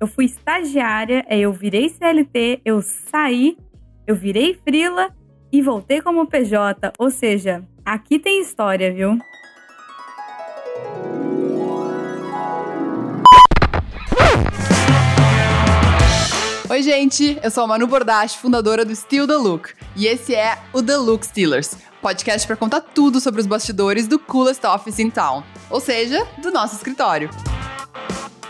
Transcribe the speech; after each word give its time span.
eu 0.00 0.06
fui 0.06 0.26
estagiária, 0.26 1.24
aí 1.28 1.42
eu 1.42 1.52
virei 1.52 1.88
CLT, 1.88 2.60
eu 2.64 2.82
saí, 2.82 3.56
eu 4.06 4.14
virei 4.14 4.54
frila 4.54 5.14
e 5.50 5.62
voltei 5.62 6.00
como 6.00 6.26
PJ. 6.26 6.92
Ou 6.98 7.10
seja, 7.10 7.64
aqui 7.84 8.18
tem 8.18 8.40
história, 8.40 8.92
viu? 8.92 9.18
Oi, 16.68 16.82
gente, 16.82 17.38
eu 17.42 17.50
sou 17.50 17.64
a 17.64 17.66
Manu 17.66 17.86
Bordache, 17.86 18.36
fundadora 18.36 18.84
do 18.84 18.94
Still 18.94 19.26
The 19.26 19.36
Look, 19.36 19.72
e 19.96 20.06
esse 20.06 20.34
é 20.34 20.58
o 20.74 20.82
The 20.82 20.96
Look 20.96 21.24
Stealers, 21.24 21.78
podcast 22.02 22.46
para 22.46 22.56
contar 22.56 22.82
tudo 22.82 23.18
sobre 23.18 23.40
os 23.40 23.46
bastidores 23.46 24.06
do 24.06 24.18
coolest 24.18 24.66
office 24.66 24.98
in 24.98 25.08
town, 25.08 25.42
ou 25.70 25.80
seja, 25.80 26.26
do 26.42 26.50
nosso 26.50 26.74
escritório. 26.74 27.30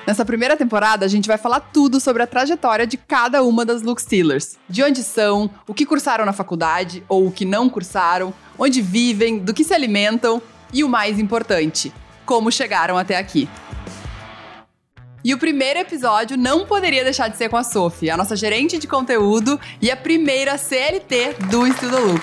Nessa 0.07 0.25
primeira 0.25 0.57
temporada, 0.57 1.05
a 1.05 1.09
gente 1.09 1.27
vai 1.27 1.37
falar 1.37 1.59
tudo 1.59 1.99
sobre 1.99 2.23
a 2.23 2.29
trajetória 2.29 2.87
de 2.87 2.97
cada 2.97 3.43
uma 3.43 3.65
das 3.65 3.83
Look 3.83 4.01
Stealers. 4.01 4.57
De 4.69 4.81
onde 4.85 5.03
são, 5.03 5.51
o 5.67 5.75
que 5.75 5.85
cursaram 5.85 6.25
na 6.25 6.33
faculdade 6.33 7.03
ou 7.09 7.27
o 7.27 7.33
que 7.33 7.45
não 7.45 7.69
cursaram, 7.69 8.33
onde 8.57 8.81
vivem, 8.81 9.41
do 9.41 9.53
que 9.53 9.65
se 9.65 9.75
alimentam 9.75 10.41
e 10.73 10.85
o 10.85 10.89
mais 10.89 11.19
importante, 11.19 11.93
como 12.25 12.53
chegaram 12.53 12.97
até 12.97 13.17
aqui. 13.17 13.49
E 15.25 15.35
o 15.35 15.39
primeiro 15.39 15.81
episódio 15.81 16.37
não 16.37 16.65
poderia 16.67 17.03
deixar 17.03 17.27
de 17.27 17.37
ser 17.37 17.49
com 17.49 17.57
a 17.57 17.65
Sophie, 17.65 18.09
a 18.09 18.17
nossa 18.17 18.37
gerente 18.37 18.79
de 18.79 18.87
conteúdo 18.87 19.59
e 19.83 19.91
a 19.91 19.97
primeira 19.97 20.57
CLT 20.57 21.35
do 21.51 21.67
Estudo 21.67 21.99
Look. 21.99 22.23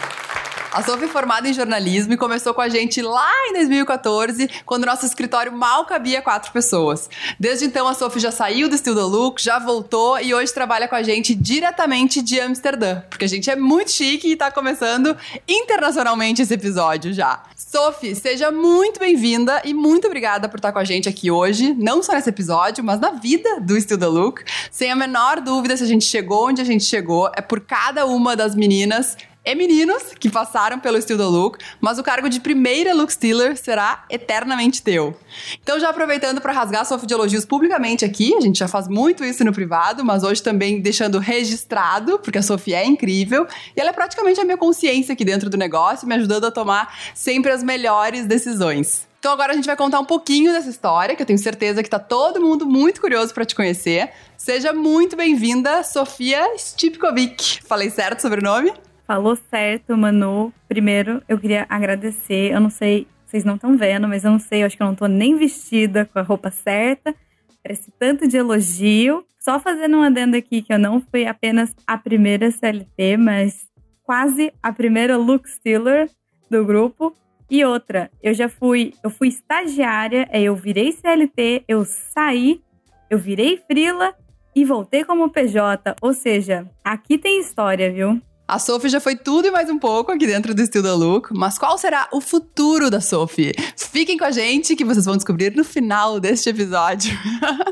A 0.74 0.82
Sophie 0.82 1.06
é 1.06 1.08
formada 1.08 1.48
em 1.48 1.54
jornalismo 1.54 2.14
e 2.14 2.18
começou 2.18 2.52
com 2.52 2.60
a 2.60 2.68
gente 2.68 3.00
lá 3.00 3.32
em 3.48 3.54
2014, 3.54 4.50
quando 4.66 4.88
nosso 4.88 5.06
escritório 5.06 5.52
mal 5.52 5.86
cabia 5.86 6.20
quatro 6.20 6.52
pessoas. 6.52 7.12
Desde 7.40 7.66
então, 7.66 7.88
a 7.88 7.94
Sophie 7.94 8.20
já 8.20 8.32
saiu 8.32 8.68
do 8.68 8.76
Still 8.76 8.96
the 8.96 9.02
Look, 9.04 9.40
já 9.40 9.60
voltou 9.60 10.20
e 10.20 10.34
hoje 10.34 10.52
trabalha 10.52 10.88
com 10.88 10.96
a 10.96 11.04
gente 11.04 11.36
diretamente 11.36 12.24
de 12.24 12.40
Amsterdã, 12.40 13.02
porque 13.08 13.24
a 13.24 13.30
gente 13.30 13.52
é 13.52 13.56
muito 13.56 13.92
chique 13.92 14.32
e 14.32 14.36
tá 14.36 14.50
começando 14.50 15.16
internacionalmente 15.48 16.42
esse 16.42 16.56
episódio 16.56 17.14
já. 17.14 17.44
Sophie, 17.56 18.16
seja 18.16 18.50
muito 18.50 19.00
bem-vinda 19.00 19.62
e 19.64 19.76
muito 19.76 20.08
obrigada 20.08 20.50
por 20.50 20.58
estar 20.58 20.72
com 20.72 20.80
a 20.80 20.84
gente 20.84 21.08
aqui 21.08 21.30
hoje, 21.30 21.76
não 21.76 22.02
só 22.02 22.14
nesse 22.14 22.30
episódio, 22.30 22.84
mas 22.84 23.00
na 23.00 23.12
vida 23.12 23.60
do 23.62 23.80
Still 23.80 24.00
the 24.00 24.08
Look. 24.08 24.44
Sem 24.72 24.90
a 24.90 24.96
menor 24.96 25.40
dúvida 25.40 25.78
se 25.78 25.84
a 25.84 25.88
gente 25.88 26.06
chegou 26.06 26.48
onde 26.48 26.64
a 26.64 26.66
gente 26.66 26.84
chegou, 26.84 27.30
é 27.36 27.42
por 27.42 27.62
cada 27.62 28.08
uma 28.08 28.36
das 28.36 28.56
meninas 28.56 29.16
e 29.46 29.56
meninos 29.56 30.04
que 30.20 30.30
passaram 30.30 30.80
pelo 30.80 31.02
Still 31.02 31.18
the 31.18 31.24
Look, 31.24 31.60
mas 31.82 32.00
o 32.00 32.04
cargo 32.04 32.30
de 32.30 32.40
primeira 32.40 32.94
Look 32.94 33.12
Stealer 33.12 33.58
será 33.58 34.06
eternamente 34.10 34.82
teu. 34.82 35.18
Então, 35.62 35.80
já 35.80 35.90
aproveitando 35.90 36.40
para 36.40 36.54
rasgar 36.54 36.86
Sophie 36.86 37.08
de 37.08 37.14
elogios 37.14 37.46
publicamente 37.46 38.06
aqui, 38.06 38.34
a 38.36 38.42
gente 38.42 38.60
já 38.60 38.68
faz 38.68 38.88
muito 38.88 39.24
isso 39.24 39.44
no 39.44 39.52
privado, 39.52 40.04
mas 40.06 40.24
hoje 40.24 40.42
também 40.42 40.80
deixando 40.80 41.20
registrado, 41.20 42.20
porque 42.20 42.38
a 42.38 42.42
Sophie 42.42 42.74
é 42.74 42.86
incrível 42.86 43.46
e 43.76 43.80
ela 43.80 43.90
é 43.90 43.94
praticamente 43.94 44.40
a 44.40 44.46
minha 44.46 44.58
consciência 44.58 45.14
aqui 45.14 45.26
dentro 45.26 45.50
do 45.50 45.58
negócio, 45.58 46.08
me 46.08 46.16
ajudando 46.16 46.46
a 46.46 46.52
tomar 46.52 46.98
sempre 47.14 47.52
as 47.52 47.62
melhores 47.62 48.26
decisões. 48.26 49.08
Então 49.20 49.32
agora 49.32 49.54
a 49.54 49.56
gente 49.56 49.66
vai 49.66 49.78
contar 49.78 50.02
um 50.02 50.06
pouquinho 50.06 50.52
dessa 50.52 50.70
história, 50.70 51.16
que 51.16 51.22
eu 51.22 51.26
tenho 51.26 51.40
certeza 51.40 51.82
que 51.82 51.90
tá 51.90 52.00
todo 52.00 52.42
mundo 52.42 52.66
muito 52.66 53.00
curioso 53.00 53.34
para 53.34 53.46
te 53.46 53.56
conhecer. 53.56 54.12
Seja 54.38 54.74
muito 54.74 55.16
bem-vinda, 55.16 55.82
Sofia 55.82 56.46
Stipkovic. 56.58 57.64
Falei 57.64 57.90
certo 57.90 58.22
sobre 58.22 58.42
o 58.42 58.44
nome? 58.44 58.74
Falou 59.06 59.36
certo, 59.36 59.98
Manu. 59.98 60.54
Primeiro, 60.68 61.22
eu 61.28 61.38
queria 61.38 61.66
agradecer. 61.68 62.52
Eu 62.52 62.60
não 62.60 62.70
sei, 62.70 63.06
vocês 63.26 63.44
não 63.44 63.56
estão 63.56 63.78
vendo, 63.78 64.08
mas 64.08 64.24
eu 64.24 64.32
não 64.32 64.40
sei, 64.40 64.62
eu 64.62 64.66
acho 64.66 64.78
que 64.78 64.84
eu 64.84 64.88
não 64.88 64.96
tô 64.96 65.08
nem 65.08 65.36
vestida 65.36 66.06
com 66.06 66.20
a 66.20 66.22
roupa 66.22 66.50
certa. 66.50 67.14
Parece 67.62 67.92
tanto 68.00 68.28
de 68.28 68.38
elogio. 68.38 69.26
Só 69.40 69.60
fazendo 69.60 69.98
um 69.98 70.04
adendo 70.04 70.38
aqui 70.38 70.62
que 70.62 70.74
eu 70.74 70.80
não 70.80 71.02
fui 71.02 71.26
apenas 71.26 71.76
a 71.86 71.98
primeira 71.98 72.50
CLT, 72.50 73.18
mas 73.18 73.68
quase 74.04 74.54
a 74.62 74.72
primeira 74.72 75.18
look 75.18 75.50
stealer 75.50 76.10
do 76.50 76.64
grupo. 76.66 77.14
E 77.50 77.64
outra, 77.66 78.10
eu 78.22 78.34
já 78.34 78.48
fui, 78.48 78.94
eu 79.04 79.10
fui 79.10 79.28
estagiária, 79.28 80.28
eu 80.34 80.56
virei 80.56 80.94
CLT, 80.94 81.66
eu 81.68 81.84
saí, 81.86 82.62
eu 83.10 83.18
virei 83.18 83.58
frila 83.58 84.16
e 84.56 84.64
voltei 84.64 85.04
como 85.04 85.30
PJ. 85.30 85.96
Ou 86.02 86.14
seja, 86.14 86.66
aqui 86.84 87.18
tem 87.18 87.40
história, 87.40 87.92
viu? 87.92 88.22
A 88.54 88.60
Sophie 88.60 88.88
já 88.88 89.00
foi 89.00 89.16
tudo 89.16 89.48
e 89.48 89.52
mais 89.52 89.68
um 89.68 89.80
pouco 89.80 90.12
aqui 90.12 90.28
dentro 90.28 90.54
do 90.54 90.64
Still 90.64 90.84
the 90.84 90.92
Look, 90.92 91.34
mas 91.34 91.58
qual 91.58 91.76
será 91.76 92.08
o 92.14 92.22
futuro 92.22 92.88
da 92.88 93.02
Sophie? 93.02 93.52
Fiquem 93.76 94.16
com 94.16 94.26
a 94.26 94.30
gente 94.30 94.76
que 94.76 94.86
vocês 94.86 95.06
vão 95.06 95.16
descobrir 95.16 95.56
no 95.56 95.64
final 95.64 96.20
deste 96.20 96.52
episódio. 96.52 97.18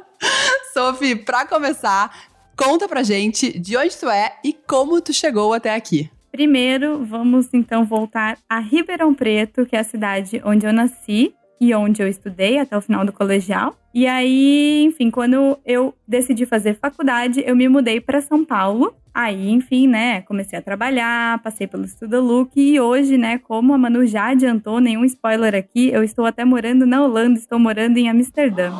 Sophie, 0.73 1.15
para 1.15 1.45
começar, 1.45 2.11
conta 2.57 2.87
pra 2.87 3.03
gente 3.03 3.59
de 3.59 3.77
onde 3.77 3.95
tu 3.95 4.09
é 4.09 4.33
e 4.43 4.53
como 4.53 4.99
tu 5.01 5.13
chegou 5.13 5.53
até 5.53 5.75
aqui. 5.75 6.09
Primeiro, 6.31 7.05
vamos 7.05 7.49
então 7.53 7.85
voltar 7.85 8.39
a 8.49 8.57
Ribeirão 8.57 9.13
Preto, 9.13 9.67
que 9.67 9.75
é 9.75 9.81
a 9.81 9.83
cidade 9.83 10.41
onde 10.43 10.65
eu 10.65 10.73
nasci 10.73 11.31
e 11.59 11.75
onde 11.75 12.01
eu 12.01 12.07
estudei 12.07 12.57
até 12.57 12.75
o 12.75 12.81
final 12.81 13.05
do 13.05 13.13
colegial. 13.13 13.77
E 13.93 14.07
aí, 14.07 14.83
enfim, 14.83 15.11
quando 15.11 15.59
eu 15.63 15.93
decidi 16.07 16.47
fazer 16.47 16.79
faculdade, 16.79 17.43
eu 17.45 17.55
me 17.55 17.69
mudei 17.69 18.01
para 18.01 18.19
São 18.19 18.43
Paulo 18.43 18.95
Aí, 19.13 19.49
enfim, 19.49 19.87
né, 19.87 20.21
comecei 20.21 20.57
a 20.57 20.61
trabalhar, 20.61 21.41
passei 21.43 21.67
pelo 21.67 21.83
Estuda 21.83 22.21
Look 22.21 22.51
e 22.55 22.79
hoje, 22.79 23.17
né, 23.17 23.37
como 23.37 23.73
a 23.73 23.77
Manu 23.77 24.05
já 24.07 24.29
adiantou, 24.29 24.79
nenhum 24.79 25.03
spoiler 25.03 25.53
aqui, 25.53 25.89
eu 25.89 26.01
estou 26.01 26.25
até 26.25 26.45
morando 26.45 26.85
na 26.85 27.03
Holanda, 27.03 27.37
estou 27.37 27.59
morando 27.59 27.97
em 27.97 28.09
Amsterdã. 28.09 28.71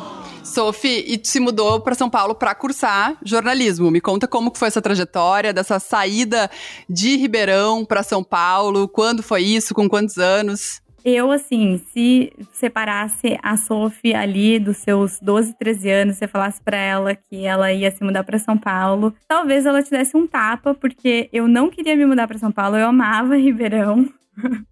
Sophie, 0.42 1.04
e 1.06 1.16
tu 1.16 1.28
se 1.28 1.40
mudou 1.40 1.80
para 1.80 1.94
São 1.94 2.10
Paulo 2.10 2.34
para 2.34 2.54
cursar 2.54 3.16
jornalismo. 3.24 3.90
Me 3.90 4.00
conta 4.00 4.26
como 4.26 4.52
foi 4.54 4.68
essa 4.68 4.82
trajetória, 4.82 5.52
dessa 5.52 5.78
saída 5.78 6.50
de 6.88 7.16
Ribeirão 7.16 7.84
para 7.84 8.02
São 8.02 8.24
Paulo, 8.24 8.88
quando 8.88 9.22
foi 9.22 9.42
isso, 9.42 9.74
com 9.74 9.88
quantos 9.88 10.18
anos? 10.18 10.81
Eu, 11.04 11.32
assim, 11.32 11.78
se 11.92 12.32
separasse 12.52 13.36
a 13.42 13.56
Sophie 13.56 14.14
ali 14.14 14.58
dos 14.60 14.76
seus 14.76 15.18
12, 15.20 15.54
13 15.58 15.90
anos, 15.90 16.16
você 16.16 16.28
falasse 16.28 16.62
para 16.62 16.76
ela 16.76 17.14
que 17.16 17.44
ela 17.44 17.72
ia 17.72 17.90
se 17.90 18.04
mudar 18.04 18.22
para 18.22 18.38
São 18.38 18.56
Paulo, 18.56 19.12
talvez 19.26 19.66
ela 19.66 19.82
te 19.82 19.90
desse 19.90 20.16
um 20.16 20.28
tapa, 20.28 20.74
porque 20.74 21.28
eu 21.32 21.48
não 21.48 21.70
queria 21.70 21.96
me 21.96 22.06
mudar 22.06 22.28
para 22.28 22.38
São 22.38 22.52
Paulo, 22.52 22.76
eu 22.76 22.86
amava 22.86 23.36
Ribeirão. 23.36 24.08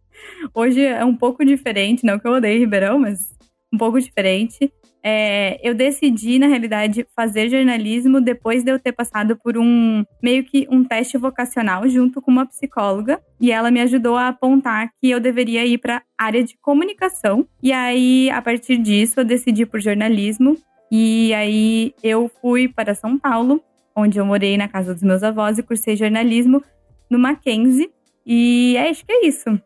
Hoje 0.54 0.84
é 0.84 1.04
um 1.04 1.16
pouco 1.16 1.44
diferente, 1.44 2.06
não 2.06 2.18
que 2.18 2.28
eu 2.28 2.32
odeie 2.32 2.60
Ribeirão, 2.60 3.00
mas 3.00 3.32
um 3.72 3.78
pouco 3.78 4.00
diferente. 4.00 4.72
É, 5.02 5.58
eu 5.66 5.74
decidi, 5.74 6.38
na 6.38 6.46
realidade, 6.46 7.06
fazer 7.16 7.48
jornalismo 7.48 8.20
depois 8.20 8.62
de 8.62 8.70
eu 8.70 8.78
ter 8.78 8.92
passado 8.92 9.36
por 9.36 9.56
um 9.56 10.04
meio 10.22 10.44
que 10.44 10.66
um 10.70 10.84
teste 10.84 11.16
vocacional 11.16 11.88
junto 11.88 12.20
com 12.20 12.30
uma 12.30 12.46
psicóloga. 12.46 13.20
E 13.40 13.50
ela 13.50 13.70
me 13.70 13.80
ajudou 13.80 14.16
a 14.16 14.28
apontar 14.28 14.90
que 15.00 15.10
eu 15.10 15.18
deveria 15.18 15.64
ir 15.64 15.78
para 15.78 16.02
área 16.18 16.44
de 16.44 16.56
comunicação. 16.60 17.46
E 17.62 17.72
aí, 17.72 18.30
a 18.30 18.42
partir 18.42 18.76
disso, 18.76 19.20
eu 19.20 19.24
decidi 19.24 19.64
por 19.64 19.80
jornalismo. 19.80 20.56
E 20.92 21.32
aí, 21.32 21.94
eu 22.02 22.30
fui 22.40 22.68
para 22.68 22.94
São 22.94 23.18
Paulo, 23.18 23.62
onde 23.96 24.18
eu 24.18 24.26
morei 24.26 24.56
na 24.56 24.68
casa 24.68 24.92
dos 24.92 25.02
meus 25.02 25.22
avós 25.22 25.56
e 25.58 25.62
cursei 25.62 25.96
jornalismo 25.96 26.62
no 27.08 27.18
Mackenzie. 27.18 27.90
E 28.26 28.76
é, 28.76 28.90
acho 28.90 29.04
que 29.04 29.12
é 29.12 29.26
isso. 29.26 29.60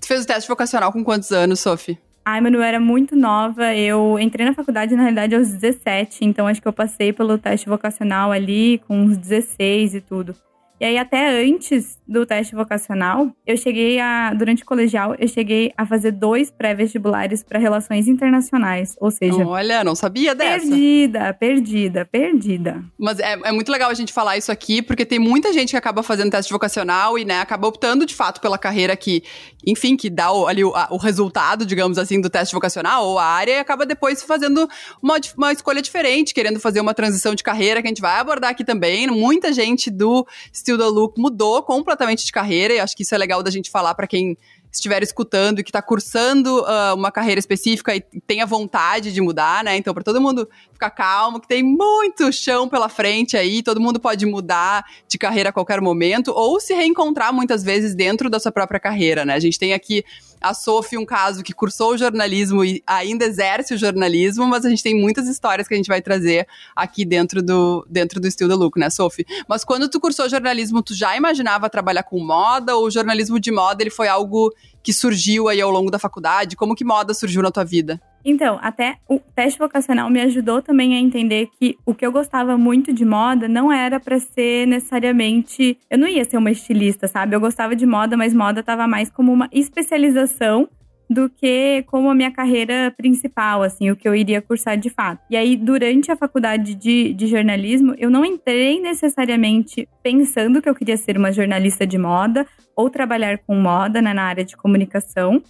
Tu 0.00 0.06
fez 0.06 0.22
o 0.22 0.26
teste 0.26 0.48
vocacional 0.48 0.92
com 0.92 1.02
quantos 1.02 1.32
anos, 1.32 1.60
Sophie? 1.60 1.98
Ai, 2.24 2.40
mano, 2.40 2.56
eu 2.56 2.62
era 2.62 2.78
muito 2.78 3.16
nova. 3.16 3.74
Eu 3.74 4.18
entrei 4.18 4.44
na 4.44 4.54
faculdade, 4.54 4.94
na 4.94 5.02
realidade, 5.02 5.34
aos 5.34 5.48
17. 5.50 6.24
Então, 6.24 6.46
acho 6.46 6.60
que 6.60 6.68
eu 6.68 6.72
passei 6.72 7.12
pelo 7.12 7.38
teste 7.38 7.68
vocacional 7.68 8.30
ali 8.30 8.78
com 8.86 9.00
uns 9.00 9.16
16 9.16 9.94
e 9.94 10.00
tudo. 10.00 10.34
E 10.80 10.84
aí, 10.84 10.96
até 10.96 11.42
antes 11.42 11.98
do 12.06 12.24
teste 12.24 12.54
vocacional, 12.54 13.32
eu 13.44 13.56
cheguei 13.56 13.98
a, 13.98 14.32
durante 14.32 14.62
o 14.62 14.66
colegial, 14.66 15.14
eu 15.18 15.26
cheguei 15.26 15.72
a 15.76 15.84
fazer 15.84 16.12
dois 16.12 16.50
pré-vestibulares 16.50 17.42
para 17.42 17.58
relações 17.58 18.06
internacionais. 18.06 18.94
Ou 19.00 19.10
seja. 19.10 19.44
Olha, 19.44 19.82
não 19.82 19.96
sabia 19.96 20.34
dessa. 20.34 20.66
Perdida, 20.66 21.34
perdida, 21.34 22.04
perdida. 22.04 22.84
Mas 22.96 23.18
é, 23.18 23.32
é 23.44 23.52
muito 23.52 23.72
legal 23.72 23.90
a 23.90 23.94
gente 23.94 24.12
falar 24.12 24.36
isso 24.36 24.52
aqui, 24.52 24.80
porque 24.80 25.04
tem 25.04 25.18
muita 25.18 25.52
gente 25.52 25.70
que 25.70 25.76
acaba 25.76 26.02
fazendo 26.02 26.30
teste 26.30 26.52
vocacional 26.52 27.18
e, 27.18 27.24
né, 27.24 27.40
acaba 27.40 27.66
optando 27.66 28.06
de 28.06 28.14
fato 28.14 28.40
pela 28.40 28.56
carreira 28.56 28.96
que, 28.96 29.22
enfim, 29.66 29.96
que 29.96 30.08
dá 30.08 30.30
o, 30.30 30.46
ali 30.46 30.62
o, 30.62 30.74
a, 30.76 30.88
o 30.92 30.96
resultado, 30.96 31.66
digamos 31.66 31.98
assim, 31.98 32.20
do 32.20 32.30
teste 32.30 32.54
vocacional 32.54 33.04
ou 33.04 33.18
a 33.18 33.24
área 33.24 33.52
e 33.52 33.58
acaba 33.58 33.84
depois 33.84 34.22
fazendo 34.22 34.68
uma, 35.02 35.16
uma 35.36 35.52
escolha 35.52 35.82
diferente, 35.82 36.32
querendo 36.32 36.60
fazer 36.60 36.80
uma 36.80 36.94
transição 36.94 37.34
de 37.34 37.42
carreira 37.42 37.82
que 37.82 37.88
a 37.88 37.90
gente 37.90 38.00
vai 38.00 38.18
abordar 38.18 38.50
aqui 38.50 38.64
também. 38.64 39.08
Muita 39.08 39.52
gente 39.52 39.90
do 39.90 40.26
Still 40.68 40.76
the 40.76 40.84
Look 40.84 41.18
mudou 41.18 41.62
completamente 41.62 42.26
de 42.26 42.30
carreira 42.30 42.74
e 42.74 42.80
acho 42.80 42.94
que 42.94 43.02
isso 43.02 43.14
é 43.14 43.18
legal 43.18 43.42
da 43.42 43.50
gente 43.50 43.70
falar 43.70 43.94
para 43.94 44.06
quem 44.06 44.36
estiver 44.70 45.02
escutando 45.02 45.60
e 45.60 45.64
que 45.64 45.70
está 45.70 45.80
cursando 45.80 46.60
uh, 46.60 46.94
uma 46.94 47.10
carreira 47.10 47.38
específica 47.38 47.96
e 47.96 48.02
tenha 48.26 48.44
vontade 48.44 49.10
de 49.10 49.20
mudar, 49.22 49.64
né? 49.64 49.78
Então, 49.78 49.94
para 49.94 50.04
todo 50.04 50.20
mundo 50.20 50.46
ficar 50.70 50.90
calmo, 50.90 51.40
que 51.40 51.48
tem 51.48 51.62
muito 51.62 52.30
chão 52.30 52.68
pela 52.68 52.90
frente 52.90 53.34
aí, 53.34 53.62
todo 53.62 53.80
mundo 53.80 53.98
pode 53.98 54.26
mudar 54.26 54.84
de 55.08 55.16
carreira 55.16 55.48
a 55.48 55.52
qualquer 55.52 55.80
momento 55.80 56.32
ou 56.32 56.60
se 56.60 56.74
reencontrar 56.74 57.32
muitas 57.32 57.62
vezes 57.62 57.94
dentro 57.94 58.28
da 58.28 58.38
sua 58.38 58.52
própria 58.52 58.78
carreira, 58.78 59.24
né? 59.24 59.32
A 59.32 59.40
gente 59.40 59.58
tem 59.58 59.72
aqui 59.72 60.04
A 60.40 60.54
Sophie, 60.54 60.98
um 60.98 61.04
caso 61.04 61.42
que 61.42 61.52
cursou 61.52 61.92
o 61.92 61.98
jornalismo 61.98 62.64
e 62.64 62.82
ainda 62.86 63.24
exerce 63.24 63.74
o 63.74 63.78
jornalismo, 63.78 64.46
mas 64.46 64.64
a 64.64 64.70
gente 64.70 64.82
tem 64.82 64.94
muitas 64.94 65.26
histórias 65.26 65.66
que 65.66 65.74
a 65.74 65.76
gente 65.76 65.88
vai 65.88 66.00
trazer 66.00 66.46
aqui 66.74 67.04
dentro 67.04 67.42
do, 67.42 67.86
dentro 67.88 68.20
do 68.20 68.26
Estilo 68.26 68.48
da 68.48 68.54
Look, 68.54 68.78
né, 68.78 68.90
Sophie? 68.90 69.26
Mas 69.48 69.64
quando 69.64 69.88
tu 69.88 70.00
cursou 70.00 70.28
jornalismo, 70.28 70.82
tu 70.82 70.94
já 70.94 71.16
imaginava 71.16 71.68
trabalhar 71.68 72.02
com 72.02 72.18
moda 72.20 72.76
ou 72.76 72.86
o 72.86 72.90
jornalismo 72.90 73.40
de 73.40 73.50
moda 73.50 73.82
ele 73.82 73.90
foi 73.90 74.08
algo 74.08 74.52
que 74.82 74.92
surgiu 74.92 75.48
aí 75.48 75.60
ao 75.60 75.70
longo 75.70 75.90
da 75.90 75.98
faculdade? 75.98 76.56
Como 76.56 76.74
que 76.74 76.84
moda 76.84 77.12
surgiu 77.12 77.42
na 77.42 77.50
tua 77.50 77.64
vida? 77.64 78.00
Então, 78.28 78.58
até 78.60 78.98
o 79.08 79.18
teste 79.18 79.58
vocacional 79.58 80.10
me 80.10 80.20
ajudou 80.20 80.60
também 80.60 80.94
a 80.94 81.00
entender 81.00 81.48
que 81.58 81.78
o 81.86 81.94
que 81.94 82.04
eu 82.04 82.12
gostava 82.12 82.58
muito 82.58 82.92
de 82.92 83.02
moda 83.02 83.48
não 83.48 83.72
era 83.72 83.98
para 83.98 84.20
ser 84.20 84.66
necessariamente. 84.66 85.78
Eu 85.88 85.96
não 85.96 86.06
ia 86.06 86.22
ser 86.26 86.36
uma 86.36 86.50
estilista, 86.50 87.08
sabe? 87.08 87.34
Eu 87.34 87.40
gostava 87.40 87.74
de 87.74 87.86
moda, 87.86 88.18
mas 88.18 88.34
moda 88.34 88.62
tava 88.62 88.86
mais 88.86 89.10
como 89.10 89.32
uma 89.32 89.48
especialização 89.50 90.68
do 91.08 91.30
que 91.30 91.82
como 91.86 92.10
a 92.10 92.14
minha 92.14 92.30
carreira 92.30 92.92
principal, 92.94 93.62
assim, 93.62 93.90
o 93.90 93.96
que 93.96 94.06
eu 94.06 94.14
iria 94.14 94.42
cursar 94.42 94.76
de 94.76 94.90
fato. 94.90 95.24
E 95.30 95.36
aí, 95.36 95.56
durante 95.56 96.12
a 96.12 96.16
faculdade 96.16 96.74
de, 96.74 97.14
de 97.14 97.26
jornalismo, 97.26 97.94
eu 97.96 98.10
não 98.10 98.26
entrei 98.26 98.78
necessariamente 98.78 99.88
pensando 100.02 100.60
que 100.60 100.68
eu 100.68 100.74
queria 100.74 100.98
ser 100.98 101.16
uma 101.16 101.32
jornalista 101.32 101.86
de 101.86 101.96
moda 101.96 102.46
ou 102.76 102.90
trabalhar 102.90 103.38
com 103.38 103.54
moda 103.54 104.02
né, 104.02 104.12
na 104.12 104.24
área 104.24 104.44
de 104.44 104.54
comunicação. 104.54 105.42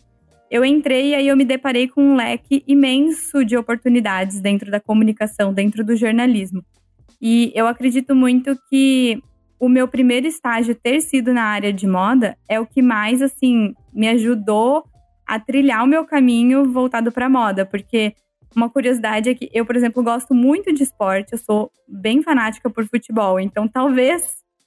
Eu 0.50 0.64
entrei 0.64 1.10
e 1.10 1.14
aí 1.14 1.28
eu 1.28 1.36
me 1.36 1.44
deparei 1.44 1.88
com 1.88 2.02
um 2.02 2.16
leque 2.16 2.64
imenso 2.66 3.44
de 3.44 3.56
oportunidades 3.56 4.40
dentro 4.40 4.70
da 4.70 4.80
comunicação, 4.80 5.52
dentro 5.52 5.84
do 5.84 5.94
jornalismo. 5.94 6.64
E 7.20 7.52
eu 7.54 7.66
acredito 7.66 8.14
muito 8.14 8.56
que 8.70 9.22
o 9.60 9.68
meu 9.68 9.88
primeiro 9.88 10.26
estágio 10.26 10.74
ter 10.74 11.00
sido 11.00 11.32
na 11.32 11.42
área 11.42 11.72
de 11.72 11.86
moda 11.86 12.36
é 12.48 12.58
o 12.60 12.66
que 12.66 12.80
mais 12.80 13.20
assim 13.20 13.74
me 13.92 14.08
ajudou 14.08 14.84
a 15.26 15.38
trilhar 15.38 15.84
o 15.84 15.86
meu 15.86 16.06
caminho 16.06 16.64
voltado 16.72 17.12
para 17.12 17.28
moda, 17.28 17.66
porque 17.66 18.14
uma 18.56 18.70
curiosidade 18.70 19.28
é 19.28 19.34
que 19.34 19.50
eu, 19.52 19.66
por 19.66 19.76
exemplo, 19.76 20.02
gosto 20.02 20.34
muito 20.34 20.72
de 20.72 20.82
esporte, 20.82 21.32
eu 21.32 21.38
sou 21.38 21.70
bem 21.86 22.22
fanática 22.22 22.70
por 22.70 22.86
futebol, 22.86 23.38
então 23.38 23.68
talvez, 23.68 24.22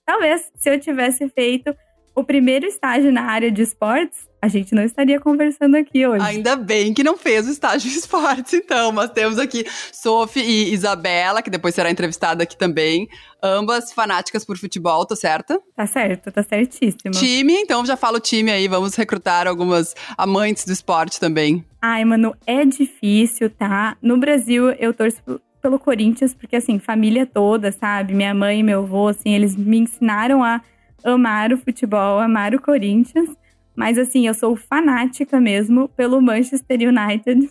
talvez 0.05 0.51
se 0.55 0.69
eu 0.69 0.79
tivesse 0.79 1.27
feito 1.29 1.75
o 2.13 2.23
primeiro 2.23 2.67
estágio 2.67 3.11
na 3.11 3.23
área 3.23 3.49
de 3.49 3.63
esportes, 3.63 4.29
a 4.41 4.47
gente 4.47 4.73
não 4.73 4.83
estaria 4.83 5.19
conversando 5.19 5.75
aqui 5.75 6.07
hoje. 6.07 6.25
Ainda 6.25 6.55
bem 6.55 6.93
que 6.93 7.03
não 7.03 7.15
fez 7.15 7.47
o 7.47 7.51
estágio 7.51 7.91
de 7.91 7.97
esportes, 7.97 8.53
então. 8.53 8.91
Mas 8.91 9.11
temos 9.11 9.37
aqui 9.37 9.63
Sophie 9.91 10.41
e 10.41 10.73
Isabela, 10.73 11.43
que 11.43 11.49
depois 11.49 11.75
será 11.75 11.91
entrevistada 11.91 12.41
aqui 12.41 12.57
também. 12.57 13.07
Ambas 13.43 13.93
fanáticas 13.93 14.43
por 14.43 14.57
futebol, 14.57 15.05
tá 15.05 15.15
certa? 15.15 15.61
Tá 15.75 15.85
certo, 15.85 16.31
tá 16.31 16.41
certíssimo. 16.41 17.11
Time, 17.11 17.53
então 17.53 17.85
já 17.85 17.95
fala 17.95 18.17
o 18.17 18.21
time 18.21 18.51
aí, 18.51 18.67
vamos 18.67 18.95
recrutar 18.95 19.47
algumas 19.47 19.95
amantes 20.17 20.65
do 20.65 20.71
esporte 20.71 21.19
também. 21.19 21.63
Ai, 21.79 22.03
mano, 22.03 22.35
é 22.45 22.65
difícil, 22.65 23.49
tá? 23.49 23.95
No 24.01 24.17
Brasil, 24.17 24.71
eu 24.71 24.93
torço 24.93 25.21
pelo 25.61 25.77
Corinthians, 25.77 26.33
porque 26.33 26.55
assim, 26.55 26.79
família 26.79 27.25
toda, 27.25 27.71
sabe? 27.71 28.13
Minha 28.13 28.33
mãe 28.33 28.59
e 28.59 28.63
meu 28.63 28.79
avô, 28.79 29.07
assim, 29.07 29.33
eles 29.33 29.55
me 29.55 29.77
ensinaram 29.77 30.43
a 30.43 30.61
amar 31.03 31.53
o 31.53 31.57
futebol, 31.57 32.19
amar 32.19 32.55
o 32.55 32.61
Corinthians. 32.61 33.29
Mas 33.75 33.97
assim, 33.97 34.27
eu 34.27 34.33
sou 34.33 34.55
fanática 34.55 35.39
mesmo 35.39 35.89
pelo 35.89 36.21
Manchester 36.21 36.79
United. 36.81 37.49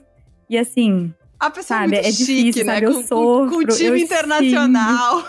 E 0.49 0.59
assim. 0.59 1.13
A 1.39 1.51
pessoa 1.51 1.81
sabe, 1.81 1.97
é, 1.97 2.01
é 2.01 2.11
difícil, 2.11 2.53
chique, 2.53 2.65
né? 2.65 2.81
Eu 2.83 2.95
com, 2.95 3.03
sofro. 3.03 3.59
Com, 3.59 3.67
com 3.67 3.75
time 3.75 4.03
internacional. 4.03 5.25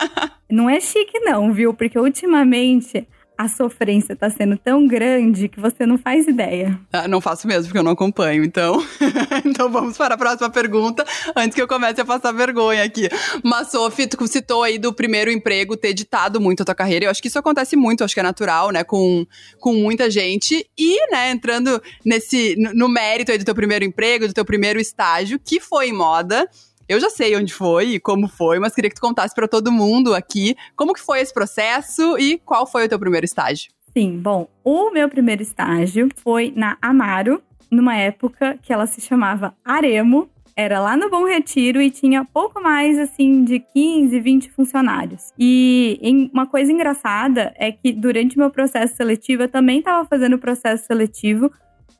Não 0.50 0.68
é 0.68 0.78
chique, 0.78 1.18
não, 1.20 1.52
viu? 1.52 1.74
Porque 1.74 1.98
ultimamente 1.98 3.08
a 3.36 3.48
sofrência 3.48 4.14
tá 4.14 4.30
sendo 4.30 4.56
tão 4.56 4.86
grande 4.86 5.48
que 5.48 5.60
você 5.60 5.84
não 5.84 5.98
faz 5.98 6.26
ideia. 6.26 6.78
Ah, 6.92 7.08
não 7.08 7.20
faço 7.20 7.46
mesmo, 7.48 7.64
porque 7.64 7.78
eu 7.78 7.82
não 7.82 7.92
acompanho. 7.92 8.44
Então, 8.44 8.84
então 9.44 9.70
vamos 9.70 9.96
para 9.96 10.14
a 10.14 10.18
próxima 10.18 10.48
pergunta, 10.50 11.04
antes 11.34 11.54
que 11.54 11.60
eu 11.60 11.66
comece 11.66 12.00
a 12.00 12.04
passar 12.04 12.32
vergonha 12.32 12.84
aqui. 12.84 13.08
Mas, 13.42 13.70
Sophie, 13.70 14.06
tu 14.06 14.26
citou 14.26 14.62
aí 14.62 14.78
do 14.78 14.92
primeiro 14.92 15.30
emprego 15.30 15.76
ter 15.76 15.92
ditado 15.92 16.40
muito 16.40 16.62
a 16.62 16.64
tua 16.64 16.74
carreira. 16.74 17.06
Eu 17.06 17.10
acho 17.10 17.20
que 17.20 17.28
isso 17.28 17.38
acontece 17.38 17.76
muito, 17.76 18.04
acho 18.04 18.14
que 18.14 18.20
é 18.20 18.22
natural, 18.24 18.70
né? 18.70 18.84
Com, 18.84 19.26
com 19.58 19.74
muita 19.74 20.08
gente. 20.10 20.66
E, 20.78 21.10
né, 21.10 21.30
entrando 21.30 21.82
nesse, 22.04 22.54
no, 22.56 22.72
no 22.72 22.88
mérito 22.88 23.32
aí 23.32 23.38
do 23.38 23.44
teu 23.44 23.54
primeiro 23.54 23.84
emprego, 23.84 24.28
do 24.28 24.34
teu 24.34 24.44
primeiro 24.44 24.80
estágio, 24.80 25.40
que 25.42 25.60
foi 25.60 25.88
em 25.88 25.92
moda. 25.92 26.48
Eu 26.88 27.00
já 27.00 27.08
sei 27.08 27.36
onde 27.36 27.54
foi 27.54 27.94
e 27.94 28.00
como 28.00 28.28
foi, 28.28 28.58
mas 28.58 28.74
queria 28.74 28.90
que 28.90 28.96
tu 28.96 29.00
contasse 29.00 29.34
para 29.34 29.48
todo 29.48 29.72
mundo 29.72 30.14
aqui 30.14 30.54
como 30.76 30.92
que 30.92 31.00
foi 31.00 31.20
esse 31.20 31.32
processo 31.32 32.18
e 32.18 32.38
qual 32.38 32.66
foi 32.66 32.84
o 32.84 32.88
teu 32.88 32.98
primeiro 32.98 33.24
estágio. 33.24 33.70
Sim, 33.96 34.18
bom, 34.18 34.48
o 34.62 34.90
meu 34.90 35.08
primeiro 35.08 35.40
estágio 35.40 36.08
foi 36.16 36.52
na 36.54 36.76
Amaro, 36.82 37.40
numa 37.70 37.96
época 37.96 38.58
que 38.60 38.72
ela 38.72 38.86
se 38.86 39.00
chamava 39.00 39.54
Aremo, 39.64 40.28
era 40.56 40.78
lá 40.78 40.96
no 40.96 41.10
Bom 41.10 41.24
Retiro 41.26 41.80
e 41.80 41.90
tinha 41.90 42.24
pouco 42.24 42.60
mais 42.60 42.98
assim 42.98 43.44
de 43.44 43.58
15, 43.58 44.20
20 44.20 44.50
funcionários. 44.50 45.32
E 45.38 45.98
uma 46.32 46.46
coisa 46.46 46.70
engraçada 46.70 47.52
é 47.56 47.72
que 47.72 47.92
durante 47.92 48.38
meu 48.38 48.50
processo 48.50 48.94
seletivo 48.94 49.42
eu 49.42 49.48
também 49.48 49.78
estava 49.78 50.06
fazendo 50.06 50.38
processo 50.38 50.86
seletivo 50.86 51.50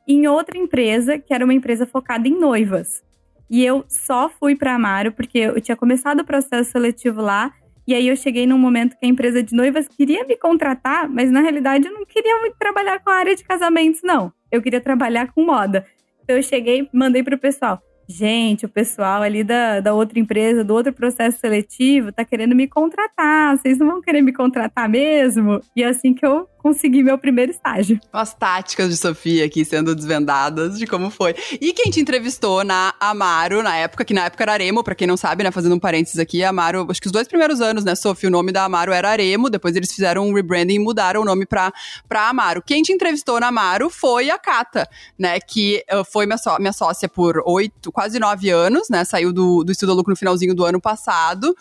em 0.07 0.27
outra 0.27 0.57
empresa, 0.57 1.17
que 1.17 1.33
era 1.33 1.43
uma 1.43 1.53
empresa 1.53 1.85
focada 1.85 2.27
em 2.27 2.39
noivas. 2.39 3.03
E 3.49 3.63
eu 3.63 3.85
só 3.87 4.29
fui 4.29 4.55
para 4.55 4.75
Amaro 4.75 5.11
porque 5.11 5.37
eu 5.39 5.61
tinha 5.61 5.75
começado 5.75 6.21
o 6.21 6.25
processo 6.25 6.71
seletivo 6.71 7.21
lá. 7.21 7.51
E 7.87 7.93
aí 7.93 8.07
eu 8.07 8.15
cheguei 8.15 8.47
num 8.47 8.57
momento 8.57 8.97
que 8.97 9.05
a 9.05 9.09
empresa 9.09 9.43
de 9.43 9.55
noivas 9.55 9.87
queria 9.87 10.25
me 10.25 10.35
contratar, 10.35 11.07
mas 11.07 11.29
na 11.31 11.41
realidade 11.41 11.87
eu 11.87 11.93
não 11.93 12.05
queria 12.05 12.39
muito 12.39 12.55
trabalhar 12.57 12.99
com 12.99 13.11
a 13.11 13.15
área 13.15 13.35
de 13.35 13.43
casamentos, 13.43 14.01
não. 14.03 14.33
Eu 14.51 14.61
queria 14.61 14.81
trabalhar 14.81 15.31
com 15.31 15.45
moda. 15.45 15.85
Então 16.23 16.35
eu 16.35 16.41
cheguei, 16.41 16.89
mandei 16.91 17.21
pro 17.21 17.37
pessoal: 17.37 17.79
gente, 18.07 18.65
o 18.65 18.69
pessoal 18.69 19.21
ali 19.21 19.43
da, 19.43 19.79
da 19.79 19.93
outra 19.93 20.19
empresa, 20.19 20.63
do 20.63 20.73
outro 20.73 20.91
processo 20.91 21.39
seletivo, 21.39 22.11
tá 22.11 22.25
querendo 22.25 22.55
me 22.55 22.67
contratar. 22.67 23.55
Vocês 23.55 23.77
não 23.77 23.87
vão 23.87 24.01
querer 24.01 24.21
me 24.21 24.33
contratar 24.33 24.89
mesmo? 24.89 25.61
E 25.75 25.83
é 25.83 25.87
assim 25.87 26.13
que 26.13 26.25
eu 26.25 26.47
consegui 26.65 27.03
meu 27.03 27.15
primeiro 27.15 27.51
estágio. 27.51 27.99
As 28.11 28.33
táticas 28.33 28.89
de 28.89 28.97
Sofia 28.97 29.45
aqui 29.45 29.63
sendo 29.63 29.93
desvendadas 29.93 30.79
de 30.79 30.87
como 30.87 31.11
foi. 31.11 31.35
E 31.61 31.71
quem 31.73 31.91
te 31.91 31.99
entrevistou 31.99 32.63
na 32.63 32.91
Amaro, 32.99 33.61
na 33.61 33.75
época, 33.75 34.03
que 34.03 34.15
na 34.15 34.25
época 34.25 34.45
era 34.45 34.53
Aremo, 34.53 34.83
pra 34.83 34.95
quem 34.95 35.05
não 35.05 35.15
sabe, 35.15 35.43
né, 35.43 35.51
fazendo 35.51 35.75
um 35.75 35.79
parênteses 35.79 36.17
aqui, 36.17 36.43
Amaro, 36.43 36.87
acho 36.89 36.99
que 36.99 37.05
os 37.05 37.11
dois 37.11 37.27
primeiros 37.27 37.61
anos, 37.61 37.83
né, 37.83 37.93
Sofia, 37.93 38.29
o 38.29 38.31
nome 38.31 38.51
da 38.51 38.63
Amaro 38.63 38.91
era 38.91 39.11
Aremo, 39.11 39.47
depois 39.47 39.75
eles 39.75 39.91
fizeram 39.93 40.27
um 40.27 40.33
rebranding 40.33 40.73
e 40.73 40.79
mudaram 40.79 41.21
o 41.21 41.25
nome 41.25 41.45
pra, 41.45 41.71
pra 42.09 42.29
Amaro. 42.29 42.63
Quem 42.63 42.81
te 42.81 42.91
entrevistou 42.91 43.39
na 43.39 43.49
Amaro 43.49 43.87
foi 43.91 44.31
a 44.31 44.39
Cata, 44.39 44.89
né, 45.19 45.39
que 45.39 45.85
uh, 45.93 46.03
foi 46.03 46.25
minha, 46.25 46.39
minha 46.57 46.73
sócia 46.73 47.07
por 47.07 47.43
oito, 47.45 47.91
quase 47.91 48.17
nove 48.17 48.49
anos, 48.49 48.89
né, 48.89 49.05
saiu 49.05 49.31
do, 49.31 49.63
do 49.63 49.71
Estudo 49.71 49.93
Lucro 49.93 50.09
no 50.09 50.17
finalzinho 50.17 50.55
do 50.55 50.65
ano 50.65 50.81
passado. 50.81 51.55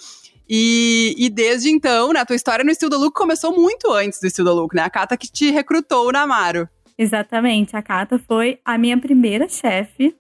E, 0.49 1.15
e 1.19 1.31
desde 1.31 1.71
então, 1.71 2.13
né, 2.13 2.21
a 2.21 2.27
tua 2.27 2.37
história 2.37 2.65
no 2.65 2.71
Estilo 2.71 2.91
da 2.91 2.99
Look 2.99 3.15
começou 3.15 3.55
muito 3.55 3.91
antes 3.91 4.21
do 4.21 4.27
Estilo 4.27 4.49
da 4.49 4.55
Look, 4.55 4.75
né? 4.75 4.83
A 4.83 4.91
Cata 4.91 5.17
que 5.17 5.31
te 5.31 5.51
recrutou 5.51 6.13
na 6.13 6.23
Amaro. 6.23 6.69
Exatamente, 6.99 7.77
a 7.77 7.83
Cata 7.83 8.19
foi 8.19 8.59
a 8.65 8.79
minha 8.79 8.97
primeira 8.99 9.49
chefe 9.49 10.15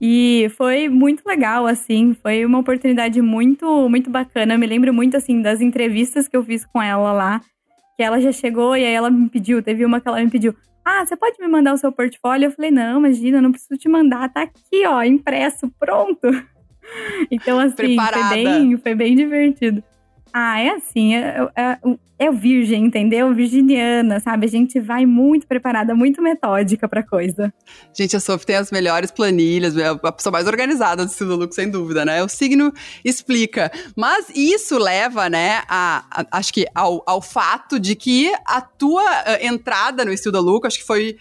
e 0.00 0.48
foi 0.56 0.88
muito 0.88 1.26
legal, 1.26 1.66
assim, 1.66 2.14
foi 2.22 2.44
uma 2.44 2.58
oportunidade 2.58 3.20
muito, 3.22 3.88
muito 3.88 4.10
bacana. 4.10 4.54
Eu 4.54 4.58
me 4.58 4.66
lembro 4.66 4.92
muito, 4.92 5.16
assim, 5.16 5.40
das 5.40 5.60
entrevistas 5.60 6.28
que 6.28 6.36
eu 6.36 6.44
fiz 6.44 6.64
com 6.66 6.80
ela 6.80 7.12
lá, 7.12 7.40
que 7.96 8.02
ela 8.02 8.20
já 8.20 8.30
chegou 8.30 8.76
e 8.76 8.84
aí 8.84 8.92
ela 8.92 9.10
me 9.10 9.28
pediu, 9.28 9.62
teve 9.62 9.84
uma 9.84 10.00
que 10.00 10.06
ela 10.06 10.22
me 10.22 10.30
pediu, 10.30 10.54
ah, 10.84 11.04
você 11.04 11.16
pode 11.16 11.40
me 11.40 11.48
mandar 11.48 11.72
o 11.72 11.78
seu 11.78 11.90
portfólio? 11.90 12.46
Eu 12.46 12.52
falei, 12.52 12.70
não, 12.70 12.98
imagina, 12.98 13.42
não 13.42 13.50
preciso 13.50 13.76
te 13.76 13.88
mandar, 13.88 14.32
tá 14.32 14.42
aqui, 14.42 14.86
ó, 14.86 15.02
impresso, 15.02 15.68
pronto. 15.78 16.28
Então, 17.30 17.58
assim, 17.58 17.96
foi 17.96 18.28
bem, 18.30 18.76
foi 18.78 18.94
bem 18.94 19.16
divertido. 19.16 19.82
Ah, 20.38 20.60
é 20.60 20.68
assim, 20.68 21.14
é, 21.14 21.48
é, 21.56 21.78
é, 22.18 22.30
virgem, 22.30 22.84
entendeu? 22.84 23.34
Virginiana, 23.34 24.20
sabe? 24.20 24.44
A 24.44 24.48
gente 24.50 24.78
vai 24.78 25.06
muito 25.06 25.46
preparada, 25.46 25.94
muito 25.94 26.20
metódica 26.20 26.86
pra 26.86 27.02
coisa. 27.02 27.50
Gente, 27.94 28.14
a 28.14 28.20
Sophie 28.20 28.46
tem 28.46 28.56
as 28.56 28.70
melhores 28.70 29.10
planilhas, 29.10 29.74
é 29.78 29.86
a 29.88 30.12
pessoa 30.12 30.30
mais 30.30 30.46
organizada 30.46 31.06
do 31.06 31.08
Estilo 31.08 31.36
Look, 31.36 31.54
sem 31.54 31.70
dúvida, 31.70 32.04
né? 32.04 32.22
O 32.22 32.28
signo 32.28 32.70
explica. 33.02 33.72
Mas 33.96 34.26
isso 34.34 34.78
leva, 34.78 35.30
né, 35.30 35.62
a, 35.70 36.04
a 36.10 36.38
acho 36.38 36.52
que 36.52 36.66
ao, 36.74 37.02
ao 37.06 37.22
fato 37.22 37.80
de 37.80 37.96
que 37.96 38.30
a 38.44 38.60
tua 38.60 39.02
uh, 39.02 39.38
entrada 39.40 40.04
no 40.04 40.12
Estilo 40.12 40.42
Look, 40.42 40.66
acho 40.66 40.78
que 40.78 40.86
foi 40.86 41.16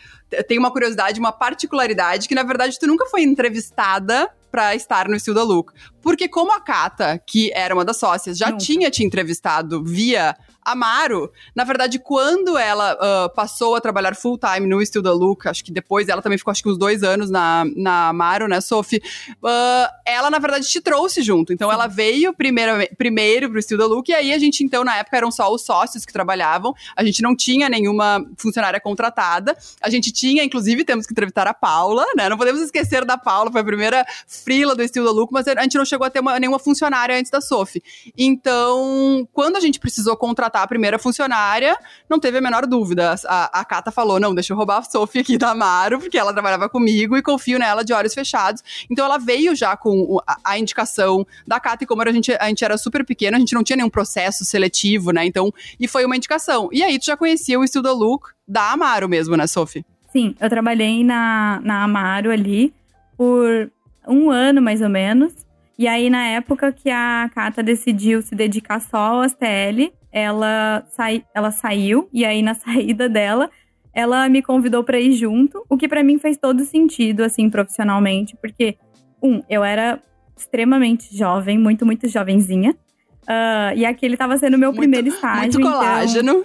tem 0.47 0.59
uma 0.59 0.71
curiosidade, 0.71 1.19
uma 1.19 1.31
particularidade 1.31 2.27
que 2.27 2.35
na 2.35 2.43
verdade 2.43 2.77
tu 2.77 2.87
nunca 2.87 3.05
foi 3.05 3.21
entrevistada 3.21 4.29
para 4.55 4.73
estar 4.73 5.09
no 5.09 5.17
estilo 5.17 5.35
da 5.35 5.43
Look. 5.43 5.73
Porque 6.05 6.27
como 6.27 6.51
a 6.51 6.61
Kata, 6.61 7.17
que 7.17 7.51
era 7.51 7.73
uma 7.73 7.83
das 7.83 7.97
sócias, 7.97 8.37
já 8.37 8.51
Nunca. 8.51 8.63
tinha 8.63 8.91
te 8.91 9.03
entrevistado 9.03 9.83
via 9.83 10.37
Amaro, 10.65 11.31
na 11.55 11.63
verdade, 11.63 11.99
quando 11.99 12.57
ela 12.57 12.93
uh, 12.95 13.35
passou 13.35 13.75
a 13.75 13.81
trabalhar 13.81 14.15
full 14.15 14.35
time 14.35 14.67
no 14.67 14.83
Still 14.83 15.03
da 15.03 15.13
Luca, 15.13 15.51
acho 15.51 15.63
que 15.63 15.71
depois 15.71 16.09
ela 16.09 16.23
também 16.23 16.39
ficou 16.39 16.51
acho 16.51 16.63
que 16.63 16.69
uns 16.69 16.77
dois 16.77 17.03
anos 17.03 17.29
na, 17.29 17.63
na 17.75 18.07
Amaro, 18.07 18.47
né, 18.47 18.59
Sophie? 18.59 18.99
Uh, 19.43 19.87
ela, 20.03 20.31
na 20.31 20.39
verdade, 20.39 20.67
te 20.67 20.81
trouxe 20.81 21.21
junto. 21.21 21.53
Então, 21.53 21.71
ela 21.71 21.85
veio 21.85 22.33
primeiro, 22.33 22.71
primeiro 22.97 23.49
pro 23.51 23.61
Still 23.61 23.77
da 23.77 23.85
Luca, 23.85 24.11
e 24.11 24.15
aí 24.15 24.33
a 24.33 24.39
gente, 24.39 24.63
então, 24.63 24.83
na 24.83 24.97
época, 24.97 25.17
eram 25.17 25.29
só 25.29 25.53
os 25.53 25.63
sócios 25.63 26.03
que 26.03 26.11
trabalhavam. 26.11 26.73
A 26.95 27.03
gente 27.03 27.21
não 27.21 27.35
tinha 27.35 27.69
nenhuma 27.69 28.25
funcionária 28.35 28.79
contratada. 28.79 29.55
A 29.79 29.89
gente 29.91 30.11
tinha, 30.11 30.43
inclusive, 30.43 30.83
temos 30.83 31.05
que 31.05 31.13
entrevistar 31.13 31.45
a 31.47 31.53
Paula, 31.53 32.03
né? 32.17 32.27
Não 32.27 32.37
podemos 32.37 32.61
esquecer 32.61 33.05
da 33.05 33.19
Paula, 33.19 33.51
foi 33.51 33.61
a 33.61 33.65
primeira 33.65 34.03
frila 34.27 34.75
do 34.75 34.87
Still 34.87 35.05
da 35.05 35.11
Luca, 35.11 35.31
mas 35.31 35.47
a 35.47 35.61
gente 35.61 35.77
não 35.77 35.85
chegou 35.95 36.05
a 36.05 36.09
ter 36.09 36.19
uma, 36.19 36.39
nenhuma 36.39 36.59
funcionária 36.59 37.17
antes 37.17 37.31
da 37.31 37.41
Sophie. 37.41 37.81
Então, 38.17 39.27
quando 39.33 39.55
a 39.55 39.59
gente 39.59 39.79
precisou 39.79 40.15
contratar 40.17 40.61
a 40.61 40.67
primeira 40.67 40.99
funcionária, 40.99 41.75
não 42.09 42.19
teve 42.19 42.37
a 42.37 42.41
menor 42.41 42.67
dúvida. 42.67 43.15
A, 43.25 43.61
a 43.61 43.65
Cata 43.65 43.91
falou: 43.91 44.19
não, 44.19 44.35
deixa 44.35 44.53
eu 44.53 44.57
roubar 44.57 44.79
a 44.79 44.83
Sophie 44.83 45.21
aqui 45.21 45.37
da 45.37 45.51
Amaro, 45.51 45.99
porque 45.99 46.17
ela 46.17 46.33
trabalhava 46.33 46.69
comigo 46.69 47.17
e 47.17 47.21
confio 47.21 47.57
nela 47.57 47.83
de 47.83 47.93
olhos 47.93 48.13
fechados. 48.13 48.61
Então 48.89 49.05
ela 49.05 49.17
veio 49.17 49.55
já 49.55 49.75
com 49.77 50.19
a, 50.27 50.37
a 50.43 50.59
indicação 50.59 51.25
da 51.47 51.59
Cata, 51.59 51.83
e 51.83 51.87
como 51.87 52.01
a 52.01 52.11
gente, 52.11 52.31
a 52.33 52.47
gente 52.47 52.63
era 52.63 52.77
super 52.77 53.05
pequeno, 53.05 53.37
a 53.37 53.39
gente 53.39 53.53
não 53.53 53.63
tinha 53.63 53.77
nenhum 53.77 53.89
processo 53.89 54.43
seletivo, 54.43 55.11
né? 55.11 55.25
Então, 55.25 55.53
e 55.79 55.87
foi 55.87 56.05
uma 56.05 56.15
indicação. 56.15 56.69
E 56.71 56.83
aí 56.83 56.99
tu 56.99 57.05
já 57.05 57.15
conhecia 57.15 57.59
o 57.59 57.63
Estilo 57.63 57.93
Look 57.93 58.29
da 58.47 58.71
Amaro 58.71 59.07
mesmo, 59.07 59.35
né, 59.35 59.47
Sophie? 59.47 59.85
Sim, 60.11 60.35
eu 60.39 60.49
trabalhei 60.49 61.03
na, 61.03 61.59
na 61.63 61.83
Amaro 61.83 62.31
ali 62.31 62.73
por 63.17 63.71
um 64.07 64.29
ano 64.29 64.61
mais 64.61 64.81
ou 64.81 64.89
menos. 64.89 65.44
E 65.77 65.87
aí, 65.87 66.09
na 66.09 66.25
época 66.27 66.71
que 66.71 66.89
a 66.89 67.29
Cata 67.33 67.61
decidiu 67.61 68.21
se 68.21 68.33
dedicar 68.33 68.79
só 68.79 68.97
ao 68.97 69.23
STL, 69.29 69.91
ela, 70.11 70.85
sai, 70.91 71.23
ela 71.33 71.51
saiu, 71.51 72.09
e 72.13 72.23
aí 72.23 72.41
na 72.41 72.53
saída 72.55 73.09
dela, 73.09 73.49
ela 73.93 74.27
me 74.29 74.41
convidou 74.41 74.83
para 74.83 74.99
ir 74.99 75.11
junto, 75.13 75.65
o 75.69 75.77
que 75.77 75.87
para 75.87 76.03
mim 76.03 76.17
fez 76.17 76.37
todo 76.37 76.63
sentido, 76.63 77.23
assim, 77.23 77.49
profissionalmente, 77.49 78.35
porque, 78.41 78.77
um, 79.21 79.41
eu 79.49 79.63
era 79.63 80.01
extremamente 80.37 81.15
jovem, 81.15 81.57
muito, 81.57 81.85
muito 81.85 82.07
jovenzinha. 82.07 82.75
Uh, 83.23 83.73
e 83.75 83.85
aquele 83.85 84.15
tava 84.15 84.37
sendo 84.37 84.53
o 84.53 84.59
meu 84.59 84.69
muito, 84.69 84.81
primeiro 84.81 85.07
estágio. 85.07 85.59
Muito 85.59 85.59
então 85.59 85.71
colágeno. 85.71 86.43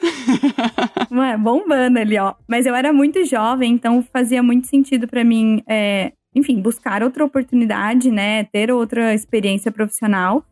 Então, 1.06 1.18
ué, 1.20 1.36
bombando 1.36 1.98
ali, 1.98 2.18
ó. 2.18 2.34
Mas 2.48 2.64
eu 2.64 2.74
era 2.74 2.90
muito 2.92 3.22
jovem, 3.26 3.72
então 3.72 4.02
fazia 4.10 4.42
muito 4.42 4.66
sentido 4.66 5.06
para 5.06 5.22
mim, 5.22 5.62
é, 5.68 6.12
enfim, 6.34 6.60
buscar 6.60 7.02
outra 7.02 7.24
oportunidade, 7.24 8.10
né? 8.10 8.44
Ter 8.44 8.70
outra 8.70 9.14
experiência 9.14 9.70
profissional. 9.72 10.44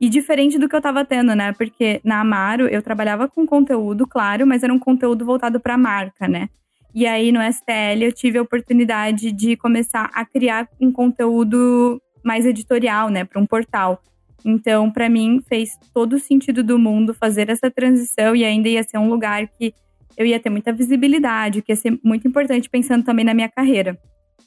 E 0.00 0.08
diferente 0.08 0.58
do 0.58 0.68
que 0.68 0.76
eu 0.76 0.80
tava 0.80 1.04
tendo, 1.04 1.34
né? 1.34 1.52
Porque 1.52 2.00
na 2.04 2.20
Amaro 2.20 2.66
eu 2.66 2.82
trabalhava 2.82 3.28
com 3.28 3.46
conteúdo, 3.46 4.06
claro, 4.06 4.46
mas 4.46 4.62
era 4.62 4.72
um 4.72 4.78
conteúdo 4.78 5.24
voltado 5.24 5.60
para 5.60 5.78
marca, 5.78 6.28
né? 6.28 6.48
E 6.94 7.06
aí 7.06 7.32
no 7.32 7.40
STL 7.40 8.02
eu 8.02 8.12
tive 8.12 8.38
a 8.38 8.42
oportunidade 8.42 9.32
de 9.32 9.56
começar 9.56 10.10
a 10.14 10.24
criar 10.24 10.68
um 10.80 10.92
conteúdo 10.92 12.00
mais 12.24 12.46
editorial, 12.46 13.10
né, 13.10 13.24
para 13.24 13.40
um 13.40 13.46
portal. 13.46 14.00
Então, 14.44 14.90
para 14.90 15.08
mim 15.08 15.42
fez 15.48 15.70
todo 15.92 16.14
o 16.14 16.20
sentido 16.20 16.62
do 16.62 16.78
mundo 16.78 17.14
fazer 17.14 17.48
essa 17.50 17.70
transição 17.70 18.36
e 18.36 18.44
ainda 18.44 18.68
ia 18.68 18.82
ser 18.82 18.98
um 18.98 19.08
lugar 19.08 19.48
que 19.48 19.74
eu 20.16 20.24
ia 20.26 20.38
ter 20.38 20.50
muita 20.50 20.72
visibilidade, 20.72 21.62
que 21.62 21.72
ia 21.72 21.76
ser 21.76 21.98
muito 22.04 22.28
importante 22.28 22.70
pensando 22.70 23.04
também 23.04 23.24
na 23.24 23.34
minha 23.34 23.48
carreira. 23.48 23.98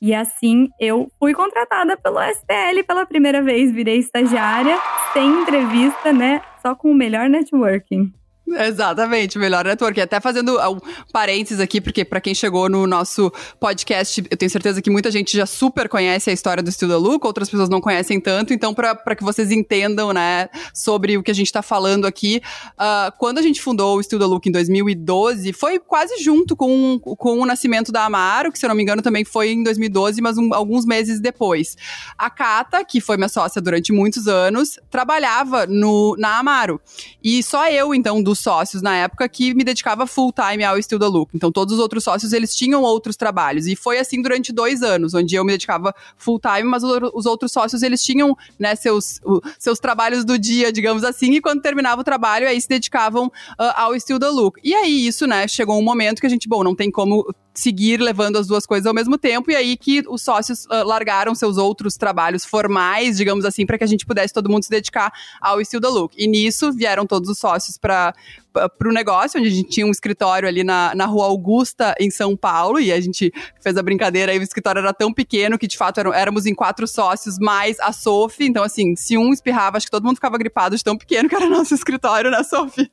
E 0.02 0.14
assim 0.14 0.70
eu 0.80 1.12
fui 1.20 1.34
contratada 1.34 1.98
pelo 1.98 2.20
STL 2.22 2.84
pela 2.86 3.06
primeira 3.06 3.42
vez, 3.42 3.72
virei 3.72 3.98
estagiária, 3.98 4.78
sem 5.14 5.42
entrevista, 5.42 6.14
né? 6.14 6.42
Só 6.62 6.76
com 6.76 6.92
o 6.92 6.96
melhor 6.96 7.30
networking. 7.30 8.14
Exatamente, 8.48 9.38
melhor 9.38 9.66
network. 9.66 10.00
Até 10.00 10.22
fazendo 10.22 10.58
um 10.58 10.80
parênteses 11.12 11.60
aqui, 11.60 11.82
porque 11.82 12.06
para 12.06 12.22
quem 12.22 12.34
chegou 12.34 12.70
no 12.70 12.88
nosso 12.88 13.32
podcast, 13.60 14.24
eu 14.30 14.38
tenho 14.38 14.50
certeza 14.50 14.82
que 14.82 14.90
muita 14.90 15.12
gente 15.12 15.36
já 15.36 15.46
super 15.46 15.90
conhece 15.90 16.30
a 16.30 16.34
história 16.34 16.64
do 16.64 16.70
Estilo 16.70 16.92
da 16.92 16.98
Luca, 16.98 17.28
outras 17.28 17.50
pessoas 17.50 17.68
não 17.68 17.82
conhecem 17.82 18.22
tanto. 18.22 18.54
Então, 18.54 18.74
para 18.74 19.16
que 19.16 19.24
vocês 19.24 19.52
entendam, 19.52 20.14
né, 20.14 20.48
sobre 20.74 21.18
o 21.18 21.24
que 21.24 21.32
a 21.32 21.34
gente 21.34 21.48
está 21.48 21.62
falando 21.62 22.08
aqui, 22.08 22.42
uh, 22.74 23.12
quando 23.18 23.40
a 23.40 23.42
gente 23.42 23.62
fundou 23.62 23.98
o 23.98 24.02
Estilo 24.02 24.20
da 24.20 24.28
Luca 24.28 24.48
em 24.48 24.52
2012, 24.52 25.52
foi 25.52 25.78
quase 25.78 26.24
junto 26.24 26.56
com, 26.56 27.00
com 27.00 27.40
o 27.40 27.46
nascimento 27.46 27.92
da 27.92 28.06
Amaro, 28.06 28.52
que 28.52 28.60
se 28.60 28.66
eu 28.66 28.70
não 28.70 28.76
me 28.76 28.84
engano 28.84 29.02
também 29.02 29.26
foi 29.26 29.52
em 29.52 29.64
2012, 29.64 30.22
mas 30.22 30.38
um, 30.38 30.54
alguns 30.54 30.86
meses 30.86 31.20
depois. 31.20 31.76
A 32.18 32.30
Cata, 32.30 32.86
que 32.86 33.02
foi 33.02 33.18
minha 33.18 33.30
sócia 33.30 33.62
durante 33.62 33.92
muitos 33.92 34.28
anos, 34.28 34.80
trabalhava 34.90 35.66
no, 35.68 36.16
na 36.18 36.38
Amaro. 36.38 36.80
E 37.22 37.44
só 37.44 37.70
eu, 37.70 37.94
então, 37.94 38.24
do 38.24 38.37
sócios 38.40 38.82
na 38.82 38.96
época 38.96 39.28
que 39.28 39.54
me 39.54 39.64
dedicava 39.64 40.08
full 40.08 40.32
time 40.32 40.64
ao 40.64 40.82
Still 40.82 41.00
the 41.00 41.06
Look. 41.06 41.32
Então 41.34 41.52
todos 41.52 41.74
os 41.76 41.80
outros 41.80 42.04
sócios 42.04 42.34
eles 42.34 42.56
tinham 42.56 42.82
outros 42.82 43.16
trabalhos 43.16 43.68
e 43.68 43.76
foi 43.76 44.00
assim 44.00 44.22
durante 44.22 44.52
dois 44.54 44.82
anos, 44.82 45.14
onde 45.14 45.36
eu 45.36 45.44
me 45.44 45.52
dedicava 45.52 45.94
full 46.18 46.40
time, 46.40 46.64
mas 46.64 46.84
os 46.84 47.26
outros 47.26 47.52
sócios 47.52 47.82
eles 47.84 48.04
tinham 48.04 48.36
né, 48.60 48.76
seus, 48.76 49.20
seus 49.60 49.80
trabalhos 49.80 50.24
do 50.26 50.38
dia, 50.38 50.72
digamos 50.72 51.04
assim, 51.04 51.34
e 51.34 51.42
quando 51.42 51.62
terminava 51.62 52.02
o 52.02 52.04
trabalho 52.04 52.48
aí 52.48 52.60
se 52.60 52.68
dedicavam 52.68 53.28
uh, 53.28 53.74
ao 53.76 54.00
Still 54.00 54.20
the 54.20 54.30
Look. 54.30 54.60
E 54.64 54.74
aí 54.74 55.08
isso, 55.08 55.26
né, 55.28 55.48
chegou 55.48 55.78
um 55.80 55.84
momento 55.84 56.20
que 56.20 56.28
a 56.28 56.30
gente, 56.30 56.48
bom, 56.48 56.64
não 56.64 56.76
tem 56.76 56.92
como 56.92 57.26
seguir 57.60 58.00
levando 58.00 58.38
as 58.38 58.46
duas 58.46 58.66
coisas 58.66 58.86
ao 58.86 58.94
mesmo 58.94 59.18
tempo, 59.18 59.50
e 59.50 59.56
aí 59.56 59.76
que 59.76 60.04
os 60.08 60.22
sócios 60.22 60.66
uh, 60.66 60.86
largaram 60.86 61.34
seus 61.34 61.58
outros 61.58 61.96
trabalhos 61.96 62.46
formais, 62.46 63.18
digamos 63.18 63.46
assim, 63.46 63.66
para 63.66 63.78
que 63.80 63.84
a 63.84 63.88
gente 63.88 64.06
pudesse 64.06 64.34
todo 64.34 64.50
mundo 64.50 64.64
se 64.64 64.70
dedicar 64.70 65.12
ao 65.42 65.64
Still 65.66 65.82
the 65.82 65.88
Look. 65.88 66.14
E 66.18 66.28
nisso 66.28 66.72
vieram 66.72 67.06
todos 67.06 67.30
os 67.30 67.40
sócios 67.40 67.78
para 67.78 68.14
para 68.76 68.90
o 68.90 68.92
negócio, 68.92 69.40
onde 69.40 69.50
a 69.50 69.52
gente 69.52 69.70
tinha 69.70 69.86
um 69.86 69.92
escritório 69.92 70.50
ali 70.50 70.64
na, 70.64 70.96
na 70.96 71.06
Rua 71.06 71.26
Augusta, 71.26 71.94
em 72.00 72.10
São 72.10 72.36
Paulo, 72.36 72.80
e 72.80 72.92
a 72.92 73.00
gente 73.00 73.32
fez 73.62 73.78
a 73.78 73.84
brincadeira 73.84 74.32
aí, 74.32 74.40
o 74.40 74.42
escritório 74.42 74.80
era 74.80 74.92
tão 74.92 75.14
pequeno 75.14 75.60
que, 75.60 75.68
de 75.68 75.78
fato, 75.78 76.00
eram, 76.00 76.12
éramos 76.12 76.48
em 76.48 76.56
quatro 76.56 76.88
sócios, 76.88 77.38
mais 77.38 77.80
a 77.80 77.92
Sophie, 77.92 78.48
então, 78.48 78.64
assim, 78.64 78.96
se 78.96 79.16
um 79.16 79.32
espirrava, 79.32 79.78
acho 79.78 79.86
que 79.86 79.92
todo 79.92 80.06
mundo 80.06 80.16
ficava 80.16 80.40
gripado 80.40 80.76
de 80.76 80.84
tão 80.84 80.98
pequeno 80.98 81.30
que 81.30 81.36
era 81.36 81.48
nosso 81.48 81.76
escritório, 81.76 82.32
né, 82.32 82.42
Sophie? 82.42 82.90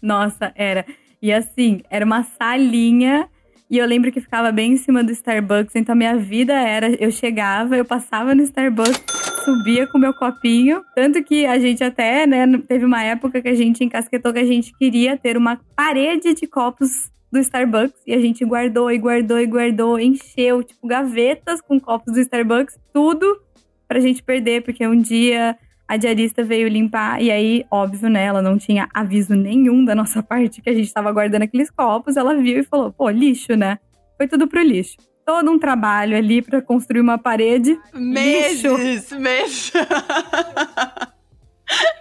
Nossa, 0.00 0.52
era. 0.54 0.86
E 1.20 1.32
assim, 1.32 1.82
era 1.90 2.04
uma 2.04 2.22
salinha 2.22 3.28
e 3.70 3.78
eu 3.78 3.86
lembro 3.86 4.10
que 4.10 4.20
ficava 4.20 4.50
bem 4.50 4.72
em 4.72 4.76
cima 4.76 5.04
do 5.04 5.12
Starbucks, 5.12 5.76
então 5.76 5.94
minha 5.94 6.16
vida 6.16 6.54
era, 6.54 6.90
eu 7.02 7.10
chegava, 7.10 7.76
eu 7.76 7.84
passava 7.84 8.34
no 8.34 8.42
Starbucks, 8.42 9.02
subia 9.44 9.86
com 9.86 9.98
meu 9.98 10.14
copinho, 10.14 10.82
tanto 10.94 11.22
que 11.22 11.44
a 11.44 11.58
gente 11.58 11.84
até, 11.84 12.26
né, 12.26 12.46
teve 12.66 12.84
uma 12.84 13.02
época 13.02 13.42
que 13.42 13.48
a 13.48 13.54
gente 13.54 13.84
encasquetou 13.84 14.32
que 14.32 14.38
a 14.38 14.46
gente 14.46 14.76
queria 14.78 15.16
ter 15.16 15.36
uma 15.36 15.60
parede 15.76 16.34
de 16.34 16.46
copos 16.46 17.10
do 17.30 17.38
Starbucks 17.38 18.00
e 18.06 18.14
a 18.14 18.18
gente 18.18 18.44
guardou 18.44 18.90
e 18.90 18.98
guardou 18.98 19.38
e 19.38 19.46
guardou, 19.46 20.00
encheu, 20.00 20.62
tipo, 20.62 20.86
gavetas 20.86 21.60
com 21.60 21.78
copos 21.78 22.14
do 22.14 22.20
Starbucks, 22.20 22.78
tudo 22.92 23.40
pra 23.86 24.00
gente 24.00 24.22
perder, 24.22 24.62
porque 24.62 24.86
um 24.86 25.00
dia 25.00 25.56
a 25.88 25.96
diarista 25.96 26.44
veio 26.44 26.68
limpar 26.68 27.22
e 27.22 27.30
aí, 27.30 27.64
óbvio, 27.70 28.10
né, 28.10 28.24
ela 28.24 28.42
não 28.42 28.58
tinha 28.58 28.88
aviso 28.92 29.34
nenhum 29.34 29.84
da 29.84 29.94
nossa 29.94 30.22
parte 30.22 30.60
que 30.60 30.68
a 30.68 30.74
gente 30.74 30.86
estava 30.86 31.10
guardando 31.10 31.42
aqueles 31.42 31.70
copos. 31.70 32.16
Ela 32.16 32.34
viu 32.34 32.60
e 32.60 32.64
falou: 32.64 32.92
"Pô, 32.92 33.08
lixo, 33.08 33.56
né?" 33.56 33.78
Foi 34.16 34.28
tudo 34.28 34.46
pro 34.46 34.62
lixo. 34.62 34.96
Todo 35.24 35.50
um 35.50 35.58
trabalho 35.58 36.16
ali 36.16 36.42
para 36.42 36.60
construir 36.60 37.00
uma 37.00 37.18
parede. 37.18 37.78
Meses, 37.94 39.10
lixo. 39.12 39.72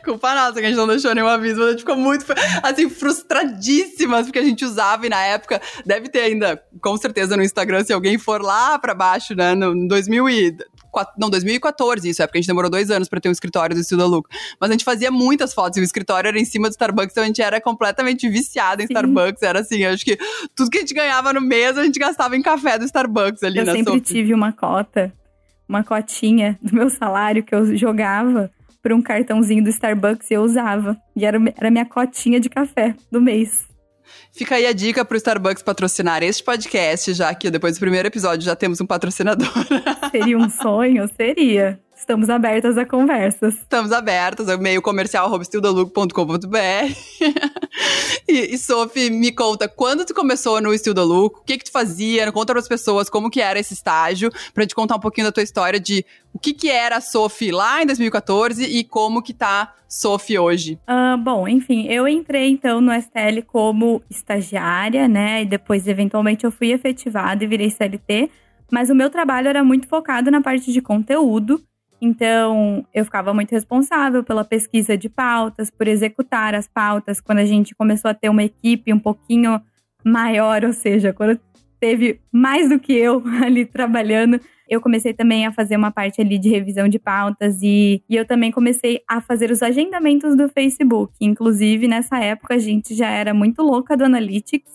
Culpa 0.04 0.34
nossa 0.34 0.54
que 0.54 0.66
a 0.66 0.70
gente 0.70 0.78
não 0.78 0.88
deixou 0.88 1.14
nenhum 1.14 1.28
aviso, 1.28 1.62
a 1.62 1.72
gente 1.72 1.80
ficou 1.80 1.98
muito, 1.98 2.26
assim, 2.64 2.90
frustradíssimas, 2.90 4.26
porque 4.26 4.40
a 4.40 4.44
gente 4.44 4.64
usava 4.64 5.06
e 5.06 5.10
na 5.10 5.22
época, 5.22 5.62
deve 5.86 6.08
ter 6.08 6.22
ainda, 6.22 6.62
com 6.82 6.96
certeza 6.96 7.36
no 7.36 7.44
Instagram, 7.44 7.84
se 7.84 7.92
alguém 7.92 8.18
for 8.18 8.42
lá 8.42 8.80
pra 8.80 8.96
baixo, 8.96 9.36
né, 9.36 9.54
no 9.54 9.88
2000 9.88 10.30
e 10.30 10.58
não, 11.18 11.30
2014, 11.30 12.10
isso 12.10 12.22
é 12.22 12.28
porque 12.28 12.38
a 12.38 12.42
gente 12.42 12.48
demorou 12.48 12.70
dois 12.70 12.90
anos 12.90 13.10
para 13.10 13.20
ter 13.20 13.30
um 13.30 13.32
escritório 13.32 13.76
do 13.76 13.82
Estilo 13.82 14.08
Luca. 14.08 14.30
Mas 14.60 14.70
a 14.70 14.74
gente 14.74 14.86
fazia 14.86 15.12
muitas 15.12 15.54
fotos 15.54 15.78
e 15.78 15.82
o 15.82 15.84
escritório 15.84 16.28
era 16.28 16.40
em 16.40 16.46
cima 16.46 16.70
do 16.70 16.72
Starbucks, 16.72 17.12
então 17.12 17.24
a 17.24 17.28
gente 17.28 17.42
era 17.42 17.60
completamente 17.60 18.30
viciada 18.30 18.82
em 18.82 18.88
Sim. 18.88 18.94
Starbucks. 18.94 19.42
Era 19.44 19.60
assim, 19.60 19.84
acho 19.86 20.06
que 20.06 20.18
tudo 20.56 20.70
que 20.70 20.78
a 20.78 20.82
gente 20.82 20.94
ganhava 20.94 21.34
no 21.34 21.42
mês 21.42 21.78
a 21.78 21.84
gente 21.84 22.00
gastava 22.00 22.36
em 22.36 22.42
café 22.42 22.78
do 22.78 22.86
Starbucks 22.86 23.44
ali 23.44 23.60
eu 23.60 23.66
na 23.66 23.72
Eu 23.72 23.78
sempre 23.78 24.02
tive 24.02 24.34
uma 24.34 24.52
cota, 24.52 25.14
uma 25.68 25.84
cotinha 25.84 26.58
do 26.64 26.74
meu 26.74 26.90
salário 26.90 27.44
que 27.44 27.54
eu 27.54 27.76
jogava 27.76 28.52
por 28.82 28.94
um 28.94 29.02
cartãozinho 29.02 29.64
do 29.64 29.70
Starbucks 29.70 30.32
e 30.32 30.36
eu 30.36 30.42
usava. 30.42 30.98
E 31.16 31.26
era, 31.26 31.38
era 31.58 31.70
minha 31.70 31.86
cotinha 31.86 32.40
de 32.40 32.50
café 32.50 32.96
do 33.12 33.20
mês. 33.20 33.68
Fica 34.32 34.56
aí 34.56 34.66
a 34.66 34.74
dica 34.74 35.04
pro 35.04 35.18
Starbucks 35.18 35.64
patrocinar 35.64 36.24
este 36.24 36.44
podcast, 36.44 37.14
já 37.14 37.34
que 37.34 37.50
depois 37.50 37.78
do 37.78 37.80
primeiro 37.80 38.08
episódio 38.08 38.46
já 38.46 38.56
temos 38.56 38.80
um 38.82 38.86
patrocinador. 38.86 39.48
Seria 40.12 40.38
um 40.38 40.50
sonho? 40.50 41.10
Seria. 41.16 41.80
Estamos 41.98 42.30
abertas 42.30 42.78
a 42.78 42.86
conversas. 42.86 43.56
Estamos 43.56 43.92
abertas, 43.92 44.48
é 44.48 44.56
meio 44.56 44.82
comercial, 44.82 45.30
E, 48.28 48.54
e 48.54 48.58
Sophie, 48.58 49.10
me 49.10 49.32
conta, 49.32 49.70
quando 49.70 50.06
tu 50.06 50.14
começou 50.14 50.62
no 50.62 50.74
Estilo 50.74 50.94
do 50.94 51.04
Look, 51.04 51.38
o 51.38 51.44
que 51.44 51.58
que 51.58 51.66
tu 51.66 51.72
fazia? 51.72 52.30
Conta 52.32 52.54
para 52.54 52.60
as 52.60 52.68
pessoas 52.68 53.10
como 53.10 53.30
que 53.30 53.40
era 53.40 53.58
esse 53.58 53.74
estágio, 53.74 54.30
pra 54.54 54.66
te 54.66 54.76
contar 54.76 54.98
um 54.98 55.00
pouquinho 55.00 55.28
da 55.28 55.32
tua 55.32 55.44
história 55.44 55.80
de 55.80 56.06
o 56.34 56.40
que 56.40 56.54
que 56.54 56.70
era 56.70 56.98
a 56.98 57.02
Sophie 57.02 57.52
lá 57.52 57.82
em 57.82 57.86
2014 57.86 58.64
e 58.64 58.84
como 58.84 59.22
que 59.22 59.34
tá 59.34 59.74
Sophie 59.88 60.38
hoje. 60.38 60.78
Uh, 60.88 61.18
bom, 61.18 61.48
enfim, 61.48 61.88
eu 61.88 62.08
entrei 62.08 62.50
então 62.50 62.82
no 62.82 62.94
STL 62.94 63.42
como 63.48 64.02
estagiária, 64.10 65.08
né, 65.08 65.44
e 65.44 65.46
depois 65.46 65.88
eventualmente 65.88 66.44
eu 66.44 66.52
fui 66.52 66.72
efetivada 66.72 67.44
e 67.44 67.48
virei 67.48 67.70
CLT, 67.70 68.30
mas 68.70 68.90
o 68.90 68.96
meu 68.96 69.10
trabalho 69.10 69.48
era 69.48 69.64
muito 69.64 69.88
focado 69.88 70.30
na 70.30 70.42
parte 70.42 70.74
de 70.74 70.82
conteúdo, 70.82 71.64
então, 72.00 72.86
eu 72.94 73.04
ficava 73.04 73.34
muito 73.34 73.52
responsável 73.52 74.24
pela 74.24 74.46
pesquisa 74.46 74.98
de 74.98 75.10
pautas, 75.10 75.72
por 75.72 75.88
executar 75.88 76.54
as 76.54 76.68
pautas. 76.68 77.20
Quando 77.20 77.40
a 77.40 77.46
gente 77.46 77.74
começou 77.74 78.12
a 78.12 78.14
ter 78.14 78.30
uma 78.30 78.44
equipe 78.44 78.94
um 78.94 79.00
pouquinho 79.00 79.60
maior, 80.04 80.64
ou 80.64 80.74
seja, 80.74 81.12
quando 81.12 81.40
teve 81.80 82.20
mais 82.32 82.70
do 82.70 82.80
que 82.80 82.94
eu 82.94 83.24
ali 83.44 83.66
trabalhando, 83.66 84.40
eu 84.70 84.82
comecei 84.82 85.14
também 85.14 85.46
a 85.46 85.52
fazer 85.52 85.76
uma 85.76 85.92
parte 85.92 86.22
ali 86.22 86.38
de 86.38 86.50
revisão 86.50 86.88
de 86.88 87.00
pautas 87.00 87.62
e, 87.64 88.04
e 88.10 88.16
eu 88.16 88.26
também 88.26 88.52
comecei 88.52 89.02
a 89.08 89.22
fazer 89.22 89.50
os 89.50 89.64
agendamentos 89.64 90.36
do 90.36 90.50
Facebook. 90.50 91.14
Inclusive, 91.22 91.88
nessa 91.88 92.20
época, 92.20 92.56
a 92.56 92.60
gente 92.60 92.94
já 92.94 93.10
era 93.10 93.34
muito 93.34 93.64
louca 93.64 93.96
do 93.96 94.04
Analytics. 94.04 94.72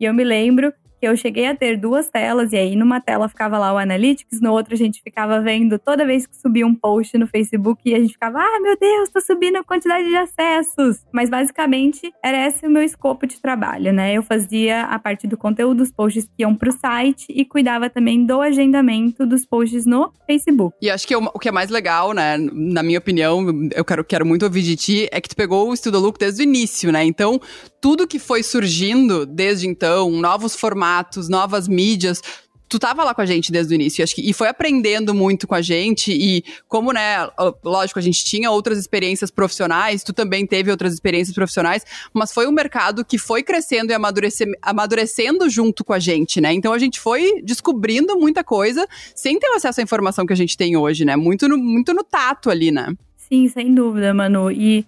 E 0.00 0.04
eu 0.04 0.14
me 0.14 0.24
lembro 0.24 0.72
eu 1.00 1.16
cheguei 1.16 1.46
a 1.46 1.54
ter 1.54 1.76
duas 1.76 2.08
telas, 2.08 2.52
e 2.52 2.56
aí 2.56 2.76
numa 2.76 3.00
tela 3.00 3.28
ficava 3.28 3.58
lá 3.58 3.72
o 3.72 3.78
Analytics, 3.78 4.40
no 4.40 4.52
outro 4.52 4.74
a 4.74 4.76
gente 4.76 5.02
ficava 5.02 5.40
vendo 5.40 5.78
toda 5.78 6.06
vez 6.06 6.26
que 6.26 6.36
subia 6.36 6.66
um 6.66 6.74
post 6.74 7.16
no 7.18 7.26
Facebook 7.26 7.82
e 7.84 7.94
a 7.94 7.98
gente 7.98 8.12
ficava, 8.12 8.38
ah, 8.38 8.60
meu 8.60 8.76
Deus, 8.78 9.08
tá 9.10 9.20
subindo 9.20 9.56
a 9.56 9.64
quantidade 9.64 10.08
de 10.08 10.16
acessos. 10.16 11.04
Mas 11.12 11.28
basicamente 11.28 12.12
era 12.22 12.46
esse 12.46 12.66
o 12.66 12.70
meu 12.70 12.82
escopo 12.82 13.26
de 13.26 13.40
trabalho, 13.40 13.92
né? 13.92 14.14
Eu 14.14 14.22
fazia 14.22 14.82
a 14.82 14.98
parte 14.98 15.26
do 15.26 15.36
conteúdo 15.36 15.78
dos 15.78 15.92
posts 15.92 16.24
que 16.24 16.42
iam 16.42 16.54
pro 16.54 16.72
site 16.72 17.26
e 17.28 17.44
cuidava 17.44 17.90
também 17.90 18.24
do 18.24 18.40
agendamento 18.40 19.26
dos 19.26 19.44
posts 19.44 19.84
no 19.84 20.12
Facebook. 20.26 20.76
E 20.80 20.90
acho 20.90 21.06
que 21.06 21.14
o 21.14 21.38
que 21.38 21.48
é 21.48 21.52
mais 21.52 21.70
legal, 21.70 22.12
né, 22.12 22.36
na 22.38 22.82
minha 22.82 22.98
opinião, 22.98 23.44
eu 23.74 23.84
quero, 23.84 24.04
quero 24.04 24.24
muito 24.26 24.44
ouvir 24.44 24.62
de 24.62 24.76
ti, 24.76 25.08
é 25.10 25.20
que 25.20 25.28
tu 25.28 25.36
pegou 25.36 25.68
o 25.68 25.74
Estudo 25.74 25.98
Look 25.98 26.18
desde 26.18 26.42
o 26.42 26.44
início, 26.44 26.90
né? 26.90 27.04
Então, 27.04 27.40
tudo 27.80 28.06
que 28.06 28.18
foi 28.18 28.42
surgindo 28.42 29.26
desde 29.26 29.68
então, 29.68 30.10
novos 30.10 30.56
formatos, 30.56 30.93
novas 31.28 31.68
mídias, 31.68 32.20
tu 32.68 32.78
tava 32.78 33.04
lá 33.04 33.14
com 33.14 33.20
a 33.20 33.26
gente 33.26 33.52
desde 33.52 33.72
o 33.72 33.76
início, 33.76 34.02
acho 34.02 34.14
que, 34.14 34.28
e 34.28 34.32
foi 34.32 34.48
aprendendo 34.48 35.14
muito 35.14 35.46
com 35.46 35.54
a 35.54 35.62
gente, 35.62 36.12
e 36.12 36.44
como, 36.66 36.92
né, 36.92 37.28
lógico, 37.62 37.98
a 37.98 38.02
gente 38.02 38.24
tinha 38.24 38.50
outras 38.50 38.78
experiências 38.78 39.30
profissionais, 39.30 40.02
tu 40.02 40.12
também 40.12 40.46
teve 40.46 40.70
outras 40.70 40.92
experiências 40.92 41.34
profissionais, 41.34 41.84
mas 42.12 42.32
foi 42.32 42.46
um 42.46 42.52
mercado 42.52 43.04
que 43.04 43.16
foi 43.18 43.42
crescendo 43.42 43.90
e 43.90 43.94
amadurece, 43.94 44.44
amadurecendo 44.60 45.48
junto 45.48 45.84
com 45.84 45.92
a 45.92 45.98
gente, 45.98 46.40
né, 46.40 46.52
então 46.52 46.72
a 46.72 46.78
gente 46.78 46.98
foi 46.98 47.40
descobrindo 47.42 48.18
muita 48.18 48.42
coisa 48.42 48.86
sem 49.14 49.38
ter 49.38 49.48
acesso 49.48 49.80
à 49.80 49.82
informação 49.84 50.26
que 50.26 50.32
a 50.32 50.36
gente 50.36 50.56
tem 50.56 50.76
hoje, 50.76 51.04
né, 51.04 51.16
muito 51.16 51.48
no, 51.48 51.56
muito 51.56 51.92
no 51.92 52.02
tato 52.02 52.50
ali, 52.50 52.70
né. 52.70 52.92
Sim, 53.16 53.48
sem 53.48 53.72
dúvida, 53.72 54.12
Manu, 54.12 54.50
e 54.50 54.84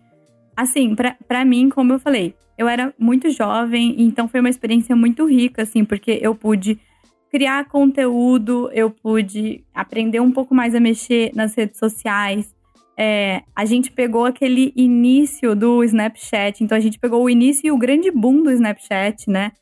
assim, 0.56 0.94
para 0.94 1.44
mim, 1.44 1.68
como 1.68 1.92
eu 1.92 1.98
falei, 1.98 2.34
eu 2.56 2.66
era 2.66 2.92
muito 2.98 3.28
jovem, 3.30 3.94
então 3.98 4.26
foi 4.26 4.40
uma 4.40 4.48
experiência 4.48 4.96
muito 4.96 5.26
rica, 5.26 5.62
assim, 5.62 5.84
porque 5.84 6.18
eu 6.22 6.34
pude 6.34 6.80
criar 7.30 7.68
conteúdo, 7.68 8.70
eu 8.72 8.90
pude 8.90 9.62
aprender 9.74 10.20
um 10.20 10.32
pouco 10.32 10.54
mais 10.54 10.74
a 10.74 10.80
mexer 10.80 11.32
nas 11.34 11.54
redes 11.54 11.78
sociais. 11.78 12.54
É, 12.98 13.42
a 13.54 13.66
gente 13.66 13.92
pegou 13.92 14.24
aquele 14.24 14.72
início 14.74 15.54
do 15.54 15.84
Snapchat, 15.84 16.64
então 16.64 16.78
a 16.78 16.80
gente 16.80 16.98
pegou 16.98 17.22
o 17.22 17.28
início 17.28 17.66
e 17.66 17.70
o 17.70 17.76
grande 17.76 18.10
boom 18.10 18.42
do 18.42 18.50
Snapchat, 18.50 19.28
né? 19.28 19.52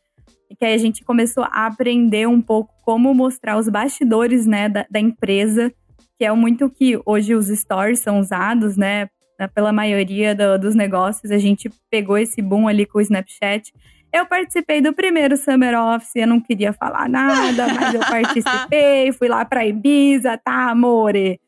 E 0.49 0.55
que 0.55 0.65
aí 0.65 0.75
a 0.75 0.79
gente 0.79 1.03
começou 1.03 1.43
a 1.45 1.67
aprender 1.67 2.29
um 2.29 2.41
pouco 2.41 2.73
como 2.85 3.13
mostrar 3.13 3.59
os 3.59 3.69
bastidores, 3.69 4.47
né, 4.47 4.69
da, 4.69 4.87
da 4.89 5.01
empresa, 5.01 5.73
que 6.17 6.25
é 6.25 6.31
muito 6.33 6.71
que 6.71 7.01
hoje 7.05 7.35
os 7.35 7.49
stories 7.49 7.99
são 7.99 8.21
usados, 8.21 8.77
né, 8.77 9.09
né, 9.39 9.49
pela 9.49 9.73
maioria 9.73 10.35
do, 10.35 10.59
dos 10.59 10.75
negócios. 10.75 11.31
A 11.31 11.39
gente 11.39 11.71
pegou 11.91 12.17
esse 12.19 12.41
boom 12.41 12.69
ali 12.69 12.87
com 12.87 12.99
o 12.99 13.01
Snapchat. 13.01 13.73
Eu 14.13 14.27
participei 14.27 14.81
do 14.81 14.93
primeiro 14.93 15.37
Summer 15.37 15.75
Office, 15.79 16.15
eu 16.15 16.27
não 16.27 16.41
queria 16.41 16.73
falar 16.73 17.09
nada, 17.09 17.67
mas 17.67 17.95
eu 17.95 18.01
participei, 18.07 19.11
fui 19.13 19.29
lá 19.29 19.45
pra 19.45 19.67
Ibiza, 19.67 20.39
tá, 20.39 20.71
amore? 20.71 21.41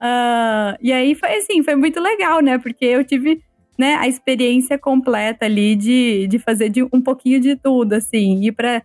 Uh, 0.00 0.78
e 0.80 0.92
aí 0.92 1.14
foi 1.14 1.36
assim, 1.36 1.62
foi 1.62 1.74
muito 1.74 2.00
legal, 2.00 2.40
né? 2.40 2.58
Porque 2.58 2.84
eu 2.84 3.04
tive 3.04 3.42
né, 3.78 3.96
a 3.96 4.06
experiência 4.06 4.78
completa 4.78 5.46
ali 5.46 5.74
de, 5.74 6.26
de 6.28 6.38
fazer 6.38 6.68
de 6.68 6.82
um 6.84 7.00
pouquinho 7.00 7.40
de 7.40 7.56
tudo, 7.56 7.94
assim, 7.94 8.40
ir 8.44 8.52
pra 8.52 8.82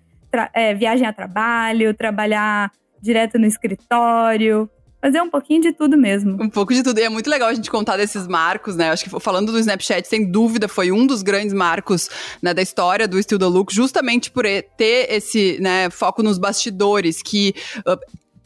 é, 0.53 0.73
viagem 0.73 1.07
a 1.07 1.13
trabalho, 1.13 1.93
trabalhar 1.93 2.71
direto 3.01 3.37
no 3.37 3.45
escritório, 3.45 4.69
fazer 5.01 5.21
um 5.21 5.29
pouquinho 5.29 5.61
de 5.61 5.73
tudo 5.73 5.97
mesmo. 5.97 6.41
Um 6.41 6.49
pouco 6.49 6.73
de 6.73 6.83
tudo. 6.83 6.99
E 6.99 7.03
é 7.03 7.09
muito 7.09 7.29
legal 7.29 7.49
a 7.49 7.53
gente 7.53 7.69
contar 7.69 7.97
desses 7.97 8.27
marcos, 8.27 8.75
né? 8.75 8.89
Acho 8.89 9.03
que 9.03 9.19
falando 9.19 9.51
do 9.51 9.59
Snapchat, 9.59 10.07
sem 10.07 10.29
dúvida, 10.29 10.67
foi 10.67 10.91
um 10.91 11.05
dos 11.05 11.21
grandes 11.21 11.53
marcos 11.53 12.09
né, 12.41 12.53
da 12.53 12.61
história 12.61 13.07
do 13.07 13.21
Still 13.21 13.39
the 13.39 13.45
Look, 13.45 13.73
justamente 13.73 14.31
por 14.31 14.43
ter 14.77 15.11
esse 15.11 15.57
né, 15.61 15.89
foco 15.89 16.23
nos 16.23 16.37
bastidores, 16.37 17.21
que. 17.21 17.53
Uh, 17.79 17.97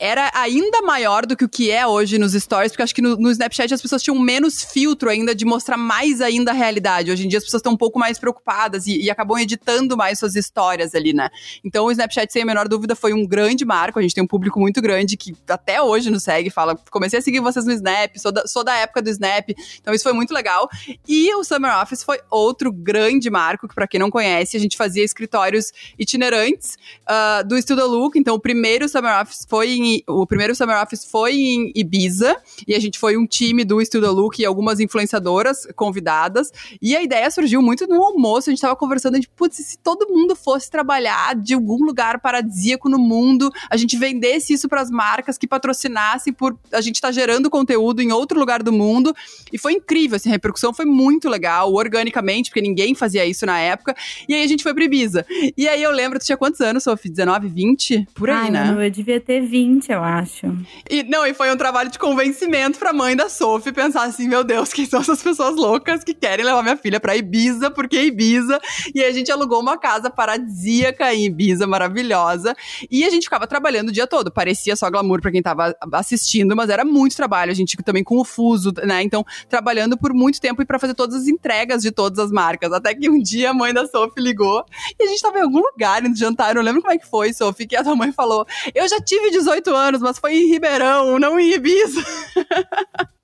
era 0.01 0.31
ainda 0.33 0.81
maior 0.81 1.27
do 1.27 1.37
que 1.37 1.45
o 1.45 1.47
que 1.47 1.69
é 1.69 1.85
hoje 1.85 2.17
nos 2.17 2.33
stories, 2.33 2.71
porque 2.71 2.81
acho 2.81 2.95
que 2.95 3.03
no, 3.03 3.15
no, 3.17 3.29
Snapchat 3.29 3.71
as 3.71 3.79
pessoas 3.79 4.01
tinham 4.01 4.17
menos 4.17 4.63
filtro 4.63 5.11
ainda 5.11 5.35
de 5.35 5.45
mostrar 5.45 5.77
mais 5.77 6.21
ainda 6.21 6.49
a 6.49 6.53
realidade. 6.55 7.11
Hoje 7.11 7.23
em 7.23 7.29
dia 7.29 7.37
as 7.37 7.43
pessoas 7.43 7.59
estão 7.59 7.73
um 7.73 7.77
pouco 7.77 7.99
mais 7.99 8.17
preocupadas 8.17 8.87
e, 8.87 8.99
e, 8.99 9.11
acabam 9.11 9.37
editando 9.37 9.95
mais 9.95 10.17
suas 10.17 10.35
histórias 10.35 10.95
ali, 10.95 11.13
né? 11.13 11.29
Então 11.63 11.85
o 11.85 11.91
Snapchat, 11.91 12.33
sem 12.33 12.41
a 12.41 12.45
menor 12.47 12.67
dúvida, 12.67 12.95
foi 12.95 13.13
um 13.13 13.27
grande 13.27 13.63
marco. 13.63 13.99
A 13.99 14.01
gente 14.01 14.15
tem 14.15 14.23
um 14.23 14.27
público 14.27 14.59
muito 14.59 14.81
grande 14.81 15.15
que 15.15 15.35
até 15.47 15.79
hoje 15.79 16.09
nos 16.09 16.23
segue, 16.23 16.49
fala: 16.49 16.75
comecei 16.89 17.19
a 17.19 17.21
seguir 17.21 17.39
vocês 17.39 17.63
no 17.63 17.71
Snap, 17.71 18.17
sou 18.17 18.31
da, 18.31 18.47
sou 18.47 18.63
da 18.63 18.75
época 18.75 19.03
do 19.03 19.09
Snap. 19.11 19.51
Então 19.79 19.93
isso 19.93 20.03
foi 20.03 20.13
muito 20.13 20.33
legal. 20.33 20.67
E 21.07 21.31
o 21.35 21.43
Summer 21.43 21.79
Office 21.79 22.01
foi 22.01 22.19
outro 22.31 22.73
grande 22.73 23.29
marco, 23.29 23.67
que 23.67 23.75
para 23.75 23.87
quem 23.87 23.99
não 23.99 24.09
conhece, 24.09 24.57
a 24.57 24.59
gente 24.59 24.75
fazia 24.75 25.03
escritórios 25.03 25.71
itinerantes 25.99 26.75
uh, 27.03 27.47
do 27.47 27.61
Studio 27.61 27.85
Look. 27.85 28.17
Então 28.17 28.33
o 28.33 28.39
primeiro 28.39 28.89
Summer 28.89 29.21
Office 29.21 29.45
foi 29.47 29.69
em 29.73 29.90
o 30.07 30.25
primeiro 30.25 30.55
Summer 30.55 30.81
Office 30.81 31.05
foi 31.05 31.35
em 31.35 31.71
Ibiza, 31.75 32.35
e 32.67 32.73
a 32.73 32.79
gente 32.79 32.97
foi 32.97 33.17
um 33.17 33.25
time 33.25 33.63
do 33.63 33.83
Studio 33.83 34.11
Look 34.11 34.39
e 34.39 34.45
algumas 34.45 34.79
influenciadoras 34.79 35.67
convidadas, 35.75 36.51
e 36.81 36.95
a 36.95 37.01
ideia 37.01 37.29
surgiu 37.29 37.61
muito 37.61 37.87
no 37.87 38.01
almoço, 38.03 38.49
a 38.49 38.51
gente 38.51 38.61
tava 38.61 38.75
conversando, 38.75 39.19
de, 39.19 39.27
putz, 39.29 39.57
se 39.57 39.77
todo 39.77 40.07
mundo 40.09 40.35
fosse 40.35 40.69
trabalhar 40.69 41.35
de 41.35 41.53
algum 41.53 41.83
lugar 41.83 42.19
paradisíaco 42.19 42.89
no 42.89 42.97
mundo, 42.97 43.51
a 43.69 43.77
gente 43.77 43.97
vendesse 43.97 44.53
isso 44.53 44.67
para 44.67 44.81
as 44.81 44.89
marcas 44.89 45.37
que 45.37 45.47
patrocinassem 45.47 46.33
por 46.33 46.57
a 46.71 46.81
gente 46.81 46.99
tá 46.99 47.11
gerando 47.11 47.49
conteúdo 47.49 48.01
em 48.01 48.11
outro 48.11 48.39
lugar 48.39 48.63
do 48.63 48.71
mundo, 48.71 49.13
e 49.51 49.57
foi 49.57 49.73
incrível, 49.73 50.15
assim, 50.15 50.29
a 50.29 50.33
repercussão 50.33 50.73
foi 50.73 50.85
muito 50.85 51.29
legal, 51.29 51.73
organicamente, 51.73 52.49
porque 52.49 52.61
ninguém 52.61 52.95
fazia 52.95 53.25
isso 53.25 53.45
na 53.45 53.59
época, 53.59 53.95
e 54.27 54.33
aí 54.33 54.43
a 54.43 54.47
gente 54.47 54.63
foi 54.63 54.73
pra 54.73 54.83
Ibiza. 54.83 55.25
E 55.57 55.67
aí 55.67 55.81
eu 55.81 55.91
lembro, 55.91 56.19
tu 56.19 56.25
tinha 56.25 56.37
quantos 56.37 56.61
anos, 56.61 56.83
Sofia? 56.83 57.11
19, 57.11 57.47
20? 57.47 58.07
Por 58.13 58.29
aí, 58.29 58.45
Ai, 58.45 58.51
né? 58.51 58.65
Mano, 58.65 58.83
eu 58.83 58.89
devia 58.89 59.19
ter 59.19 59.41
20 59.41 59.80
eu 59.89 60.03
acho. 60.03 60.47
E 60.89 61.03
não, 61.03 61.25
e 61.25 61.33
foi 61.33 61.51
um 61.51 61.57
trabalho 61.57 61.89
de 61.89 61.97
convencimento 61.97 62.77
pra 62.77 62.91
mãe 62.91 63.15
da 63.15 63.29
Sophie 63.29 63.71
pensar 63.71 64.03
assim: 64.03 64.27
meu 64.27 64.43
Deus, 64.43 64.73
quem 64.73 64.85
são 64.85 65.01
essas 65.01 65.21
pessoas 65.21 65.55
loucas 65.55 66.03
que 66.03 66.13
querem 66.13 66.45
levar 66.45 66.61
minha 66.63 66.77
filha 66.77 66.99
pra 66.99 67.15
Ibiza, 67.15 67.71
porque 67.71 68.01
Ibiza. 68.01 68.59
E 68.93 69.03
a 69.03 69.11
gente 69.11 69.31
alugou 69.31 69.59
uma 69.59 69.77
casa 69.77 70.09
paradisíaca 70.09 71.13
em 71.13 71.25
Ibiza, 71.25 71.65
maravilhosa. 71.65 72.55
E 72.89 73.03
a 73.03 73.09
gente 73.09 73.23
ficava 73.23 73.47
trabalhando 73.47 73.89
o 73.89 73.91
dia 73.91 74.07
todo. 74.07 74.31
Parecia 74.31 74.75
só 74.75 74.89
glamour 74.89 75.21
pra 75.21 75.31
quem 75.31 75.41
tava 75.41 75.75
assistindo, 75.93 76.55
mas 76.55 76.69
era 76.69 76.83
muito 76.83 77.15
trabalho. 77.15 77.51
A 77.51 77.55
gente 77.55 77.77
também 77.77 78.03
com 78.03 78.17
o 78.17 78.25
fuso, 78.25 78.73
né? 78.83 79.01
Então, 79.01 79.25
trabalhando 79.49 79.97
por 79.97 80.13
muito 80.13 80.39
tempo 80.39 80.61
e 80.61 80.65
pra 80.65 80.79
fazer 80.79 80.93
todas 80.93 81.15
as 81.15 81.27
entregas 81.27 81.81
de 81.81 81.91
todas 81.91 82.19
as 82.19 82.31
marcas. 82.31 82.71
Até 82.71 82.93
que 82.93 83.09
um 83.09 83.21
dia 83.21 83.51
a 83.51 83.53
mãe 83.53 83.73
da 83.73 83.87
Sophie 83.87 84.23
ligou 84.23 84.65
e 84.99 85.03
a 85.03 85.07
gente 85.07 85.21
tava 85.21 85.39
em 85.39 85.41
algum 85.41 85.59
lugar 85.59 86.03
indo 86.05 86.17
jantar. 86.17 86.49
Eu 86.49 86.55
não 86.55 86.61
lembro 86.63 86.81
como 86.81 86.93
é 86.93 86.97
que 86.97 87.07
foi, 87.07 87.33
Sophie, 87.33 87.67
que 87.67 87.75
a 87.75 87.83
tua 87.83 87.95
mãe 87.95 88.11
falou: 88.11 88.45
Eu 88.73 88.87
já 88.87 88.99
tive 88.99 89.31
18 89.31 89.60
anos, 89.69 90.01
mas 90.01 90.17
foi 90.17 90.33
em 90.33 90.49
Ribeirão, 90.49 91.19
não 91.19 91.39
em 91.39 91.53
Ibiza. 91.53 92.01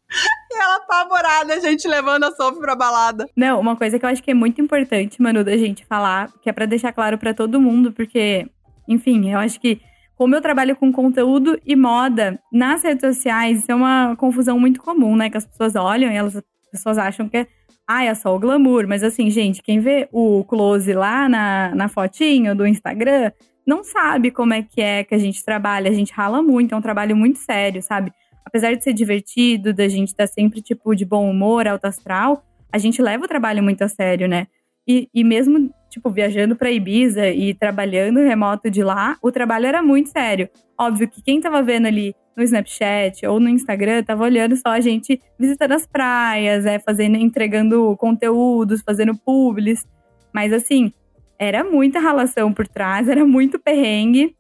E 0.50 0.58
ela 0.58 0.78
apavorada, 0.78 1.54
a 1.54 1.60
gente 1.60 1.86
levando 1.86 2.23
a 2.23 2.32
Sophie 2.32 2.62
pra 2.62 2.76
balada. 2.76 3.28
Não, 3.36 3.60
uma 3.60 3.76
coisa 3.76 4.00
que 4.00 4.06
eu 4.06 4.10
acho 4.10 4.23
que 4.23 4.32
é 4.32 4.34
muito 4.34 4.62
importante, 4.62 5.21
Manu, 5.21 5.43
da 5.43 5.58
gente 5.58 5.86
falar, 5.86 6.32
que 6.41 6.50
é 6.50 6.54
para 6.54 6.65
deixar 6.65 6.93
claro 6.93 7.17
para 7.17 7.34
todo 7.34 7.60
mundo, 7.60 7.91
porque, 7.91 8.47
enfim, 8.88 9.30
eu 9.30 9.38
acho 9.38 9.60
que 9.60 9.82
como 10.17 10.34
eu 10.34 10.41
trabalho 10.41 10.76
com 10.76 10.91
conteúdo 10.91 11.60
e 11.63 11.76
moda 11.76 12.39
nas 12.52 12.82
redes 12.84 13.02
sociais, 13.02 13.60
isso 13.60 13.71
é 13.71 13.76
uma 13.76 14.15
confusão 14.15 14.60
muito 14.60 14.82
comum, 14.82 15.15
né? 15.15 15.30
Que 15.30 15.38
as 15.38 15.45
pessoas 15.45 15.76
olham 15.76 16.12
e 16.12 16.15
elas, 16.15 16.36
as 16.36 16.43
pessoas 16.71 16.97
acham 16.97 17.30
que 17.30 17.38
é, 17.38 17.47
ah, 17.88 18.04
é 18.04 18.15
só 18.15 18.36
o 18.36 18.39
glamour. 18.39 18.88
Mas 18.88 19.04
assim, 19.04 19.30
gente, 19.30 19.62
quem 19.62 19.80
vê 19.80 20.10
o 20.12 20.43
close 20.45 20.91
lá 20.91 21.30
na, 21.30 21.76
na 21.76 21.88
fotinho 21.88 22.56
do 22.56 22.65
Instagram 22.65 23.32
não 23.68 23.84
sabe 23.84 24.32
como 24.32 24.54
é 24.54 24.64
que 24.64 24.82
é 24.82 25.04
que 25.04 25.14
a 25.14 25.18
gente 25.18 25.44
trabalha. 25.44 25.92
A 25.92 25.94
gente 25.94 26.14
rala 26.14 26.42
muito, 26.42 26.74
é 26.74 26.78
um 26.78 26.82
trabalho 26.82 27.16
muito 27.18 27.38
sério, 27.40 27.82
sabe? 27.82 28.14
Apesar 28.46 28.74
de 28.74 28.82
ser 28.82 28.94
divertido, 28.94 29.74
da 29.74 29.90
gente 29.90 30.08
estar 30.08 30.26
tá 30.26 30.34
sempre, 30.34 30.62
tipo, 30.62 30.96
de 30.96 31.04
bom 31.04 31.30
humor, 31.30 31.68
alto 31.68 31.86
astral, 31.86 32.46
a 32.72 32.78
gente 32.78 33.02
leva 33.02 33.26
o 33.26 33.28
trabalho 33.28 33.62
muito 33.62 33.82
a 33.82 33.90
sério, 33.90 34.26
né? 34.26 34.48
E, 34.88 35.10
e 35.14 35.22
mesmo, 35.22 35.70
tipo, 35.90 36.10
viajando 36.10 36.56
para 36.56 36.72
Ibiza 36.72 37.28
e 37.28 37.54
trabalhando 37.54 38.22
remoto 38.22 38.72
de 38.72 38.82
lá, 38.82 39.18
o 39.22 39.34
trabalho 39.34 39.66
era 39.66 39.84
muito 39.84 40.10
sério. 40.10 40.50
Óbvio 40.80 41.10
que 41.10 41.22
quem 41.22 41.42
tava 41.42 41.62
vendo 41.62 41.88
ali 41.88 42.16
no 42.38 42.44
Snapchat 42.44 43.26
ou 43.26 43.38
no 43.38 43.50
Instagram 43.50 44.02
tava 44.04 44.24
olhando 44.24 44.56
só 44.56 44.70
a 44.70 44.80
gente 44.80 45.20
visitando 45.38 45.74
as 45.74 45.86
praias, 45.86 46.66
é, 46.66 46.80
fazendo, 46.80 47.18
entregando 47.18 47.98
conteúdos, 47.98 48.82
fazendo 48.82 49.14
publis. 49.18 49.86
Mas 50.32 50.54
assim, 50.54 50.94
era 51.39 51.63
muita 51.63 52.00
relação 52.00 52.54
por 52.54 52.67
trás, 52.67 53.08
era 53.08 53.26
muito 53.26 53.60
perrengue. 53.60 54.36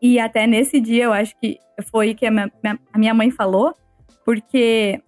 E 0.00 0.18
até 0.18 0.46
nesse 0.46 0.80
dia 0.80 1.04
eu 1.04 1.12
acho 1.12 1.34
que 1.40 1.58
foi 1.90 2.14
que 2.14 2.26
a 2.26 2.30
minha, 2.30 2.50
a 2.92 2.98
minha 2.98 3.14
mãe 3.14 3.30
falou, 3.30 3.74
porque 4.24 5.00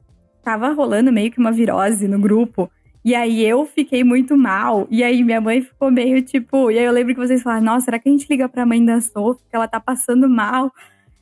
tava 0.43 0.71
rolando 0.71 1.13
meio 1.13 1.31
que 1.31 1.39
uma 1.39 1.53
virose 1.53 2.07
no 2.07 2.19
grupo. 2.19 2.71
E 3.05 3.15
aí 3.15 3.45
eu 3.45 3.65
fiquei 3.67 4.03
muito 4.03 4.37
mal. 4.37 4.87
E 4.91 5.05
aí 5.05 5.23
minha 5.23 5.41
mãe 5.41 5.61
ficou 5.61 5.91
meio 5.91 6.21
tipo. 6.23 6.71
E 6.71 6.79
aí 6.79 6.85
eu 6.85 6.93
lembro 6.93 7.15
que 7.15 7.21
vocês 7.21 7.43
falaram: 7.43 7.65
Nossa, 7.65 7.85
será 7.85 7.99
que 7.99 8.09
a 8.09 8.13
gente 8.13 8.27
liga 8.29 8.49
pra 8.49 8.67
mãe 8.67 8.85
da 8.85 9.01
Sophie 9.01 9.45
que 9.49 9.55
ela 9.55 9.69
tá 9.69 9.79
passando 9.79 10.29
mal? 10.29 10.73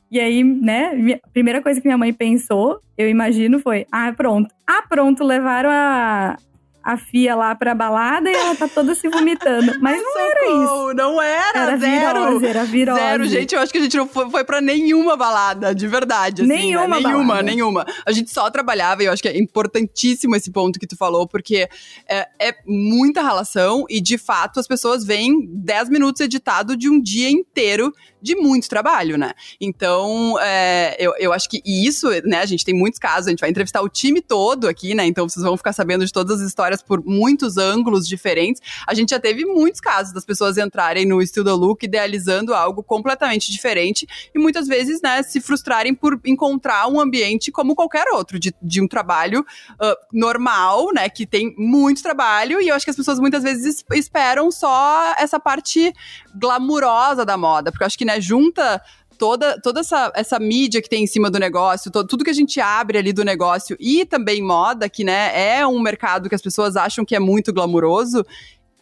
E 0.09 0.19
aí, 0.19 0.43
né, 0.43 1.19
a 1.23 1.27
primeira 1.29 1.61
coisa 1.61 1.81
que 1.81 1.87
minha 1.87 1.97
mãe 1.97 2.13
pensou, 2.13 2.79
eu 2.97 3.07
imagino, 3.07 3.59
foi: 3.59 3.85
Ah, 3.91 4.11
pronto. 4.13 4.53
Ah, 4.65 4.83
pronto, 4.87 5.23
levaram 5.23 5.69
a, 5.69 6.37
a 6.85 6.97
Fia 6.97 7.35
lá 7.35 7.55
pra 7.55 7.73
balada 7.73 8.29
e 8.29 8.35
ela 8.35 8.55
tá 8.55 8.67
toda 8.67 8.93
se 8.93 9.09
vomitando. 9.09 9.73
Mas 9.81 9.97
não 9.97 10.13
Socorro, 10.13 10.29
era 10.29 10.45
isso. 10.45 10.93
Não 10.93 11.21
era, 11.21 11.59
era 11.59 11.77
zero. 11.77 12.23
Virose, 12.23 12.45
era 12.45 12.63
virose. 12.63 12.99
Zero, 12.99 13.25
gente. 13.25 13.55
Eu 13.55 13.61
acho 13.61 13.71
que 13.71 13.79
a 13.79 13.81
gente 13.81 13.97
não 13.97 14.07
foi, 14.07 14.29
foi 14.29 14.43
pra 14.43 14.61
nenhuma 14.61 15.17
balada, 15.17 15.73
de 15.73 15.87
verdade. 15.87 16.43
Assim, 16.43 16.53
nenhuma, 16.53 16.87
né? 16.87 17.07
Nenhuma, 17.07 17.41
nenhuma. 17.41 17.85
A 18.05 18.11
gente 18.11 18.29
só 18.29 18.51
trabalhava 18.51 19.01
e 19.01 19.07
eu 19.07 19.11
acho 19.11 19.23
que 19.23 19.27
é 19.27 19.35
importantíssimo 19.35 20.35
esse 20.35 20.51
ponto 20.51 20.79
que 20.79 20.85
tu 20.85 20.95
falou, 20.95 21.27
porque 21.27 21.67
é, 22.07 22.27
é 22.39 22.55
muita 22.67 23.23
relação 23.23 23.85
e, 23.89 23.99
de 23.99 24.19
fato, 24.19 24.59
as 24.59 24.67
pessoas 24.67 25.03
veem 25.03 25.49
10 25.51 25.89
minutos 25.89 26.21
editado 26.21 26.77
de 26.77 26.87
um 26.87 27.01
dia 27.01 27.31
inteiro 27.31 27.91
de 28.25 28.35
muito 28.35 28.67
trabalho, 28.67 29.19
né? 29.19 29.33
Então, 29.61 30.39
é, 30.41 30.95
eu, 30.99 31.13
eu 31.19 31.31
acho 31.31 31.47
que 31.47 31.61
isso, 31.63 32.09
né, 32.25 32.39
a 32.39 32.45
gente 32.45 32.65
tem 32.65 32.73
muitos 32.73 32.99
casos, 32.99 33.27
a 33.27 33.29
gente 33.29 33.39
vai 33.39 33.51
entrevistar 33.51 33.83
o 33.83 33.87
time 33.87 34.19
todo 34.19 34.67
aqui, 34.67 34.95
né? 34.95 35.05
Então 35.05 35.29
vocês 35.29 35.43
vão 35.43 35.55
ficar 35.55 35.73
sabendo 35.73 36.03
de 36.03 36.11
todas 36.11 36.41
as 36.41 36.47
histórias 36.47 36.81
por 36.81 37.05
muitos 37.05 37.55
ângulos 37.57 38.07
diferentes. 38.07 38.59
A 38.87 38.95
gente 38.95 39.11
já 39.11 39.19
teve 39.19 39.45
muitos 39.45 39.79
casos 39.79 40.11
das 40.11 40.25
pessoas 40.25 40.57
entrarem 40.57 41.05
no 41.05 41.19
the 41.23 41.51
Look 41.51 41.85
idealizando 41.85 42.55
algo 42.55 42.81
completamente 42.81 43.51
diferente 43.51 44.07
e 44.33 44.39
muitas 44.39 44.67
vezes, 44.67 45.01
né, 45.03 45.21
se 45.21 45.39
frustrarem 45.39 45.93
por 45.93 46.19
encontrar 46.25 46.87
um 46.87 46.99
ambiente 46.99 47.51
como 47.51 47.75
qualquer 47.75 48.07
outro, 48.07 48.39
de, 48.39 48.51
de 48.59 48.81
um 48.81 48.87
trabalho 48.87 49.41
uh, 49.41 49.95
normal, 50.11 50.91
né, 50.95 51.07
que 51.09 51.27
tem 51.27 51.53
muito 51.55 52.01
trabalho 52.01 52.59
e 52.59 52.69
eu 52.69 52.75
acho 52.75 52.85
que 52.85 52.89
as 52.89 52.97
pessoas 52.97 53.19
muitas 53.19 53.43
vezes 53.43 53.85
esperam 53.93 54.49
só 54.49 55.13
essa 55.19 55.39
parte 55.39 55.93
glamurosa 56.35 57.23
da 57.23 57.37
moda, 57.37 57.71
porque 57.71 57.83
eu 57.83 57.87
acho 57.87 57.97
que, 57.97 58.05
né, 58.05 58.14
né, 58.15 58.21
junta 58.21 58.81
toda, 59.17 59.59
toda 59.61 59.79
essa, 59.79 60.11
essa 60.15 60.39
mídia 60.39 60.81
que 60.81 60.89
tem 60.89 61.03
em 61.03 61.07
cima 61.07 61.29
do 61.29 61.39
negócio, 61.39 61.91
to, 61.91 62.05
tudo 62.05 62.23
que 62.23 62.29
a 62.29 62.33
gente 62.33 62.59
abre 62.59 62.97
ali 62.97 63.13
do 63.13 63.23
negócio 63.23 63.75
e 63.79 64.05
também 64.05 64.41
moda, 64.41 64.89
que 64.89 65.03
né, 65.03 65.57
é 65.57 65.65
um 65.65 65.79
mercado 65.79 66.29
que 66.29 66.35
as 66.35 66.41
pessoas 66.41 66.75
acham 66.75 67.05
que 67.05 67.15
é 67.15 67.19
muito 67.19 67.53
glamuroso. 67.53 68.25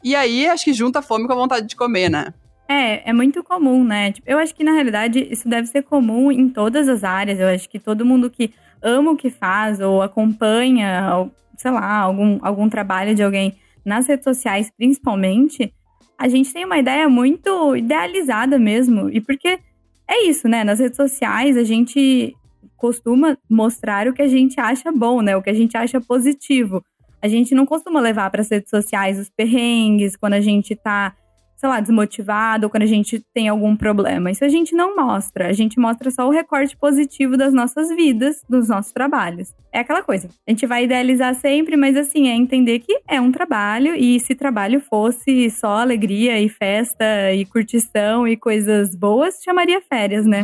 E 0.04 0.16
aí 0.16 0.48
acho 0.48 0.66
que 0.66 0.74
junta 0.74 1.00
a 1.00 1.02
fome 1.02 1.26
com 1.28 1.34
a 1.34 1.38
vontade 1.38 1.68
de 1.68 1.76
comer, 1.76 2.10
né? 2.10 2.34
É, 2.68 3.10
é 3.10 3.14
muito 3.14 3.44
comum, 3.44 3.84
né? 3.84 4.12
Tipo, 4.12 4.30
eu 4.30 4.38
acho 4.38 4.56
que 4.56 4.64
na 4.64 4.72
realidade 4.72 5.28
isso 5.30 5.48
deve 5.48 5.68
ser 5.68 5.84
comum 5.84 6.32
em 6.32 6.50
todas 6.50 6.88
as 6.88 7.04
áreas. 7.04 7.40
Eu 7.40 7.48
acho 7.48 7.70
que 7.70 7.80
todo 7.80 8.06
mundo 8.06 8.30
que 8.30 8.54
ama 8.82 9.12
o 9.12 9.18
que 9.18 9.30
faz 9.30 9.80
ou 9.80 10.02
acompanha, 10.02 11.16
ou, 11.16 11.32
sei 11.58 11.72
lá, 11.72 11.98
algum, 11.98 12.40
algum 12.42 12.70
trabalho 12.70 13.16
de 13.16 13.24
alguém 13.24 13.56
nas 13.86 14.08
redes 14.08 14.24
sociais, 14.24 14.72
principalmente, 14.78 15.74
a 16.18 16.28
gente 16.28 16.54
tem 16.54 16.66
uma 16.66 16.78
ideia 16.78 17.10
muito 17.10 17.76
idealizada 17.76 18.58
mesmo. 18.58 19.10
E 19.10 19.20
porque 19.20 19.60
é 20.08 20.26
isso, 20.26 20.48
né? 20.48 20.64
Nas 20.64 20.80
redes 20.80 20.98
sociais 20.98 21.58
a 21.58 21.64
gente 21.64 22.36
costuma 22.78 23.38
mostrar 23.50 24.08
o 24.08 24.14
que 24.14 24.22
a 24.22 24.28
gente 24.28 24.60
acha 24.60 24.92
bom, 24.92 25.22
né? 25.22 25.36
O 25.36 25.42
que 25.42 25.50
a 25.50 25.54
gente 25.54 25.78
acha 25.78 26.02
positivo. 26.02 26.84
A 27.22 27.28
gente 27.28 27.56
não 27.56 27.66
costuma 27.66 28.02
levar 28.02 28.30
para 28.30 28.42
as 28.42 28.50
redes 28.50 28.70
sociais 28.70 29.18
os 29.18 29.30
perrengues, 29.30 30.18
quando 30.18 30.34
a 30.34 30.42
gente 30.42 30.76
tá 30.76 31.16
sei 31.64 31.70
lá, 31.70 31.80
desmotivado 31.80 32.66
ou 32.66 32.70
quando 32.70 32.84
a 32.84 32.88
gente 32.88 33.26
tem 33.34 33.48
algum 33.48 33.74
problema. 33.74 34.30
Isso 34.30 34.44
a 34.44 34.50
gente 34.50 34.76
não 34.76 34.98
mostra. 34.98 35.48
A 35.48 35.54
gente 35.54 35.80
mostra 35.80 36.12
só 36.12 36.28
o 36.28 36.30
recorte 36.30 36.76
positivo 36.76 37.38
das 37.38 37.54
nossas 37.54 37.88
vidas, 37.88 38.44
dos 38.50 38.68
nossos 38.68 38.92
trabalhos. 38.92 39.54
É 39.72 39.80
aquela 39.80 40.04
coisa. 40.04 40.28
A 40.46 40.52
gente 40.52 40.66
vai 40.66 40.84
idealizar 40.84 41.34
sempre, 41.36 41.78
mas 41.78 41.96
assim, 41.96 42.28
é 42.28 42.36
entender 42.36 42.80
que 42.80 43.00
é 43.08 43.22
um 43.22 43.32
trabalho 43.32 43.96
e 43.96 44.20
se 44.20 44.36
trabalho 44.36 44.82
fosse 44.82 45.50
só 45.50 45.78
alegria 45.78 46.38
e 46.38 46.50
festa 46.50 47.32
e 47.34 47.46
curtição 47.46 48.28
e 48.28 48.36
coisas 48.36 48.94
boas, 48.94 49.40
chamaria 49.42 49.80
férias, 49.80 50.26
né? 50.26 50.44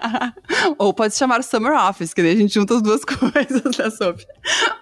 ou 0.76 0.92
pode 0.92 1.14
chamar 1.14 1.42
Summer 1.42 1.72
Office, 1.72 2.12
que 2.12 2.20
daí 2.20 2.32
a 2.32 2.36
gente 2.36 2.52
junta 2.52 2.74
as 2.74 2.82
duas 2.82 3.00
coisas, 3.06 3.78
né, 3.78 3.88
Sophie? 3.88 4.26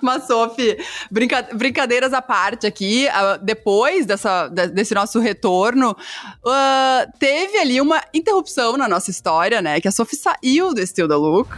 Mas, 0.05 0.27
Sophie, 0.27 0.77
brinca 1.11 1.49
brincadeiras 1.55 2.12
à 2.12 2.21
parte 2.21 2.67
aqui, 2.67 3.07
uh, 3.07 3.43
depois 3.43 4.05
dessa, 4.05 4.49
desse 4.49 4.95
nosso 4.95 5.21
retorno 5.21 5.93
uh, 5.93 7.19
teve 7.21 7.57
ali 7.59 7.81
uma 7.81 8.03
interrupção 8.12 8.77
na 8.77 8.88
nossa 8.88 9.11
história, 9.11 9.62
né? 9.62 9.81
Que 9.81 9.87
a 9.87 9.93
Sophie 9.93 10.17
saiu 10.17 10.75
do 10.75 10.85
Still 10.85 11.07
the 11.07 11.15
Look. 11.15 11.49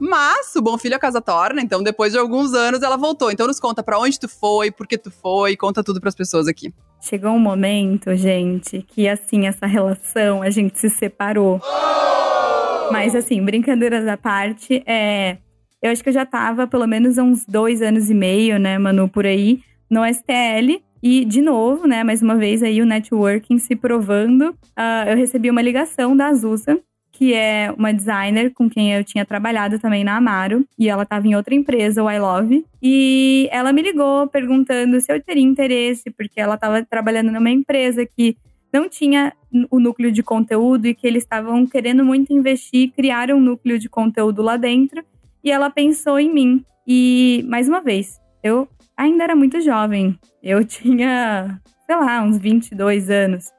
Mas 0.00 0.54
o 0.56 0.62
Bom 0.62 0.78
Filho 0.78 0.96
a 0.96 0.98
casa 0.98 1.20
torna, 1.20 1.60
então 1.60 1.82
depois 1.82 2.12
de 2.12 2.18
alguns 2.18 2.54
anos 2.54 2.82
ela 2.82 2.96
voltou. 2.96 3.30
Então 3.30 3.46
nos 3.46 3.60
conta 3.60 3.82
para 3.82 3.98
onde 3.98 4.18
tu 4.18 4.28
foi, 4.28 4.70
por 4.70 4.86
que 4.86 4.96
tu 4.96 5.10
foi, 5.10 5.56
conta 5.56 5.84
tudo 5.84 6.00
para 6.00 6.08
as 6.08 6.14
pessoas 6.14 6.46
aqui. 6.46 6.72
Chegou 7.00 7.32
um 7.32 7.38
momento, 7.38 8.14
gente, 8.16 8.82
que 8.82 9.08
assim 9.08 9.46
essa 9.46 9.66
relação 9.66 10.40
a 10.40 10.50
gente 10.50 10.78
se 10.78 10.88
separou. 10.88 11.60
Oh! 11.62 12.92
Mas 12.92 13.14
assim, 13.14 13.44
brincadeiras 13.44 14.06
à 14.06 14.16
parte, 14.16 14.82
é, 14.86 15.38
eu 15.82 15.90
acho 15.90 16.02
que 16.02 16.08
eu 16.08 16.14
já 16.14 16.26
tava 16.26 16.66
pelo 16.66 16.86
menos 16.86 17.18
uns 17.18 17.44
dois 17.46 17.82
anos 17.82 18.10
e 18.10 18.14
meio, 18.14 18.58
né, 18.58 18.78
Manu, 18.78 19.08
por 19.08 19.26
aí, 19.26 19.60
no 19.90 20.04
STL. 20.04 20.82
E, 21.02 21.24
de 21.24 21.40
novo, 21.40 21.86
né, 21.86 22.02
mais 22.02 22.22
uma 22.22 22.36
vez 22.36 22.62
aí 22.62 22.82
o 22.82 22.86
networking 22.86 23.58
se 23.58 23.76
provando, 23.76 24.50
uh, 24.50 25.08
eu 25.08 25.16
recebi 25.16 25.48
uma 25.48 25.62
ligação 25.62 26.16
da 26.16 26.26
Azusa, 26.26 26.76
que 27.12 27.32
é 27.34 27.72
uma 27.76 27.92
designer 27.92 28.52
com 28.52 28.68
quem 28.68 28.92
eu 28.92 29.04
tinha 29.04 29.24
trabalhado 29.24 29.78
também 29.78 30.02
na 30.02 30.16
Amaro, 30.16 30.64
e 30.76 30.88
ela 30.88 31.04
estava 31.04 31.26
em 31.26 31.36
outra 31.36 31.54
empresa, 31.54 32.02
o 32.02 32.10
I 32.10 32.18
Love, 32.18 32.64
e 32.82 33.48
ela 33.52 33.72
me 33.72 33.80
ligou 33.80 34.26
perguntando 34.26 35.00
se 35.00 35.12
eu 35.12 35.22
teria 35.22 35.42
interesse, 35.42 36.10
porque 36.10 36.40
ela 36.40 36.56
estava 36.56 36.84
trabalhando 36.84 37.30
numa 37.30 37.50
empresa 37.50 38.04
que 38.04 38.36
não 38.72 38.88
tinha 38.88 39.32
o 39.70 39.78
núcleo 39.80 40.12
de 40.12 40.22
conteúdo 40.22 40.86
e 40.86 40.94
que 40.94 41.06
eles 41.06 41.22
estavam 41.22 41.66
querendo 41.66 42.04
muito 42.04 42.32
investir, 42.32 42.92
criar 42.92 43.30
um 43.30 43.40
núcleo 43.40 43.78
de 43.78 43.88
conteúdo 43.88 44.42
lá 44.42 44.56
dentro, 44.56 45.02
e 45.42 45.50
ela 45.50 45.70
pensou 45.70 46.18
em 46.18 46.32
mim. 46.32 46.64
E, 46.86 47.44
mais 47.48 47.68
uma 47.68 47.80
vez, 47.80 48.18
eu 48.42 48.68
ainda 48.96 49.24
era 49.24 49.36
muito 49.36 49.60
jovem. 49.60 50.18
Eu 50.42 50.64
tinha, 50.64 51.60
sei 51.86 51.96
lá, 51.96 52.22
uns 52.22 52.38
22 52.38 53.10
anos. 53.10 53.50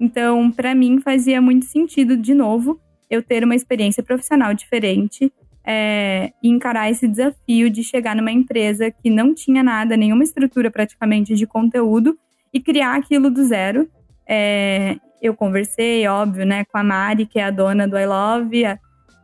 Então, 0.00 0.50
para 0.50 0.74
mim, 0.74 1.00
fazia 1.00 1.40
muito 1.40 1.66
sentido, 1.66 2.16
de 2.16 2.34
novo, 2.34 2.80
eu 3.10 3.22
ter 3.22 3.44
uma 3.44 3.54
experiência 3.54 4.02
profissional 4.02 4.54
diferente 4.54 5.32
é, 5.64 6.32
e 6.42 6.48
encarar 6.48 6.90
esse 6.90 7.06
desafio 7.06 7.68
de 7.68 7.82
chegar 7.82 8.14
numa 8.14 8.30
empresa 8.30 8.90
que 8.90 9.10
não 9.10 9.34
tinha 9.34 9.62
nada, 9.62 9.96
nenhuma 9.96 10.22
estrutura 10.22 10.70
praticamente 10.70 11.34
de 11.34 11.46
conteúdo 11.46 12.16
e 12.52 12.60
criar 12.60 12.96
aquilo 12.96 13.30
do 13.30 13.44
zero. 13.44 13.88
É, 14.26 14.96
eu 15.20 15.34
conversei, 15.34 16.06
óbvio, 16.06 16.46
né, 16.46 16.64
com 16.64 16.78
a 16.78 16.84
Mari, 16.84 17.26
que 17.26 17.38
é 17.38 17.44
a 17.44 17.50
dona 17.50 17.86
do 17.88 17.98
I 17.98 18.06
Love, 18.06 18.62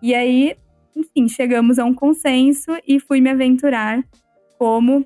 e 0.03 0.15
aí, 0.15 0.55
enfim, 0.97 1.29
chegamos 1.29 1.79
a 1.79 1.85
um 1.85 1.95
consenso 1.95 2.71
e 2.87 3.01
fui 3.01 3.21
me 3.21 3.31
aventurar 3.31 4.05
como 4.59 5.05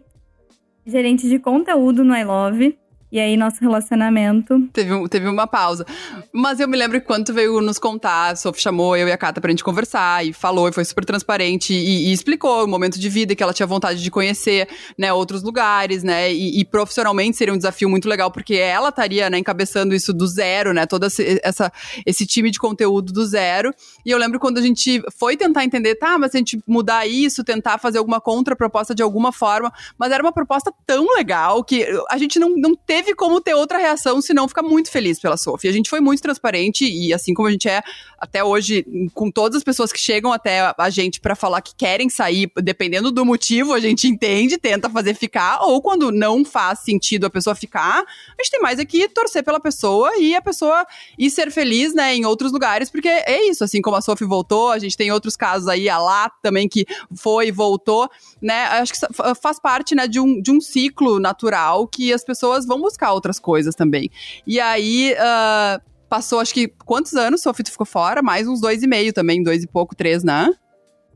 gerente 0.87 1.29
de 1.29 1.39
conteúdo 1.39 2.05
no 2.05 2.17
I 2.17 2.25
Love. 2.25 2.79
E 3.11 3.19
aí, 3.19 3.39
nosso 3.39 3.57
relacionamento. 3.61 4.69
Teve, 4.71 5.09
teve 5.09 5.29
uma 5.29 5.47
pausa. 5.47 5.87
Mas 6.31 6.61
eu 6.61 6.69
me 6.69 6.77
lembro 6.77 7.01
que 7.01 7.07
quando 7.07 7.33
veio 7.33 7.59
nos 7.63 7.79
contar, 7.79 8.33
a 8.33 8.37
Sophie 8.37 8.61
chamou 8.63 8.95
eu 8.97 9.09
e 9.09 9.13
a 9.13 9.17
Cata 9.17 9.41
pra 9.41 9.51
gente 9.51 9.65
conversar 9.65 10.27
e 10.27 10.33
falou, 10.33 10.69
e 10.69 10.73
foi 10.73 10.85
super 10.85 11.07
transparente 11.07 11.73
e, 11.73 12.09
e 12.09 12.13
explicou 12.13 12.65
o 12.65 12.69
momento 12.69 12.99
de 12.99 13.09
vida 13.09 13.35
que 13.35 13.43
ela 13.43 13.55
tinha 13.55 13.67
vontade 13.67 14.03
de 14.03 14.11
conhecer, 14.11 14.69
né, 14.99 15.11
outros 15.11 15.43
lugares, 15.43 16.03
né, 16.03 16.31
e, 16.33 16.61
e, 16.61 16.65
profissionalmente 16.67 17.37
seria 17.37 17.55
um 17.55 17.57
desafio 17.57 17.89
muito 17.89 18.09
legal, 18.09 18.31
porque 18.31 18.55
ela 18.55 18.91
estaria, 18.91 19.31
né, 19.31 19.39
encabeçando 19.39 19.95
isso 19.95 20.13
do 20.13 20.27
zero, 20.27 20.75
né, 20.75 20.85
todo 20.85 21.07
esse, 21.07 21.41
essa, 21.43 21.73
esse 22.05 22.27
time 22.27 22.51
de 22.51 22.59
conteúdo 22.59 23.11
do 23.11 23.25
zero. 23.25 23.73
E 24.05 24.11
eu 24.11 24.19
lembro 24.19 24.39
quando 24.39 24.59
a 24.59 24.63
gente 24.63 25.03
foi 25.19 25.37
tentar 25.37 25.65
entender, 25.65 25.95
tá, 25.95 26.19
mas 26.19 26.33
se 26.33 26.37
a 26.37 26.41
gente 26.41 26.63
mudar 26.67 27.07
isso, 27.07 27.43
tentar 27.43 27.79
fazer 27.79 27.99
alguma 27.99 28.21
contraproposta 28.21 28.95
de 28.95 29.03
alguma 29.03 29.33
forma, 29.33 29.73
mas 29.97 30.13
era 30.13 30.23
uma 30.23 30.33
proposta 30.33 30.73
tão 30.87 31.07
legal 31.17 31.65
que 31.65 31.87
a 32.11 32.19
gente 32.19 32.39
não, 32.39 32.55
não 32.55 32.75
teve 32.75 32.98
teve 32.99 33.15
como 33.15 33.41
ter 33.41 33.55
outra 33.55 33.79
reação, 33.79 34.21
senão 34.21 34.49
ficar 34.49 34.63
muito 34.63 34.91
feliz 34.91 35.21
pela 35.21 35.37
Sophie. 35.37 35.69
A 35.69 35.73
gente 35.73 35.89
foi 35.89 36.01
muito 36.01 36.21
transparente 36.21 36.85
e 36.85 37.15
assim 37.15 37.33
como 37.33 37.47
a 37.47 37.51
gente 37.51 37.69
é 37.69 37.81
até 38.19 38.43
hoje 38.43 38.85
com 39.15 39.31
todas 39.31 39.57
as 39.57 39.63
pessoas 39.63 39.93
que 39.93 40.01
chegam 40.01 40.33
até 40.33 40.75
a 40.77 40.91
gente 40.91 41.21
para 41.21 41.37
falar 41.37 41.63
que 41.63 41.75
querem 41.77 42.09
sair, 42.09 42.51
dependendo 42.57 43.13
do 43.13 43.25
motivo, 43.25 43.73
a 43.73 43.79
gente 43.79 44.09
entende, 44.09 44.59
tenta 44.59 44.91
fazer 44.91 45.15
ficar, 45.15 45.63
ou 45.63 45.81
quando 45.81 46.11
não 46.11 46.45
faz 46.45 46.81
sentido 46.81 47.27
a 47.27 47.31
pessoa 47.31 47.55
ficar, 47.55 48.01
a 48.01 48.43
gente 48.43 48.51
tem 48.51 48.61
mais 48.61 48.81
aqui 48.81 49.09
torcer 49.09 49.45
pela 49.45 49.61
pessoa 49.61 50.17
e 50.19 50.35
a 50.35 50.43
pessoa 50.43 50.85
ir 51.17 51.31
ser 51.31 51.53
feliz, 51.53 51.95
né, 51.95 52.17
em 52.17 52.25
outros 52.25 52.51
lugares, 52.51 52.91
porque 52.91 53.09
é 53.09 53.49
isso, 53.49 53.63
assim 53.63 53.81
como 53.81 53.97
a 53.97 54.01
Sophie 54.01 54.27
voltou, 54.27 54.73
a 54.73 54.79
gente 54.81 54.97
tem 54.97 55.13
outros 55.13 55.37
casos 55.37 55.69
aí, 55.69 55.89
a 55.89 55.99
Lá 55.99 56.31
também 56.43 56.69
que 56.69 56.85
foi 57.15 57.49
e 57.49 57.53
voltou, 57.53 58.11
né, 58.43 58.65
acho 58.65 58.93
que 58.93 58.99
faz 59.41 59.61
parte, 59.61 59.95
né, 59.95 60.09
de 60.09 60.19
um, 60.19 60.41
de 60.43 60.51
um 60.51 60.61
ciclo 60.61 61.21
natural 61.21 61.87
que 61.87 62.13
as 62.13 62.25
pessoas 62.25 62.67
vão 62.67 62.81
buscar 62.89 63.13
outras 63.13 63.39
coisas 63.39 63.75
também. 63.75 64.11
E 64.47 64.59
aí, 64.59 65.15
uh, 65.15 65.81
passou, 66.09 66.41
acho 66.41 66.55
que, 66.55 66.69
quantos 66.85 67.15
anos, 67.15 67.43
Sophie, 67.43 67.65
tu 67.65 67.71
ficou 67.71 67.87
fora? 67.87 68.23
Mais 68.23 68.49
uns 68.49 68.61
dois 68.61 68.83
e 68.83 68.87
meio 68.87 69.13
também, 69.13 69.43
dois 69.43 69.63
e 69.63 69.67
pouco, 69.67 69.95
três, 69.95 70.25
né? 70.25 70.51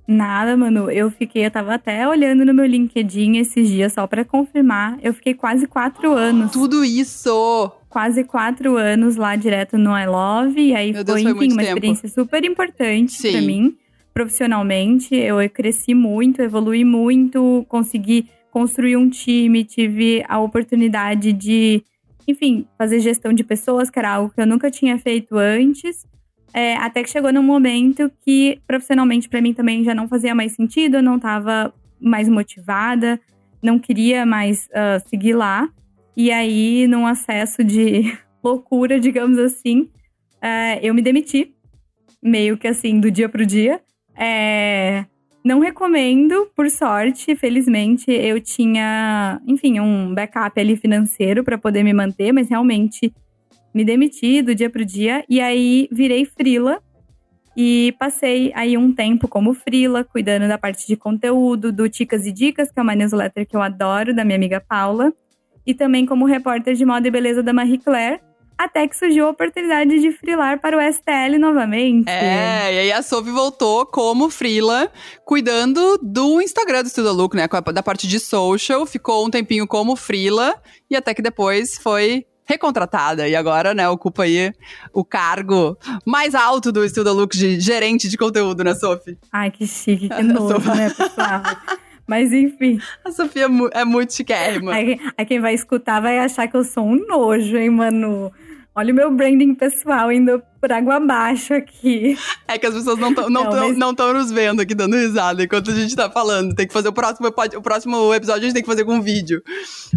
Nada, 0.06 0.56
mano. 0.56 0.90
Eu 0.90 1.10
fiquei, 1.10 1.46
eu 1.46 1.50
tava 1.50 1.74
até 1.74 2.06
olhando 2.06 2.44
no 2.44 2.52
meu 2.52 2.66
LinkedIn 2.66 3.36
esses 3.38 3.68
dias 3.68 3.92
só 3.92 4.06
para 4.06 4.24
confirmar. 4.24 4.98
Eu 5.02 5.14
fiquei 5.14 5.34
quase 5.34 5.66
quatro 5.66 6.12
anos. 6.12 6.50
Tudo 6.50 6.84
isso! 6.84 7.70
Quase 7.88 8.24
quatro 8.24 8.76
anos 8.76 9.16
lá 9.16 9.36
direto 9.36 9.78
no 9.78 9.96
I 9.96 10.06
Love. 10.06 10.60
E 10.60 10.74
aí 10.74 10.92
foi, 10.92 11.04
Deus, 11.04 11.22
foi, 11.22 11.30
enfim, 11.30 11.52
uma 11.52 11.62
tempo. 11.62 11.62
experiência 11.62 12.08
super 12.08 12.44
importante 12.44 13.30
para 13.30 13.40
mim, 13.40 13.76
profissionalmente. 14.12 15.14
Eu 15.14 15.36
cresci 15.50 15.94
muito, 15.94 16.42
evolui 16.42 16.84
muito, 16.84 17.64
consegui 17.68 18.28
construir 18.52 18.98
um 18.98 19.08
time, 19.08 19.64
tive 19.64 20.22
a 20.28 20.38
oportunidade 20.38 21.32
de, 21.32 21.82
enfim, 22.28 22.66
fazer 22.76 23.00
gestão 23.00 23.32
de 23.32 23.42
pessoas, 23.42 23.88
que 23.88 23.98
era 23.98 24.12
algo 24.12 24.32
que 24.32 24.40
eu 24.40 24.46
nunca 24.46 24.70
tinha 24.70 24.98
feito 24.98 25.38
antes. 25.38 26.06
É, 26.52 26.76
até 26.76 27.02
que 27.02 27.08
chegou 27.08 27.32
num 27.32 27.42
momento 27.42 28.12
que 28.20 28.60
profissionalmente 28.66 29.26
para 29.26 29.40
mim 29.40 29.54
também 29.54 29.82
já 29.82 29.94
não 29.94 30.06
fazia 30.06 30.34
mais 30.34 30.52
sentido, 30.52 30.98
eu 30.98 31.02
não 31.02 31.16
estava 31.16 31.72
mais 31.98 32.28
motivada, 32.28 33.18
não 33.62 33.78
queria 33.78 34.26
mais 34.26 34.66
uh, 34.66 35.08
seguir 35.08 35.32
lá. 35.32 35.70
E 36.14 36.30
aí, 36.30 36.86
num 36.86 37.06
acesso 37.06 37.64
de 37.64 38.12
loucura, 38.44 39.00
digamos 39.00 39.38
assim, 39.38 39.88
uh, 40.42 40.78
eu 40.82 40.92
me 40.92 41.00
demiti, 41.00 41.54
meio 42.22 42.58
que 42.58 42.68
assim, 42.68 43.00
do 43.00 43.10
dia 43.10 43.30
pro 43.30 43.46
dia. 43.46 43.80
É, 44.14 45.06
não 45.44 45.58
recomendo, 45.58 46.48
por 46.54 46.70
sorte, 46.70 47.34
felizmente, 47.34 48.10
eu 48.10 48.40
tinha, 48.40 49.40
enfim, 49.46 49.80
um 49.80 50.14
backup 50.14 50.58
ali 50.60 50.76
financeiro 50.76 51.42
para 51.42 51.58
poder 51.58 51.82
me 51.82 51.92
manter, 51.92 52.32
mas 52.32 52.48
realmente 52.48 53.12
me 53.74 53.84
demiti 53.84 54.40
do 54.40 54.54
dia 54.54 54.70
pro 54.70 54.84
dia. 54.84 55.24
E 55.28 55.40
aí 55.40 55.88
virei 55.90 56.24
frila 56.24 56.80
e 57.56 57.94
passei 57.98 58.52
aí 58.54 58.76
um 58.76 58.92
tempo 58.92 59.26
como 59.26 59.52
frila, 59.52 60.04
cuidando 60.04 60.46
da 60.46 60.56
parte 60.56 60.86
de 60.86 60.96
conteúdo, 60.96 61.72
do 61.72 61.88
Ticas 61.88 62.26
e 62.26 62.32
Dicas, 62.32 62.70
que 62.70 62.78
é 62.78 62.82
uma 62.82 62.94
newsletter 62.94 63.46
que 63.46 63.56
eu 63.56 63.62
adoro, 63.62 64.14
da 64.14 64.24
minha 64.24 64.36
amiga 64.36 64.60
Paula, 64.60 65.12
e 65.66 65.74
também 65.74 66.06
como 66.06 66.24
repórter 66.24 66.74
de 66.74 66.84
moda 66.84 67.06
e 67.06 67.10
beleza 67.10 67.42
da 67.42 67.52
Marie 67.52 67.78
Claire, 67.78 68.20
até 68.56 68.86
que 68.86 68.96
surgiu 68.96 69.26
a 69.26 69.30
oportunidade 69.30 70.00
de 70.00 70.12
frilar 70.12 70.60
para 70.60 70.76
o 70.76 70.92
STL 70.92 71.38
novamente. 71.38 72.08
É, 72.08 72.74
e 72.74 72.78
aí 72.78 72.92
a 72.92 73.02
Sophie 73.02 73.32
voltou 73.32 73.86
como 73.86 74.30
frila, 74.30 74.90
cuidando 75.24 75.98
do 76.02 76.40
Instagram 76.40 76.82
do 76.82 76.88
Studio 76.88 77.12
Look, 77.12 77.34
né, 77.34 77.48
da 77.72 77.82
parte 77.82 78.06
de 78.06 78.18
social, 78.18 78.86
ficou 78.86 79.26
um 79.26 79.30
tempinho 79.30 79.66
como 79.66 79.96
frila, 79.96 80.54
e 80.90 80.96
até 80.96 81.14
que 81.14 81.22
depois 81.22 81.78
foi 81.78 82.26
recontratada 82.44 83.28
e 83.28 83.36
agora, 83.36 83.72
né, 83.72 83.88
ocupa 83.88 84.24
aí 84.24 84.52
o 84.92 85.04
cargo 85.04 85.76
mais 86.04 86.34
alto 86.34 86.72
do 86.72 86.86
Studio 86.88 87.12
Look 87.12 87.36
de 87.36 87.60
gerente 87.60 88.08
de 88.08 88.16
conteúdo, 88.16 88.62
né, 88.64 88.74
Sophie? 88.74 89.16
Ai, 89.32 89.50
que 89.50 89.66
chique, 89.66 90.08
que 90.08 90.22
nojo, 90.22 90.74
né, 90.74 90.90
pessoal? 90.96 91.42
Mas 92.06 92.32
enfim. 92.32 92.78
A 93.04 93.12
Sofia 93.12 93.46
é, 93.46 93.80
é 93.80 93.84
muito 93.84 94.12
chiquérrima. 94.12 94.74
Aí, 94.74 95.00
aí 95.16 95.24
quem 95.24 95.40
vai 95.40 95.54
escutar 95.54 96.00
vai 96.00 96.18
achar 96.18 96.48
que 96.48 96.56
eu 96.56 96.64
sou 96.64 96.84
um 96.84 97.06
nojo, 97.06 97.56
hein, 97.56 97.70
Manu? 97.70 98.32
Olha 98.74 98.90
o 98.90 98.96
meu 98.96 99.10
branding 99.10 99.54
pessoal 99.54 100.10
indo 100.10 100.42
por 100.58 100.72
água 100.72 100.96
abaixo 100.96 101.52
aqui. 101.52 102.16
É 102.48 102.56
que 102.58 102.64
as 102.64 102.74
pessoas 102.74 102.98
não 102.98 103.10
estão 103.10 103.28
não, 103.28 103.44
não, 103.44 103.94
mas... 103.94 104.14
nos 104.14 104.32
vendo 104.32 104.62
aqui 104.62 104.74
dando 104.74 104.96
risada 104.96 105.44
enquanto 105.44 105.70
a 105.70 105.74
gente 105.74 105.94
tá 105.94 106.08
falando. 106.08 106.54
Tem 106.54 106.66
que 106.66 106.72
fazer 106.72 106.88
o 106.88 106.92
próximo, 106.92 107.28
o 107.28 107.62
próximo 107.62 108.14
episódio, 108.14 108.40
a 108.40 108.44
gente 108.44 108.54
tem 108.54 108.62
que 108.62 108.68
fazer 108.68 108.86
com 108.86 109.02
vídeo. 109.02 109.42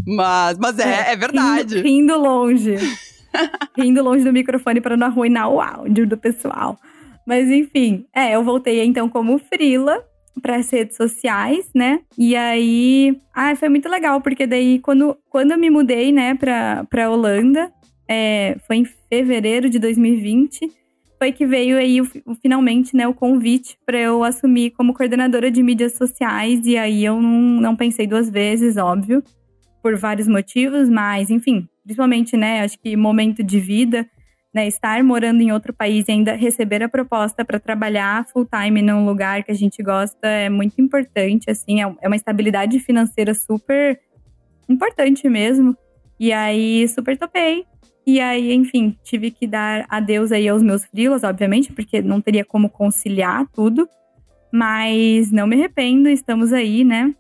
Mas, 0.05 0.57
mas 0.57 0.77
é, 0.77 1.09
é, 1.09 1.13
é 1.13 1.15
verdade. 1.15 1.75
Rindo, 1.75 1.88
rindo 1.88 2.17
longe. 2.17 2.75
rindo 3.77 4.03
longe 4.03 4.25
do 4.25 4.33
microfone 4.33 4.81
para 4.81 4.97
não 4.97 5.07
arruinar 5.07 5.49
o 5.49 5.61
áudio 5.61 6.05
do 6.05 6.17
pessoal. 6.17 6.77
Mas 7.25 7.49
enfim, 7.49 8.05
é, 8.13 8.35
eu 8.35 8.43
voltei 8.43 8.83
então 8.83 9.07
como 9.07 9.39
frila 9.39 10.03
para 10.41 10.57
as 10.57 10.69
redes 10.69 10.97
sociais, 10.97 11.69
né? 11.73 12.01
E 12.17 12.35
aí, 12.35 13.17
ah, 13.33 13.55
foi 13.55 13.69
muito 13.69 13.89
legal, 13.89 14.21
porque 14.21 14.45
daí 14.45 14.79
quando, 14.79 15.17
quando 15.29 15.51
eu 15.51 15.57
me 15.57 15.69
mudei, 15.69 16.11
né, 16.11 16.35
para 16.35 16.83
para 16.89 17.09
Holanda, 17.09 17.71
é, 18.07 18.57
foi 18.67 18.77
em 18.77 18.85
fevereiro 18.85 19.69
de 19.69 19.79
2020, 19.79 20.71
foi 21.17 21.31
que 21.31 21.45
veio 21.45 21.77
aí 21.77 22.01
o, 22.01 22.07
o, 22.25 22.35
finalmente 22.35 22.95
né, 22.95 23.07
o 23.07 23.13
convite 23.13 23.77
para 23.85 23.97
eu 23.97 24.23
assumir 24.23 24.71
como 24.71 24.93
coordenadora 24.93 25.49
de 25.49 25.63
mídias 25.63 25.93
sociais. 25.93 26.65
E 26.65 26.77
aí 26.77 27.03
eu 27.03 27.21
não, 27.21 27.61
não 27.61 27.75
pensei 27.75 28.05
duas 28.05 28.29
vezes, 28.29 28.77
óbvio, 28.77 29.23
por 29.81 29.95
vários 29.97 30.27
motivos, 30.27 30.89
mas 30.89 31.29
enfim, 31.29 31.67
principalmente, 31.83 32.35
né, 32.35 32.61
acho 32.61 32.77
que 32.79 32.95
momento 32.95 33.43
de 33.43 33.59
vida, 33.59 34.05
né, 34.53 34.67
estar 34.67 35.03
morando 35.03 35.41
em 35.41 35.51
outro 35.51 35.73
país 35.73 36.07
e 36.07 36.11
ainda 36.11 36.33
receber 36.33 36.81
a 36.81 36.89
proposta 36.89 37.43
para 37.43 37.59
trabalhar 37.59 38.25
full 38.27 38.45
time 38.45 38.81
num 38.81 39.05
lugar 39.05 39.43
que 39.43 39.51
a 39.51 39.55
gente 39.55 39.83
gosta 39.83 40.27
é 40.27 40.49
muito 40.49 40.81
importante, 40.81 41.49
assim, 41.49 41.81
é, 41.81 41.95
é 42.01 42.07
uma 42.07 42.15
estabilidade 42.15 42.79
financeira 42.79 43.33
super 43.33 43.99
importante 44.67 45.27
mesmo. 45.29 45.77
E 46.19 46.31
aí 46.31 46.87
super 46.87 47.17
topei, 47.17 47.65
e 48.05 48.19
aí, 48.19 48.53
enfim, 48.53 48.95
tive 49.03 49.31
que 49.31 49.47
dar 49.47 49.85
adeus 49.89 50.31
aí 50.31 50.47
aos 50.47 50.61
meus 50.61 50.85
frilas, 50.85 51.23
obviamente, 51.23 51.73
porque 51.73 52.01
não 52.01 52.21
teria 52.21 52.45
como 52.45 52.69
conciliar 52.69 53.47
tudo. 53.53 53.89
Mas 54.51 55.31
não 55.31 55.47
me 55.47 55.55
arrependo, 55.55 56.07
estamos 56.07 56.53
aí, 56.53 56.83
né? 56.83 57.13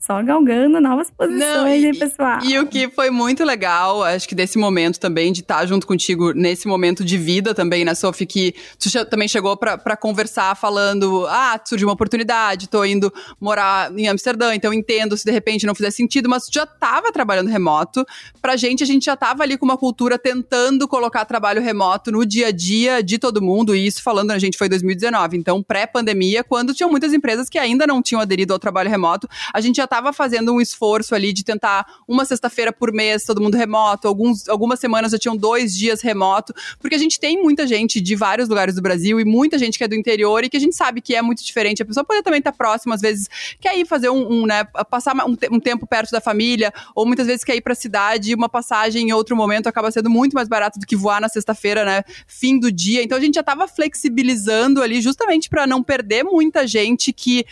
Só 0.00 0.22
galgando 0.22 0.80
novas 0.80 1.10
posições, 1.10 1.38
Não, 1.38 1.68
e, 1.68 1.84
hein, 1.84 1.94
pessoal? 1.94 2.38
E, 2.42 2.54
e, 2.54 2.58
o 2.58 2.66
que 2.66 2.88
foi 2.88 3.10
muito 3.10 3.44
legal, 3.44 4.02
acho 4.02 4.26
que 4.26 4.34
desse 4.34 4.56
momento 4.56 4.98
também, 4.98 5.30
de 5.30 5.40
estar 5.40 5.66
junto 5.66 5.86
contigo 5.86 6.32
nesse 6.32 6.66
momento 6.66 7.04
de 7.04 7.18
vida 7.18 7.54
também, 7.54 7.84
né, 7.84 7.94
Sophie, 7.94 8.26
que 8.26 8.54
tu 8.78 8.88
também 9.04 9.28
chegou 9.28 9.58
para 9.58 9.96
conversar 9.98 10.56
falando, 10.56 11.26
ah, 11.28 11.60
surgiu 11.62 11.86
uma 11.86 11.92
oportunidade, 11.92 12.66
tô 12.66 12.82
indo 12.82 13.12
morar 13.38 13.92
em 13.94 14.08
Amsterdã, 14.08 14.54
então 14.54 14.72
entendo 14.72 15.18
se 15.18 15.24
de 15.24 15.30
repente 15.30 15.66
não 15.66 15.74
fizer 15.74 15.90
sentido, 15.90 16.30
mas 16.30 16.46
tu 16.46 16.54
já 16.54 16.64
tava 16.64 17.12
trabalhando 17.12 17.48
remoto. 17.48 18.06
Pra 18.40 18.56
gente, 18.56 18.82
a 18.82 18.86
gente 18.86 19.04
já 19.04 19.16
tava 19.16 19.42
ali 19.42 19.58
com 19.58 19.66
uma 19.66 19.76
cultura 19.76 20.18
tentando 20.18 20.88
colocar 20.88 21.26
trabalho 21.26 21.60
remoto 21.60 22.10
no 22.10 22.24
dia 22.24 22.46
a 22.46 22.50
dia 22.50 23.02
de 23.02 23.18
todo 23.18 23.42
mundo, 23.42 23.76
e 23.76 23.86
isso 23.86 24.02
falando, 24.02 24.30
a 24.30 24.38
gente 24.38 24.56
foi 24.56 24.66
2019, 24.66 25.36
então 25.36 25.62
pré-pandemia, 25.62 26.42
quando 26.42 26.72
tinham 26.72 26.90
muitas 26.90 27.12
empresas 27.12 27.50
que 27.50 27.58
ainda 27.58 27.86
não 27.86 28.00
tinham 28.00 28.22
aderido 28.22 28.54
ao 28.54 28.58
trabalho 28.58 28.88
remoto, 28.88 29.28
a 29.52 29.60
gente 29.60 29.76
já 29.76 29.89
estava 29.90 30.12
fazendo 30.12 30.54
um 30.54 30.60
esforço 30.60 31.16
ali 31.16 31.32
de 31.32 31.42
tentar 31.42 31.84
uma 32.06 32.24
sexta-feira 32.24 32.72
por 32.72 32.92
mês, 32.92 33.24
todo 33.24 33.40
mundo 33.40 33.56
remoto, 33.56 34.06
alguns, 34.06 34.48
algumas 34.48 34.78
semanas 34.78 35.10
já 35.10 35.18
tinham 35.18 35.36
dois 35.36 35.76
dias 35.76 36.00
remoto, 36.00 36.54
porque 36.78 36.94
a 36.94 36.98
gente 36.98 37.18
tem 37.18 37.42
muita 37.42 37.66
gente 37.66 38.00
de 38.00 38.14
vários 38.14 38.48
lugares 38.48 38.76
do 38.76 38.82
Brasil 38.82 39.18
e 39.18 39.24
muita 39.24 39.58
gente 39.58 39.76
que 39.76 39.82
é 39.82 39.88
do 39.88 39.96
interior 39.96 40.44
e 40.44 40.48
que 40.48 40.56
a 40.56 40.60
gente 40.60 40.76
sabe 40.76 41.00
que 41.00 41.16
é 41.16 41.20
muito 41.20 41.44
diferente. 41.44 41.82
A 41.82 41.84
pessoa 41.84 42.04
pode 42.04 42.22
também 42.22 42.38
estar 42.38 42.52
próxima, 42.52 42.94
às 42.94 43.00
vezes 43.00 43.28
quer 43.60 43.76
ir 43.76 43.84
fazer 43.84 44.10
um, 44.10 44.42
um 44.42 44.46
né, 44.46 44.62
passar 44.88 45.12
um, 45.26 45.36
um, 45.50 45.58
tempo 45.58 45.86
perto 45.86 46.12
da 46.12 46.20
família, 46.20 46.72
ou 46.94 47.04
muitas 47.04 47.26
vezes 47.26 47.42
quer 47.42 47.56
ir 47.56 47.60
para 47.60 47.72
a 47.72 47.76
cidade 47.76 48.30
e 48.30 48.34
uma 48.34 48.48
passagem 48.48 49.08
em 49.08 49.12
outro 49.12 49.34
momento 49.34 49.66
acaba 49.66 49.90
sendo 49.90 50.08
muito 50.08 50.34
mais 50.34 50.48
barato 50.48 50.78
do 50.78 50.86
que 50.86 50.94
voar 50.94 51.20
na 51.20 51.28
sexta-feira, 51.28 51.84
né, 51.84 52.04
fim 52.28 52.60
do 52.60 52.70
dia. 52.70 53.02
Então 53.02 53.18
a 53.18 53.20
gente 53.20 53.34
já 53.34 53.40
estava 53.40 53.66
flexibilizando 53.66 54.82
ali 54.82 55.00
justamente 55.00 55.48
para 55.48 55.66
não 55.66 55.82
perder 55.82 56.22
muita 56.22 56.64
gente 56.64 57.12
que 57.12 57.44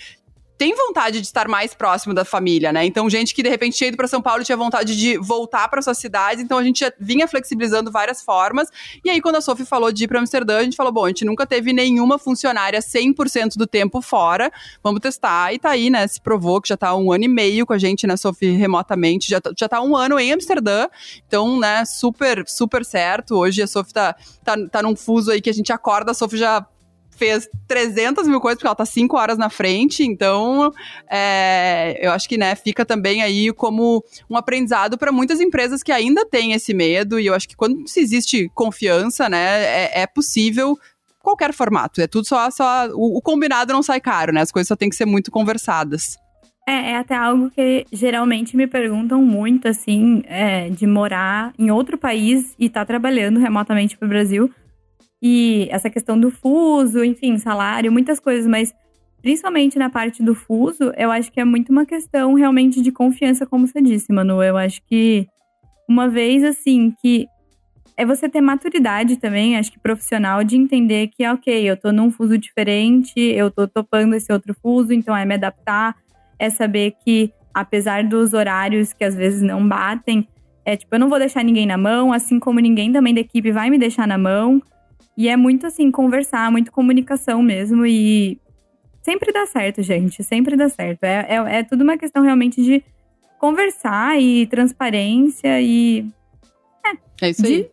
tem 0.58 0.74
vontade 0.74 1.20
de 1.20 1.26
estar 1.26 1.46
mais 1.46 1.72
próximo 1.72 2.12
da 2.12 2.24
família, 2.24 2.72
né? 2.72 2.84
Então, 2.84 3.08
gente 3.08 3.32
que 3.32 3.44
de 3.44 3.48
repente 3.48 3.78
tinha 3.78 3.88
ido 3.88 3.96
para 3.96 4.08
São 4.08 4.20
Paulo 4.20 4.42
tinha 4.42 4.56
vontade 4.56 4.96
de 4.96 5.16
voltar 5.16 5.68
para 5.68 5.80
sua 5.80 5.94
cidade, 5.94 6.42
então 6.42 6.58
a 6.58 6.64
gente 6.64 6.80
já 6.80 6.92
vinha 6.98 7.28
flexibilizando 7.28 7.92
várias 7.92 8.20
formas. 8.22 8.68
E 9.04 9.08
aí, 9.08 9.20
quando 9.20 9.36
a 9.36 9.40
Sophie 9.40 9.64
falou 9.64 9.92
de 9.92 10.02
ir 10.02 10.08
para 10.08 10.18
Amsterdã, 10.18 10.58
a 10.58 10.64
gente 10.64 10.76
falou: 10.76 10.92
bom, 10.92 11.04
a 11.04 11.08
gente 11.08 11.24
nunca 11.24 11.46
teve 11.46 11.72
nenhuma 11.72 12.18
funcionária 12.18 12.80
100% 12.80 13.56
do 13.56 13.68
tempo 13.68 14.02
fora, 14.02 14.50
vamos 14.82 15.00
testar. 15.00 15.54
E 15.54 15.60
tá 15.60 15.70
aí, 15.70 15.90
né? 15.90 16.04
Se 16.08 16.20
provou 16.20 16.60
que 16.60 16.68
já 16.68 16.76
tá 16.76 16.92
um 16.96 17.12
ano 17.12 17.24
e 17.24 17.28
meio 17.28 17.64
com 17.64 17.72
a 17.72 17.78
gente, 17.78 18.04
né, 18.04 18.16
Sophie, 18.16 18.56
remotamente, 18.56 19.30
já, 19.30 19.40
tá, 19.40 19.52
já 19.56 19.68
tá 19.68 19.80
um 19.80 19.96
ano 19.96 20.18
em 20.18 20.32
Amsterdã, 20.32 20.88
então, 21.26 21.60
né, 21.60 21.84
super, 21.84 22.42
super 22.48 22.84
certo. 22.84 23.36
Hoje 23.36 23.62
a 23.62 23.66
Sophie 23.68 23.92
tá, 23.92 24.16
tá, 24.42 24.56
tá 24.72 24.82
num 24.82 24.96
fuso 24.96 25.30
aí 25.30 25.40
que 25.40 25.50
a 25.50 25.54
gente 25.54 25.72
acorda, 25.72 26.10
a 26.10 26.14
Sophie 26.14 26.38
já 26.38 26.66
fez 27.18 27.48
300 27.66 28.26
mil 28.26 28.40
coisas, 28.40 28.58
porque 28.58 28.66
ela 28.66 28.74
tá 28.74 28.86
cinco 28.86 29.16
horas 29.16 29.36
na 29.36 29.50
frente, 29.50 30.04
então 30.04 30.72
é, 31.10 31.98
eu 32.00 32.12
acho 32.12 32.28
que, 32.28 32.38
né, 32.38 32.54
fica 32.54 32.86
também 32.86 33.22
aí 33.22 33.52
como 33.52 34.02
um 34.30 34.36
aprendizado 34.36 34.96
para 34.96 35.12
muitas 35.12 35.40
empresas 35.40 35.82
que 35.82 35.92
ainda 35.92 36.24
têm 36.24 36.52
esse 36.52 36.72
medo, 36.72 37.18
e 37.18 37.26
eu 37.26 37.34
acho 37.34 37.48
que 37.48 37.56
quando 37.56 37.86
se 37.88 38.00
existe 38.00 38.48
confiança, 38.54 39.28
né, 39.28 39.64
é, 39.64 40.02
é 40.02 40.06
possível 40.06 40.78
qualquer 41.20 41.52
formato, 41.52 42.00
é 42.00 42.06
tudo 42.06 42.26
só, 42.26 42.50
só 42.50 42.88
o, 42.94 43.18
o 43.18 43.20
combinado 43.20 43.72
não 43.72 43.82
sai 43.82 44.00
caro, 44.00 44.32
né, 44.32 44.40
as 44.40 44.52
coisas 44.52 44.68
só 44.68 44.76
tem 44.76 44.88
que 44.88 44.96
ser 44.96 45.04
muito 45.04 45.30
conversadas. 45.30 46.16
É, 46.68 46.90
é 46.90 46.96
até 46.98 47.16
algo 47.16 47.50
que 47.50 47.86
geralmente 47.90 48.54
me 48.54 48.66
perguntam 48.66 49.22
muito, 49.22 49.66
assim, 49.66 50.22
é, 50.26 50.68
de 50.68 50.86
morar 50.86 51.54
em 51.58 51.70
outro 51.70 51.96
país 51.96 52.54
e 52.58 52.66
estar 52.66 52.80
tá 52.80 52.86
trabalhando 52.86 53.40
remotamente 53.40 53.96
para 53.96 54.04
o 54.04 54.08
Brasil. 54.08 54.50
E 55.22 55.68
essa 55.70 55.90
questão 55.90 56.18
do 56.18 56.30
fuso, 56.30 57.04
enfim, 57.04 57.38
salário, 57.38 57.90
muitas 57.90 58.20
coisas, 58.20 58.46
mas 58.46 58.74
principalmente 59.20 59.78
na 59.78 59.90
parte 59.90 60.22
do 60.22 60.34
fuso, 60.34 60.92
eu 60.96 61.10
acho 61.10 61.32
que 61.32 61.40
é 61.40 61.44
muito 61.44 61.70
uma 61.70 61.84
questão 61.84 62.34
realmente 62.34 62.80
de 62.80 62.92
confiança, 62.92 63.46
como 63.46 63.66
você 63.66 63.82
disse, 63.82 64.12
Manu. 64.12 64.42
Eu 64.42 64.56
acho 64.56 64.80
que 64.86 65.26
uma 65.88 66.08
vez, 66.08 66.44
assim, 66.44 66.94
que 67.02 67.26
é 67.96 68.06
você 68.06 68.28
ter 68.28 68.40
maturidade 68.40 69.16
também, 69.16 69.56
acho 69.56 69.72
que 69.72 69.80
profissional, 69.80 70.44
de 70.44 70.56
entender 70.56 71.08
que, 71.08 71.26
ok, 71.26 71.68
eu 71.68 71.76
tô 71.76 71.90
num 71.90 72.12
fuso 72.12 72.38
diferente, 72.38 73.18
eu 73.18 73.50
tô 73.50 73.66
topando 73.66 74.14
esse 74.14 74.32
outro 74.32 74.54
fuso, 74.54 74.92
então 74.92 75.16
é 75.16 75.24
me 75.24 75.34
adaptar 75.34 75.96
é 76.38 76.48
saber 76.48 76.94
que, 77.04 77.32
apesar 77.52 78.04
dos 78.04 78.32
horários 78.32 78.92
que 78.92 79.04
às 79.04 79.14
vezes 79.14 79.42
não 79.42 79.66
batem, 79.66 80.28
é 80.64 80.76
tipo, 80.76 80.94
eu 80.94 81.00
não 81.00 81.08
vou 81.08 81.18
deixar 81.18 81.42
ninguém 81.42 81.66
na 81.66 81.76
mão, 81.76 82.12
assim 82.12 82.38
como 82.38 82.60
ninguém 82.60 82.92
também 82.92 83.14
da 83.14 83.20
equipe 83.20 83.50
vai 83.50 83.70
me 83.70 83.78
deixar 83.78 84.06
na 84.06 84.18
mão. 84.18 84.62
E 85.18 85.28
é 85.28 85.36
muito 85.36 85.66
assim, 85.66 85.90
conversar, 85.90 86.48
muito 86.48 86.70
comunicação 86.70 87.42
mesmo. 87.42 87.84
E 87.84 88.38
sempre 89.02 89.32
dá 89.32 89.44
certo, 89.46 89.82
gente. 89.82 90.22
Sempre 90.22 90.56
dá 90.56 90.68
certo. 90.68 91.02
É, 91.02 91.26
é, 91.28 91.58
é 91.58 91.62
tudo 91.64 91.82
uma 91.82 91.98
questão 91.98 92.22
realmente 92.22 92.62
de 92.62 92.84
conversar 93.40 94.16
e 94.20 94.46
transparência 94.46 95.60
e. 95.60 96.06
É, 96.86 97.26
é 97.26 97.30
isso 97.30 97.44
aí 97.44 97.68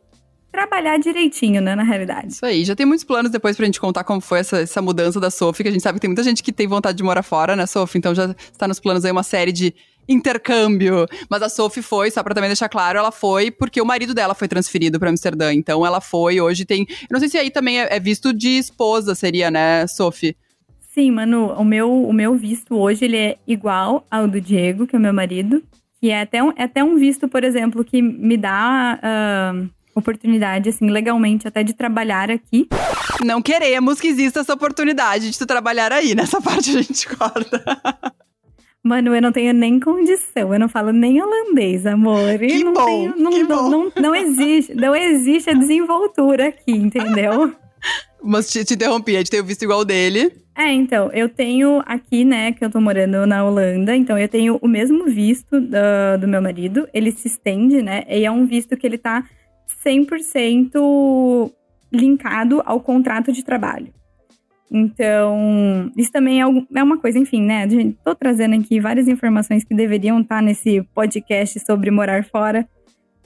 trabalhar 0.55 0.97
direitinho, 0.97 1.61
né, 1.61 1.75
na 1.75 1.83
realidade. 1.83 2.29
Isso 2.29 2.45
aí. 2.45 2.63
Já 2.63 2.73
tem 2.75 2.85
muitos 2.85 3.03
planos 3.03 3.29
depois 3.29 3.57
pra 3.57 3.65
gente 3.65 3.79
contar 3.79 4.05
como 4.05 4.21
foi 4.21 4.39
essa, 4.39 4.61
essa 4.61 4.81
mudança 4.81 5.19
da 5.19 5.29
Sophie, 5.29 5.63
que 5.63 5.69
a 5.69 5.71
gente 5.71 5.83
sabe 5.83 5.97
que 5.97 6.01
tem 6.01 6.09
muita 6.09 6.23
gente 6.23 6.41
que 6.41 6.53
tem 6.53 6.65
vontade 6.65 6.97
de 6.97 7.03
morar 7.03 7.23
fora, 7.23 7.57
né, 7.57 7.65
Sophie? 7.65 7.99
Então 7.99 8.15
já 8.15 8.33
está 8.51 8.65
nos 8.65 8.79
planos 8.79 9.03
aí 9.03 9.11
uma 9.11 9.23
série 9.23 9.51
de 9.51 9.75
intercâmbio. 10.07 11.05
Mas 11.29 11.41
a 11.41 11.49
Sophie 11.49 11.83
foi, 11.83 12.11
só 12.11 12.23
pra 12.23 12.33
também 12.33 12.49
deixar 12.49 12.69
claro, 12.69 12.97
ela 12.97 13.11
foi 13.11 13.51
porque 13.51 13.81
o 13.81 13.85
marido 13.85 14.13
dela 14.13 14.33
foi 14.33 14.47
transferido 14.47 14.99
para 14.99 15.09
Amsterdã. 15.09 15.53
Então 15.53 15.85
ela 15.85 16.01
foi, 16.01 16.39
hoje 16.39 16.65
tem. 16.65 16.85
Eu 16.89 17.13
não 17.13 17.19
sei 17.19 17.29
se 17.29 17.37
aí 17.37 17.49
também 17.49 17.81
é, 17.81 17.95
é 17.95 17.99
visto 17.99 18.33
de 18.33 18.57
esposa, 18.57 19.15
seria, 19.15 19.49
né, 19.51 19.87
Sophie? 19.87 20.35
Sim, 20.93 21.11
Manu, 21.11 21.47
o 21.47 21.65
meu, 21.65 21.91
o 21.91 22.13
meu 22.13 22.35
visto 22.35 22.75
hoje 22.75 23.05
ele 23.05 23.17
é 23.17 23.37
igual 23.45 24.05
ao 24.09 24.27
do 24.27 24.39
Diego, 24.39 24.87
que 24.87 24.95
é 24.95 24.99
o 24.99 25.01
meu 25.01 25.13
marido. 25.13 25.61
Que 25.99 26.09
é 26.09 26.21
até 26.21 26.43
um, 26.43 26.51
é 26.55 26.63
até 26.63 26.83
um 26.83 26.97
visto, 26.97 27.27
por 27.27 27.43
exemplo, 27.43 27.83
que 27.83 28.01
me 28.01 28.37
dá. 28.37 28.99
Uh, 29.01 29.75
oportunidade, 29.95 30.69
assim, 30.69 30.89
legalmente 30.89 31.47
até 31.47 31.63
de 31.63 31.73
trabalhar 31.73 32.29
aqui. 32.29 32.67
Não 33.23 33.41
queremos 33.41 33.99
que 33.99 34.09
exista 34.09 34.41
essa 34.41 34.53
oportunidade 34.53 35.31
de 35.31 35.37
tu 35.37 35.45
trabalhar 35.45 35.91
aí, 35.93 36.13
nessa 36.13 36.39
parte 36.43 36.77
a 36.77 36.81
gente 36.81 37.07
corta. 37.07 37.63
Mano, 38.85 39.15
eu 39.15 39.21
não 39.21 39.31
tenho 39.31 39.51
nem 39.51 39.79
condição, 39.79 40.53
eu 40.53 40.59
não 40.59 40.69
falo 40.69 40.91
nem 40.91 41.19
holandês, 41.19 41.87
amor. 41.87 42.37
Que 42.37 42.63
não 42.63 42.71
bom, 42.71 42.85
tenho, 42.85 43.15
não, 43.17 43.31
que 43.31 43.43
não, 43.43 43.47
bom. 43.47 43.69
Não, 43.69 43.91
não, 43.99 44.15
existe, 44.15 44.75
não 44.75 44.95
existe 44.95 45.49
a 45.49 45.53
desenvoltura 45.53 46.49
aqui, 46.49 46.71
entendeu? 46.71 47.51
Mas 48.23 48.47
te, 48.47 48.63
te 48.63 48.75
interrompi, 48.75 49.15
a 49.15 49.17
gente 49.17 49.31
tem 49.31 49.39
o 49.39 49.43
visto 49.43 49.63
igual 49.63 49.83
dele. 49.83 50.31
É, 50.55 50.71
então, 50.71 51.11
eu 51.13 51.27
tenho 51.27 51.81
aqui, 51.83 52.23
né, 52.23 52.51
que 52.51 52.63
eu 52.63 52.69
tô 52.69 52.79
morando 52.79 53.25
na 53.25 53.43
Holanda, 53.43 53.95
então 53.95 54.19
eu 54.19 54.29
tenho 54.29 54.59
o 54.61 54.67
mesmo 54.67 55.05
visto 55.05 55.59
do, 55.59 56.19
do 56.21 56.27
meu 56.27 56.41
marido, 56.41 56.87
ele 56.93 57.11
se 57.11 57.27
estende, 57.27 57.81
né, 57.81 58.03
e 58.07 58.23
é 58.23 58.29
um 58.29 58.45
visto 58.45 58.77
que 58.77 58.85
ele 58.85 58.99
tá 58.99 59.23
100% 59.83 61.51
linkado 61.91 62.61
ao 62.63 62.79
contrato 62.79 63.31
de 63.31 63.43
trabalho. 63.43 63.91
Então, 64.71 65.91
isso 65.95 66.11
também 66.11 66.41
é, 66.41 66.45
é 66.75 66.83
uma 66.83 66.97
coisa, 66.97 67.19
enfim, 67.19 67.41
né? 67.41 67.67
Tô 68.03 68.15
trazendo 68.15 68.55
aqui 68.55 68.79
várias 68.79 69.07
informações 69.07 69.63
que 69.63 69.75
deveriam 69.75 70.19
estar 70.19 70.41
nesse 70.41 70.81
podcast 70.93 71.59
sobre 71.59 71.91
morar 71.91 72.25
fora, 72.25 72.67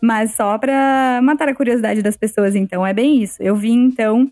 mas 0.01 0.35
só 0.35 0.57
para 0.57 1.19
matar 1.23 1.49
a 1.49 1.55
curiosidade 1.55 2.01
das 2.01 2.17
pessoas, 2.17 2.55
então 2.55 2.85
é 2.85 2.93
bem 2.93 3.23
isso. 3.23 3.41
Eu 3.41 3.55
vim, 3.55 3.85
então, 3.85 4.29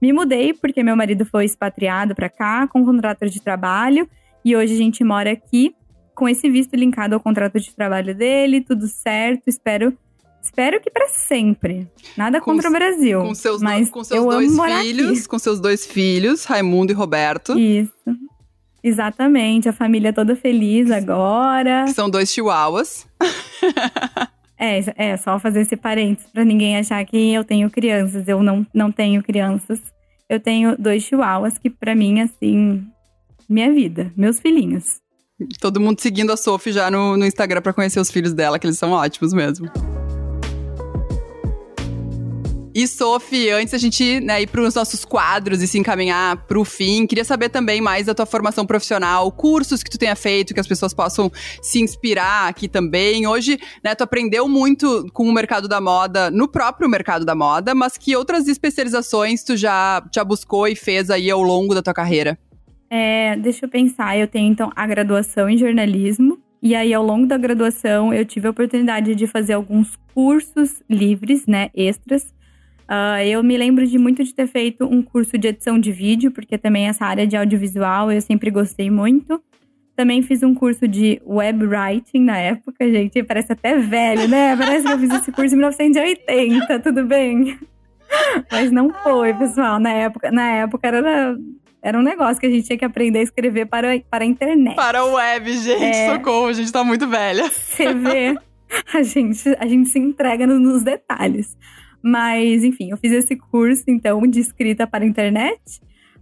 me 0.00 0.12
mudei 0.12 0.52
porque 0.52 0.82
meu 0.82 0.96
marido 0.96 1.24
foi 1.24 1.44
expatriado 1.44 2.14
para 2.14 2.28
cá 2.28 2.66
com 2.66 2.84
contrato 2.84 3.28
de 3.28 3.40
trabalho 3.40 4.08
e 4.44 4.56
hoje 4.56 4.74
a 4.74 4.76
gente 4.76 5.02
mora 5.04 5.32
aqui 5.32 5.74
com 6.14 6.28
esse 6.28 6.50
visto 6.50 6.76
linkado 6.76 7.14
ao 7.14 7.20
contrato 7.20 7.58
de 7.58 7.74
trabalho 7.74 8.14
dele, 8.14 8.60
tudo 8.60 8.86
certo. 8.86 9.44
Espero 9.46 9.96
Espero 10.42 10.80
que 10.80 10.90
para 10.90 11.08
sempre. 11.08 11.88
Nada 12.16 12.40
com, 12.40 12.52
contra 12.52 12.68
o 12.68 12.72
Brasil. 12.72 13.20
Com 13.20 13.34
seus, 13.34 13.60
mas 13.60 13.90
com 13.90 14.02
seus 14.02 14.24
dois 14.24 14.58
filhos, 14.58 15.26
com 15.26 15.38
seus 15.38 15.60
dois 15.60 15.86
filhos, 15.86 16.44
Raimundo 16.44 16.92
e 16.92 16.94
Roberto. 16.94 17.58
Isso. 17.58 17.92
Exatamente, 18.82 19.68
a 19.68 19.72
família 19.72 20.12
toda 20.12 20.34
feliz 20.34 20.90
agora. 20.90 21.86
São 21.88 22.08
dois 22.08 22.30
chihuahuas. 22.30 23.06
é, 24.58 24.80
é, 24.96 25.16
só 25.18 25.38
fazer 25.38 25.60
esse 25.60 25.76
parênteses 25.76 26.30
pra 26.32 26.44
ninguém 26.44 26.78
achar 26.78 27.04
que 27.04 27.34
eu 27.34 27.44
tenho 27.44 27.70
crianças. 27.70 28.26
Eu 28.26 28.42
não, 28.42 28.66
não 28.72 28.90
tenho 28.90 29.22
crianças. 29.22 29.78
Eu 30.28 30.40
tenho 30.40 30.76
dois 30.78 31.02
chihuahuas 31.02 31.58
que, 31.58 31.68
para 31.68 31.94
mim, 31.94 32.20
assim, 32.20 32.86
minha 33.48 33.70
vida, 33.70 34.10
meus 34.16 34.40
filhinhos. 34.40 35.00
Todo 35.60 35.80
mundo 35.80 36.00
seguindo 36.00 36.32
a 36.32 36.36
Sophie 36.36 36.72
já 36.72 36.90
no, 36.90 37.16
no 37.16 37.26
Instagram 37.26 37.60
para 37.60 37.72
conhecer 37.72 38.00
os 38.00 38.10
filhos 38.10 38.32
dela, 38.32 38.58
que 38.58 38.66
eles 38.66 38.78
são 38.78 38.92
ótimos 38.92 39.32
mesmo. 39.32 39.68
E, 42.72 42.86
Sophie, 42.86 43.50
antes 43.50 43.74
a 43.74 43.78
gente 43.78 44.20
né, 44.20 44.42
ir 44.42 44.46
para 44.46 44.60
os 44.60 44.74
nossos 44.74 45.04
quadros 45.04 45.60
e 45.60 45.66
se 45.66 45.76
encaminhar 45.76 46.36
para 46.46 46.58
o 46.58 46.64
fim, 46.64 47.04
queria 47.04 47.24
saber 47.24 47.48
também 47.48 47.80
mais 47.80 48.06
da 48.06 48.14
tua 48.14 48.26
formação 48.26 48.64
profissional, 48.64 49.30
cursos 49.32 49.82
que 49.82 49.90
tu 49.90 49.98
tenha 49.98 50.14
feito, 50.14 50.54
que 50.54 50.60
as 50.60 50.68
pessoas 50.68 50.94
possam 50.94 51.32
se 51.60 51.80
inspirar 51.80 52.48
aqui 52.48 52.68
também. 52.68 53.26
Hoje, 53.26 53.58
né, 53.82 53.94
tu 53.96 54.04
aprendeu 54.04 54.48
muito 54.48 55.06
com 55.12 55.28
o 55.28 55.32
mercado 55.32 55.66
da 55.66 55.80
moda, 55.80 56.30
no 56.30 56.46
próprio 56.46 56.88
mercado 56.88 57.24
da 57.24 57.34
moda, 57.34 57.74
mas 57.74 57.98
que 57.98 58.14
outras 58.14 58.46
especializações 58.46 59.42
tu 59.42 59.56
já, 59.56 60.02
já 60.14 60.22
buscou 60.22 60.68
e 60.68 60.76
fez 60.76 61.10
aí 61.10 61.28
ao 61.28 61.42
longo 61.42 61.74
da 61.74 61.82
tua 61.82 61.94
carreira? 61.94 62.38
É, 62.88 63.36
deixa 63.36 63.66
eu 63.66 63.68
pensar, 63.68 64.16
eu 64.16 64.28
tenho 64.28 64.50
então 64.50 64.70
a 64.76 64.86
graduação 64.86 65.48
em 65.50 65.58
jornalismo, 65.58 66.38
e 66.62 66.74
aí, 66.74 66.92
ao 66.92 67.02
longo 67.02 67.26
da 67.26 67.38
graduação, 67.38 68.12
eu 68.12 68.22
tive 68.22 68.46
a 68.46 68.50
oportunidade 68.50 69.14
de 69.14 69.26
fazer 69.26 69.54
alguns 69.54 69.98
cursos 70.12 70.82
livres, 70.90 71.46
né, 71.46 71.70
extras, 71.74 72.34
Uh, 72.90 73.22
eu 73.24 73.40
me 73.40 73.56
lembro 73.56 73.86
de 73.86 73.96
muito 73.98 74.24
de 74.24 74.34
ter 74.34 74.48
feito 74.48 74.84
um 74.84 75.00
curso 75.00 75.38
de 75.38 75.46
edição 75.46 75.78
de 75.78 75.92
vídeo, 75.92 76.32
porque 76.32 76.58
também 76.58 76.88
essa 76.88 77.06
área 77.06 77.24
de 77.24 77.36
audiovisual 77.36 78.10
eu 78.10 78.20
sempre 78.20 78.50
gostei 78.50 78.90
muito. 78.90 79.40
Também 79.94 80.22
fiz 80.22 80.42
um 80.42 80.52
curso 80.52 80.88
de 80.88 81.22
web 81.24 81.66
writing 81.66 82.24
na 82.24 82.36
época, 82.36 82.90
gente. 82.90 83.22
Parece 83.22 83.52
até 83.52 83.78
velho, 83.78 84.26
né? 84.26 84.56
Parece 84.58 84.84
que 84.84 84.92
eu 84.92 84.98
fiz 84.98 85.10
esse 85.10 85.30
curso 85.30 85.54
em 85.54 85.58
1980, 85.58 86.80
tudo 86.80 87.04
bem? 87.04 87.56
Mas 88.50 88.72
não 88.72 88.92
foi, 89.04 89.34
pessoal. 89.34 89.78
Na 89.78 89.92
época, 89.92 90.32
na 90.32 90.48
época 90.48 90.88
era, 90.88 91.36
era 91.80 91.96
um 91.96 92.02
negócio 92.02 92.40
que 92.40 92.46
a 92.46 92.50
gente 92.50 92.66
tinha 92.66 92.78
que 92.78 92.84
aprender 92.84 93.20
a 93.20 93.22
escrever 93.22 93.66
para, 93.66 94.00
para 94.10 94.24
a 94.24 94.26
internet. 94.26 94.74
Para 94.74 94.98
a 94.98 95.04
web, 95.04 95.52
gente. 95.58 95.84
É... 95.84 96.12
Socorro, 96.12 96.46
a 96.46 96.52
gente 96.52 96.72
tá 96.72 96.82
muito 96.82 97.06
velha. 97.06 97.48
Você 97.48 97.94
vê, 97.94 98.34
a 98.92 99.02
gente, 99.04 99.48
a 99.60 99.66
gente 99.68 99.88
se 99.90 99.98
entrega 100.00 100.44
nos 100.44 100.82
detalhes. 100.82 101.56
Mas, 102.02 102.64
enfim, 102.64 102.90
eu 102.90 102.96
fiz 102.96 103.12
esse 103.12 103.36
curso, 103.36 103.84
então, 103.88 104.20
de 104.22 104.40
escrita 104.40 104.86
para 104.86 105.04
a 105.04 105.06
internet. 105.06 105.60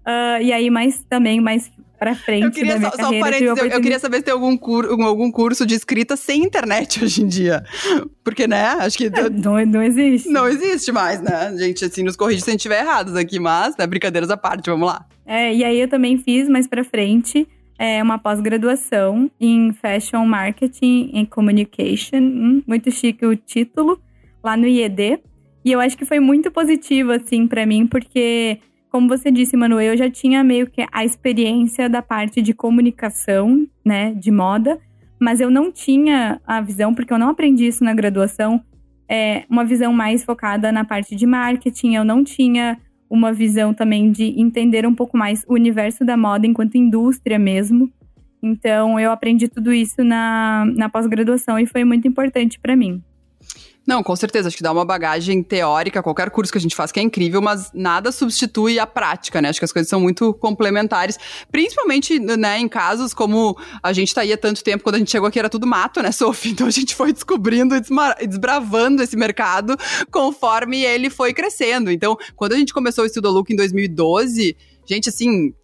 Uh, 0.01 0.43
e 0.43 0.53
aí, 0.53 0.71
mais 0.71 1.05
também, 1.09 1.41
mais 1.41 1.71
pra 1.99 2.15
frente 2.15 2.45
eu 2.45 2.51
queria, 2.53 2.75
da 2.75 2.79
minha 2.79 2.91
só, 2.91 2.97
carreira, 2.97 3.39
só 3.39 3.45
eu, 3.45 3.57
eu, 3.57 3.81
queria 3.81 3.99
saber 3.99 4.19
se 4.19 4.23
tem 4.23 4.33
algum, 4.33 4.57
cur, 4.57 4.87
algum 5.03 5.31
curso 5.33 5.67
de 5.67 5.75
escrita 5.75 6.17
sem 6.17 6.45
internet 6.45 7.03
hoje 7.05 7.23
em 7.23 7.27
dia. 7.27 7.65
Porque, 8.23 8.47
né, 8.47 8.65
acho 8.79 8.97
que... 8.97 9.07
É, 9.07 9.29
não, 9.29 9.65
não 9.67 9.83
existe. 9.83 10.29
Não 10.29 10.49
existe 10.49 10.93
mais, 10.93 11.21
né? 11.21 11.55
Gente, 11.59 11.85
assim, 11.85 12.03
nos 12.03 12.17
corrige 12.17 12.41
se 12.41 12.51
a 12.51 12.53
gente 12.53 12.61
estiver 12.61 12.81
errados 12.81 13.17
aqui, 13.17 13.39
mas, 13.39 13.77
né, 13.77 13.87
brincadeiras 13.87 14.31
à 14.31 14.37
parte, 14.37 14.71
vamos 14.71 14.87
lá. 14.87 15.05
É, 15.27 15.55
e 15.55 15.65
aí 15.65 15.79
eu 15.81 15.89
também 15.89 16.17
fiz 16.17 16.49
mais 16.49 16.67
pra 16.67 16.83
frente 16.85 17.47
é, 17.79 18.03
uma 18.03 18.19
pós-graduação 18.19 19.31
em 19.41 19.73
Fashion 19.73 20.25
Marketing 20.25 21.13
and 21.15 21.27
Communication. 21.27 22.19
Hum, 22.19 22.63
muito 22.67 22.91
chique 22.91 23.25
o 23.25 23.37
título, 23.37 24.01
lá 24.43 24.57
no 24.57 24.67
IED. 24.67 25.21
E 25.69 25.73
eu 25.73 25.81
acho 25.81 25.99
que 25.99 26.07
foi 26.07 26.19
muito 26.19 26.51
positivo, 26.51 27.13
assim, 27.13 27.47
para 27.47 27.67
mim, 27.67 27.87
porque, 27.87 28.59
como 28.91 29.07
você 29.07 29.31
disse, 29.31 29.55
Manu, 29.55 29.79
eu 29.79 29.99
já 29.99 30.09
tinha 30.09 30.43
meio 30.43 30.67
que 30.67 30.83
a 30.91 31.05
experiência 31.05 31.91
da 31.91 32.01
parte 32.01 32.41
de 32.41 32.55
comunicação, 32.55 33.67
né, 33.85 34.15
de 34.15 34.31
moda, 34.31 34.79
mas 35.21 35.43
eu 35.43 35.51
não 35.51 35.71
tinha 35.71 36.41
a 36.47 36.63
visão, 36.63 36.95
porque 36.95 37.13
eu 37.13 37.19
não 37.19 37.29
aprendi 37.29 37.67
isso 37.67 37.85
na 37.85 37.93
graduação, 37.93 38.65
é, 39.07 39.45
uma 39.47 39.63
visão 39.63 39.93
mais 39.93 40.25
focada 40.25 40.73
na 40.73 40.87
parte 40.87 41.15
de 41.15 41.27
marketing, 41.27 41.97
eu 41.97 42.05
não 42.05 42.25
tinha 42.25 42.79
uma 43.11 43.31
visão 43.31 43.75
também 43.75 44.11
de 44.11 44.41
entender 44.41 44.87
um 44.87 44.95
pouco 44.95 45.19
mais 45.19 45.45
o 45.47 45.53
universo 45.53 46.03
da 46.03 46.17
moda 46.17 46.47
enquanto 46.47 46.79
indústria 46.79 47.39
mesmo. 47.39 47.93
Então, 48.43 48.99
eu 48.99 49.13
aprendi 49.13 49.49
tudo 49.49 49.71
isso 49.71 50.03
na, 50.03 50.65
na 50.75 50.89
pós-graduação 50.89 51.59
e 51.59 51.67
foi 51.67 51.85
muito 51.85 52.09
importante 52.09 52.59
para 52.59 52.75
mim. 52.75 53.03
Não, 53.89 54.03
com 54.03 54.15
certeza. 54.15 54.49
Acho 54.49 54.57
que 54.59 54.63
dá 54.63 54.71
uma 54.71 54.85
bagagem 54.85 55.43
teórica, 55.43 56.03
qualquer 56.03 56.29
curso 56.29 56.53
que 56.53 56.59
a 56.59 56.61
gente 56.61 56.77
faz 56.77 56.93
que 56.93 57.01
é 57.01 57.03
incrível, 57.03 57.41
mas 57.41 57.71
nada 57.73 58.13
substitui 58.13 58.79
a 58.79 58.87
prática, 58.87 59.41
né? 59.41 59.49
Acho 59.49 59.59
que 59.59 59.65
as 59.65 59.73
coisas 59.73 59.89
são 59.89 59.99
muito 59.99 60.35
complementares. 60.35 61.19
Principalmente, 61.51 62.19
né, 62.19 62.59
em 62.59 62.69
casos 62.69 63.15
como 63.15 63.57
a 63.83 63.91
gente 63.95 64.15
tá 64.15 64.21
aí 64.21 64.31
há 64.31 64.37
tanto 64.37 64.63
tempo, 64.63 64.85
quando 64.85 64.97
a 64.97 64.99
gente 64.99 65.11
chegou 65.11 65.27
aqui 65.27 65.39
era 65.39 65.49
tudo 65.49 65.67
mato, 65.67 66.03
né, 66.03 66.13
Sophie? 66.13 66.51
Então 66.51 66.67
a 66.67 66.71
gente 66.71 66.95
foi 66.95 67.15
descobrindo 67.15 67.75
e 67.75 68.27
desbravando 68.27 69.03
esse 69.03 69.17
mercado 69.17 69.75
conforme 70.11 70.85
ele 70.85 71.09
foi 71.09 71.33
crescendo. 71.33 71.91
Então, 71.91 72.15
quando 72.37 72.53
a 72.53 72.57
gente 72.57 72.75
começou 72.75 73.05
o 73.05 73.07
Estudo 73.07 73.31
Look 73.31 73.51
em 73.51 73.57
2012, 73.57 74.55
gente, 74.85 75.09
assim, 75.09 75.55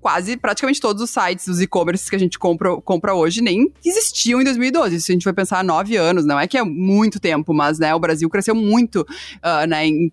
quase 0.00 0.36
praticamente 0.36 0.80
todos 0.80 1.02
os 1.02 1.10
sites, 1.10 1.46
os 1.48 1.60
e-commerces 1.60 2.08
que 2.08 2.16
a 2.16 2.18
gente 2.18 2.38
compra, 2.38 2.76
compra 2.80 3.14
hoje 3.14 3.40
nem 3.40 3.72
existiam 3.84 4.40
em 4.40 4.44
2012. 4.44 5.00
Se 5.00 5.12
a 5.12 5.14
gente 5.14 5.24
vai 5.24 5.32
pensar 5.32 5.64
nove 5.64 5.96
anos, 5.96 6.24
não 6.24 6.38
é 6.38 6.46
que 6.46 6.56
é 6.56 6.64
muito 6.64 7.18
tempo, 7.20 7.52
mas 7.52 7.78
né, 7.78 7.94
o 7.94 8.00
Brasil 8.00 8.28
cresceu 8.28 8.54
muito 8.54 9.00
uh, 9.00 9.66
né, 9.68 9.86
em 9.86 10.10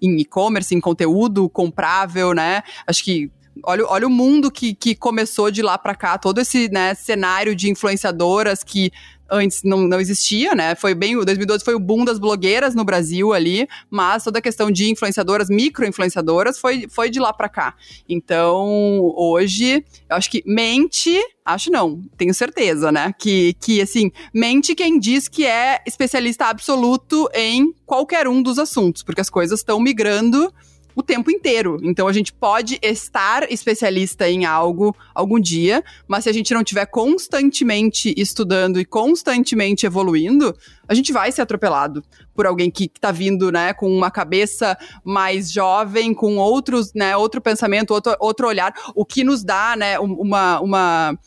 e-commerce, 0.00 0.74
em, 0.74 0.78
em 0.78 0.80
conteúdo 0.80 1.48
comprável, 1.48 2.32
né? 2.32 2.62
Acho 2.86 3.04
que 3.04 3.30
olha, 3.62 3.86
olha 3.86 4.06
o 4.06 4.10
mundo 4.10 4.50
que, 4.50 4.74
que 4.74 4.94
começou 4.94 5.50
de 5.50 5.62
lá 5.62 5.78
para 5.78 5.94
cá, 5.94 6.18
todo 6.18 6.40
esse 6.40 6.68
né, 6.70 6.94
cenário 6.94 7.54
de 7.54 7.70
influenciadoras 7.70 8.62
que 8.62 8.90
antes 9.30 9.62
não, 9.62 9.80
não 9.88 10.00
existia, 10.00 10.54
né? 10.54 10.74
Foi 10.74 10.94
bem, 10.94 11.16
o 11.16 11.24
2012 11.24 11.64
foi 11.64 11.74
o 11.74 11.80
boom 11.80 12.04
das 12.04 12.18
blogueiras 12.18 12.74
no 12.74 12.84
Brasil 12.84 13.32
ali, 13.32 13.66
mas 13.90 14.22
toda 14.22 14.38
a 14.38 14.42
questão 14.42 14.70
de 14.70 14.90
influenciadoras, 14.90 15.48
micro-influenciadoras, 15.48 16.58
foi, 16.58 16.86
foi 16.88 17.10
de 17.10 17.18
lá 17.18 17.32
para 17.32 17.48
cá. 17.48 17.74
Então, 18.08 19.00
hoje, 19.16 19.84
eu 20.08 20.16
acho 20.16 20.30
que 20.30 20.42
mente, 20.46 21.18
acho 21.44 21.70
não, 21.70 22.02
tenho 22.16 22.34
certeza, 22.34 22.92
né? 22.92 23.12
Que, 23.18 23.54
que 23.54 23.80
assim, 23.80 24.10
mente 24.32 24.74
quem 24.74 24.98
diz 24.98 25.26
que 25.26 25.46
é 25.46 25.80
especialista 25.86 26.46
absoluto 26.46 27.28
em 27.34 27.74
qualquer 27.86 28.28
um 28.28 28.42
dos 28.42 28.58
assuntos, 28.58 29.02
porque 29.02 29.20
as 29.20 29.30
coisas 29.30 29.60
estão 29.60 29.80
migrando 29.80 30.52
o 30.94 31.02
tempo 31.02 31.30
inteiro. 31.30 31.78
Então 31.82 32.06
a 32.06 32.12
gente 32.12 32.32
pode 32.32 32.78
estar 32.82 33.50
especialista 33.50 34.28
em 34.28 34.44
algo 34.44 34.94
algum 35.14 35.40
dia, 35.40 35.82
mas 36.06 36.24
se 36.24 36.30
a 36.30 36.32
gente 36.32 36.52
não 36.54 36.60
estiver 36.60 36.86
constantemente 36.86 38.14
estudando 38.16 38.80
e 38.80 38.84
constantemente 38.84 39.86
evoluindo, 39.86 40.54
a 40.88 40.94
gente 40.94 41.12
vai 41.12 41.32
ser 41.32 41.42
atropelado 41.42 42.04
por 42.34 42.46
alguém 42.46 42.70
que 42.70 42.84
está 42.84 43.10
vindo, 43.10 43.50
né, 43.50 43.72
com 43.72 43.90
uma 43.90 44.10
cabeça 44.10 44.76
mais 45.04 45.50
jovem, 45.50 46.12
com 46.12 46.36
outros, 46.36 46.92
né, 46.92 47.16
outro 47.16 47.40
pensamento, 47.40 47.92
outro, 47.92 48.16
outro 48.18 48.46
olhar, 48.46 48.74
o 48.94 49.04
que 49.04 49.24
nos 49.24 49.42
dá, 49.42 49.76
né, 49.76 49.98
uma, 49.98 50.60
uma 50.60 51.18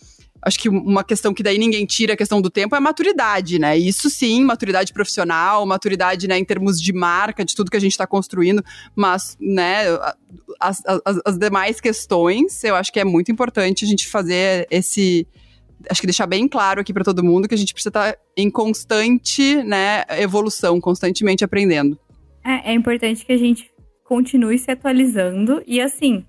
acho 0.47 0.59
que 0.59 0.69
uma 0.69 1.03
questão 1.03 1.33
que 1.33 1.43
daí 1.43 1.57
ninguém 1.57 1.85
tira 1.85 2.13
a 2.13 2.17
questão 2.17 2.41
do 2.41 2.49
tempo 2.49 2.75
é 2.75 2.79
maturidade, 2.79 3.59
né? 3.59 3.77
Isso 3.77 4.09
sim, 4.09 4.43
maturidade 4.43 4.93
profissional, 4.93 5.65
maturidade, 5.65 6.27
né, 6.27 6.37
em 6.37 6.45
termos 6.45 6.81
de 6.81 6.93
marca, 6.93 7.43
de 7.43 7.53
tudo 7.53 7.69
que 7.69 7.77
a 7.77 7.81
gente 7.81 7.91
está 7.91 8.07
construindo, 8.07 8.63
mas, 8.95 9.37
né, 9.39 9.83
as, 10.59 10.81
as, 10.85 11.21
as, 11.25 11.37
demais 11.37 11.81
questões, 11.81 12.63
eu 12.63 12.75
acho 12.75 12.91
que 12.91 12.99
é 12.99 13.03
muito 13.03 13.31
importante 13.31 13.83
a 13.83 13.87
gente 13.87 14.07
fazer 14.07 14.65
esse. 14.71 15.27
Acho 15.89 16.01
que 16.01 16.07
deixar 16.07 16.25
bem 16.25 16.47
claro 16.47 16.81
aqui 16.81 16.91
para 16.91 17.03
todo 17.03 17.23
mundo 17.23 17.47
que 17.47 17.53
a 17.53 17.57
gente 17.57 17.73
precisa 17.73 17.89
estar 17.89 18.13
tá 18.13 18.19
em 18.35 18.49
constante, 18.49 19.57
né, 19.63 20.03
evolução, 20.17 20.79
constantemente 20.79 21.43
aprendendo. 21.43 21.99
É, 22.43 22.71
é 22.71 22.73
importante 22.73 23.25
que 23.25 23.33
a 23.33 23.37
gente 23.37 23.69
continue 24.03 24.57
se 24.57 24.71
atualizando 24.71 25.61
e, 25.67 25.81
assim, 25.81 26.25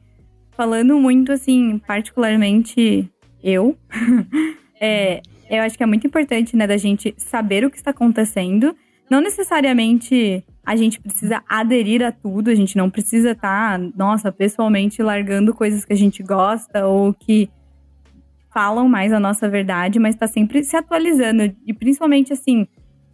falando 0.57 0.99
muito, 0.99 1.31
assim, 1.31 1.79
particularmente 1.87 3.09
eu, 3.43 3.76
é, 4.80 5.20
eu 5.49 5.62
acho 5.62 5.76
que 5.76 5.82
é 5.82 5.86
muito 5.86 6.07
importante, 6.07 6.57
né, 6.57 6.66
da 6.66 6.76
gente 6.76 7.14
saber 7.16 7.64
o 7.64 7.70
que 7.70 7.76
está 7.76 7.91
acontecendo. 7.91 8.74
Não 9.11 9.20
necessariamente 9.20 10.45
a 10.64 10.76
gente 10.76 11.01
precisa 11.01 11.43
aderir 11.49 12.03
a 12.05 12.12
tudo, 12.12 12.51
a 12.51 12.55
gente 12.55 12.76
não 12.76 12.91
precisa 12.91 13.30
estar, 13.30 13.78
tá, 13.78 13.91
nossa, 13.97 14.30
pessoalmente 14.30 15.03
largando 15.03 15.55
coisas 15.55 15.84
que 15.84 15.93
a 15.95 15.97
gente 15.97 16.22
gosta 16.22 16.86
ou 16.86 17.14
que 17.14 17.49
falam 18.53 18.89
mais 18.89 19.12
a 19.12 19.20
nossa 19.20 19.49
verdade, 19.49 19.99
mas 19.99 20.14
está 20.14 20.26
sempre 20.26 20.62
se 20.62 20.76
atualizando. 20.76 21.55
E 21.66 21.72
principalmente, 21.72 22.32
assim, 22.34 22.66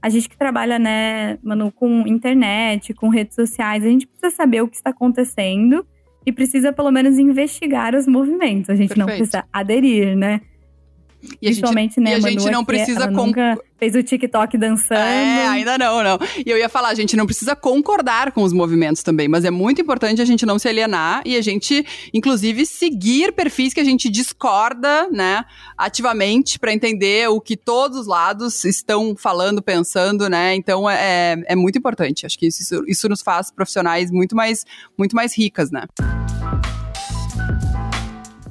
a 0.03 0.09
gente 0.09 0.29
que 0.29 0.37
trabalha, 0.37 0.79
né, 0.79 1.39
mano, 1.43 1.71
com 1.71 2.07
internet, 2.07 2.93
com 2.93 3.09
redes 3.09 3.37
sociais, 3.37 3.85
a 3.85 3.89
gente 3.89 4.07
precisa 4.07 4.35
saber 4.35 4.63
o 4.63 4.69
que 4.69 4.77
está 4.77 4.91
acontecendo 4.91 5.87
e 6.27 6.33
precisa 6.33 6.73
pelo 6.73 6.91
menos 6.91 7.19
investigar 7.19 7.95
os 7.95 8.07
movimentos. 8.07 8.71
A 8.71 8.75
gente 8.75 8.89
Perfeito. 8.89 8.99
não 8.99 9.07
precisa 9.07 9.45
aderir, 9.53 10.17
né? 10.17 10.41
E 11.41 11.49
a 11.49 11.53
gente, 11.53 12.01
né, 12.01 12.13
e 12.13 12.15
a 12.15 12.21
gente 12.21 12.51
não 12.51 12.65
precisa 12.65 13.11
con... 13.11 13.31
fez 13.79 13.95
o 13.95 14.03
TikTok 14.03 14.57
dançando. 14.57 15.01
É, 15.01 15.47
ainda 15.49 15.77
não, 15.77 16.03
não. 16.03 16.19
E 16.45 16.51
eu 16.51 16.57
ia 16.57 16.69
falar, 16.69 16.89
a 16.89 16.95
gente 16.95 17.17
não 17.17 17.27
precisa 17.27 17.55
concordar 17.55 18.33
com 18.33 18.43
os 18.43 18.53
movimentos 18.53 19.03
também, 19.03 19.29
mas 19.29 19.45
é 19.45 19.51
muito 19.51 19.81
importante 19.81 20.23
a 20.23 20.25
gente 20.25 20.47
não 20.47 20.59
se 20.59 20.69
alienar 20.69 21.23
e 21.25 21.37
a 21.37 21.43
gente, 21.43 21.85
inclusive, 22.13 22.65
seguir 22.67 23.33
perfis 23.33 23.75
que 23.75 23.81
a 23.81 23.85
gente 23.85 24.09
discorda, 24.09 25.09
né, 25.11 25.45
ativamente 25.77 26.59
para 26.59 26.73
entender 26.73 27.29
o 27.29 27.41
que 27.41 27.57
todos 27.57 27.99
os 27.99 28.07
lados 28.07 28.65
estão 28.65 29.15
falando, 29.17 29.63
pensando, 29.63 30.29
né? 30.29 30.55
Então 30.55 30.89
é, 30.89 31.43
é 31.47 31.57
muito 31.57 31.79
importante. 31.79 32.27
Acho 32.27 32.39
que 32.39 32.47
isso, 32.47 32.85
isso 32.87 33.09
nos 33.09 33.23
faz 33.23 33.51
profissionais 33.51 34.11
muito 34.11 34.35
mais, 34.35 34.65
muito 34.97 35.15
mais 35.15 35.37
ricas, 35.37 35.71
né? 35.71 35.85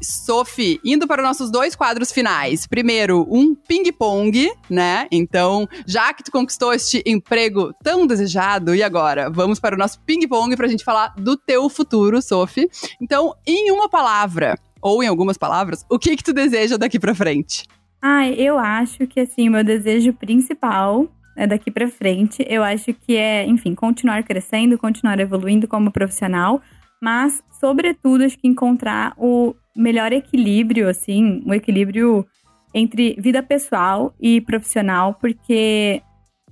Sophie, 0.03 0.79
indo 0.83 1.07
para 1.07 1.21
os 1.21 1.27
nossos 1.27 1.51
dois 1.51 1.75
quadros 1.75 2.11
finais. 2.11 2.67
Primeiro, 2.67 3.25
um 3.29 3.55
ping-pong, 3.55 4.51
né? 4.69 5.07
Então, 5.11 5.67
já 5.85 6.13
que 6.13 6.23
tu 6.23 6.31
conquistou 6.31 6.73
este 6.73 7.01
emprego 7.05 7.73
tão 7.83 8.05
desejado, 8.05 8.75
e 8.75 8.83
agora? 8.83 9.29
Vamos 9.29 9.59
para 9.59 9.75
o 9.75 9.77
nosso 9.77 9.99
ping-pong 10.01 10.55
para 10.55 10.65
a 10.65 10.69
gente 10.69 10.83
falar 10.83 11.13
do 11.15 11.37
teu 11.37 11.69
futuro, 11.69 12.21
Sophie. 12.21 12.69
Então, 13.01 13.33
em 13.45 13.71
uma 13.71 13.89
palavra, 13.89 14.57
ou 14.81 15.03
em 15.03 15.07
algumas 15.07 15.37
palavras, 15.37 15.85
o 15.89 15.97
que 15.97 16.15
que 16.17 16.23
tu 16.23 16.33
deseja 16.33 16.77
daqui 16.77 16.99
para 16.99 17.15
frente? 17.15 17.65
Ah, 18.01 18.27
eu 18.27 18.59
acho 18.59 19.07
que, 19.07 19.21
assim, 19.21 19.47
o 19.47 19.51
meu 19.51 19.63
desejo 19.63 20.11
principal 20.11 21.07
é 21.35 21.47
daqui 21.47 21.71
para 21.71 21.87
frente, 21.87 22.45
eu 22.47 22.63
acho 22.63 22.93
que 22.93 23.15
é, 23.15 23.45
enfim, 23.45 23.73
continuar 23.73 24.23
crescendo, 24.23 24.77
continuar 24.77 25.19
evoluindo 25.19 25.67
como 25.67 25.91
profissional, 25.91 26.61
mas, 27.03 27.43
sobretudo, 27.59 28.23
acho 28.23 28.39
que 28.39 28.47
encontrar 28.47 29.13
o 29.17 29.53
melhor 29.75 30.13
equilíbrio, 30.13 30.87
assim, 30.87 31.43
um 31.45 31.53
equilíbrio 31.53 32.25
entre 32.73 33.17
vida 33.19 33.43
pessoal 33.43 34.13
e 34.21 34.39
profissional, 34.39 35.13
porque 35.15 36.01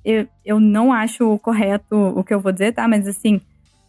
eu, 0.03 0.27
eu 0.43 0.59
não 0.59 0.91
acho 0.91 1.39
correto 1.39 1.95
o 1.95 2.21
que 2.21 2.33
eu 2.33 2.41
vou 2.41 2.51
dizer, 2.51 2.73
tá? 2.73 2.85
Mas 2.85 3.07
assim, 3.07 3.39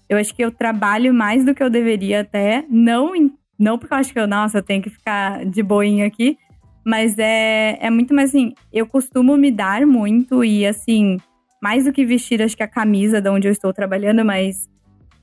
eu 0.09 0.17
acho 0.17 0.33
que 0.37 0.45
eu 0.45 0.53
trabalho 0.53 1.13
mais 1.13 1.45
do 1.45 1.53
que 1.53 1.65
eu 1.65 1.69
deveria 1.69 2.21
até, 2.21 2.65
não, 2.71 3.13
não 3.59 3.77
porque 3.77 3.93
eu 3.93 3.99
acho 3.99 4.13
que 4.13 4.21
eu, 4.21 4.29
nossa, 4.29 4.59
eu 4.59 4.63
tenho 4.63 4.81
que 4.81 4.91
ficar 4.91 5.45
de 5.45 5.65
boinha 5.65 6.07
aqui, 6.07 6.39
mas 6.87 7.19
é, 7.19 7.77
é 7.81 7.91
muito 7.91 8.15
mais 8.15 8.29
assim, 8.31 8.55
eu 8.73 8.87
costumo 8.87 9.37
me 9.37 9.51
dar 9.51 9.85
muito 9.85 10.45
e 10.45 10.65
assim, 10.65 11.17
mais 11.61 11.87
do 11.87 11.93
que 11.93 12.07
vestir, 12.07 12.41
acho 12.41 12.57
que 12.57 12.63
a 12.63 12.69
camisa 12.69 13.21
de 13.21 13.29
onde 13.29 13.49
eu 13.49 13.53
estou 13.53 13.73
trabalhando, 13.73 14.25
mas 14.25 14.71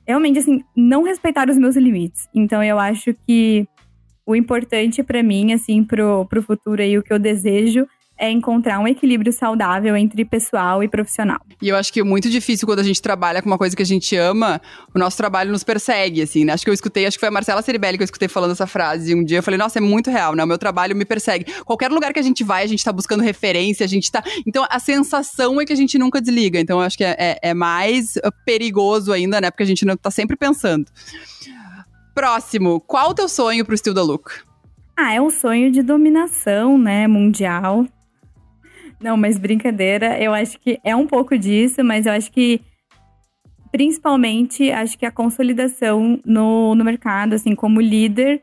realmente 0.10 0.40
assim, 0.40 0.64
não 0.76 1.04
respeitar 1.04 1.48
os 1.52 1.58
meus 1.58 1.76
limites. 1.76 2.28
Então 2.34 2.64
eu 2.64 2.80
acho 2.80 3.14
que 3.28 3.68
o 4.26 4.36
importante 4.36 5.04
para 5.04 5.22
mim, 5.22 5.54
assim, 5.54 5.84
pro, 5.84 6.26
pro 6.26 6.42
futuro 6.42 6.82
e 6.82 6.98
o 6.98 7.04
que 7.04 7.14
eu 7.14 7.20
desejo 7.20 7.88
é 8.20 8.30
encontrar 8.30 8.80
um 8.80 8.88
equilíbrio 8.88 9.32
saudável 9.32 9.96
entre 9.96 10.26
pessoal 10.26 10.84
e 10.84 10.88
profissional. 10.88 11.40
E 11.62 11.70
eu 11.70 11.76
acho 11.76 11.92
que 11.92 12.02
é 12.02 12.04
muito 12.04 12.30
difícil 12.30 12.68
quando 12.68 12.80
a 12.80 12.84
gente 12.84 13.02
trabalha 13.02 13.42
com 13.42 13.50
uma 13.50 13.58
coisa 13.58 13.76
que 13.76 13.82
a 13.82 13.86
gente 13.86 14.16
ama, 14.16 14.62
o 14.94 15.00
nosso 15.00 15.16
trabalho 15.16 15.52
nos 15.52 15.64
persegue, 15.64 16.22
assim, 16.22 16.44
né? 16.44 16.54
Acho 16.54 16.64
que 16.64 16.70
eu 16.70 16.74
escutei, 16.74 17.06
acho 17.06 17.18
que 17.18 17.22
foi 17.22 17.30
a 17.30 17.32
Marcela 17.32 17.62
Ceribelli 17.62 17.98
que 17.98 18.04
eu 18.04 18.06
escutei 18.06 18.28
falando 18.28 18.52
essa 18.52 18.68
frase. 18.68 19.16
Um 19.16 19.24
dia 19.24 19.40
eu 19.40 19.44
falei, 19.44 19.58
nossa, 19.58 19.80
é 19.80 19.82
muito 19.82 20.12
real, 20.12 20.36
né? 20.36 20.44
O 20.44 20.48
meu 20.48 20.58
trabalho 20.58 20.96
me 20.96 21.06
persegue. 21.06 21.46
Qualquer 21.64 21.90
lugar 21.90 22.12
que 22.12 22.20
a 22.20 22.24
gente 22.24 22.44
vai, 22.44 22.64
a 22.64 22.68
gente 22.68 22.84
tá 22.84 22.92
buscando 22.92 23.24
referência, 23.24 23.86
a 23.86 23.90
gente 23.90 24.12
tá. 24.12 24.22
Então 24.46 24.66
a 24.70 24.80
sensação 24.80 25.62
é 25.62 25.66
que 25.66 25.74
a 25.74 25.76
gente 25.76 25.98
nunca 25.98 26.22
desliga. 26.22 26.60
Então 26.60 26.80
eu 26.80 26.86
acho 26.86 26.98
que 26.98 27.04
é, 27.04 27.16
é, 27.18 27.40
é 27.42 27.54
mais 27.54 28.18
perigoso 28.46 29.14
ainda, 29.14 29.40
né? 29.40 29.50
Porque 29.50 29.64
a 29.64 29.68
gente 29.68 29.86
não 29.86 29.96
tá 29.96 30.12
sempre 30.12 30.36
pensando. 30.36 30.86
Próximo, 32.14 32.82
qual 32.82 33.12
o 33.12 33.14
teu 33.14 33.30
sonho 33.30 33.64
pro 33.64 33.78
Still 33.78 33.94
the 33.94 34.02
Look? 34.02 34.32
Ah, 34.98 35.14
é 35.14 35.22
um 35.22 35.30
sonho 35.30 35.72
de 35.72 35.82
dominação, 35.82 36.78
né, 36.78 37.08
mundial. 37.08 37.86
Não, 39.02 39.16
mas 39.16 39.38
brincadeira, 39.38 40.22
eu 40.22 40.34
acho 40.34 40.60
que 40.60 40.80
é 40.84 40.96
um 40.96 41.08
pouco 41.08 41.38
disso, 41.38 41.84
mas 41.84 42.06
eu 42.06 42.12
acho 42.12 42.32
que 42.32 42.62
principalmente 43.72 44.72
acho 44.72 44.98
que 44.98 45.06
a 45.06 45.12
consolidação 45.12 46.20
no, 46.26 46.76
no 46.76 46.84
mercado, 46.84 47.34
assim, 47.34 47.56
como 47.56 47.80
líder 47.80 48.42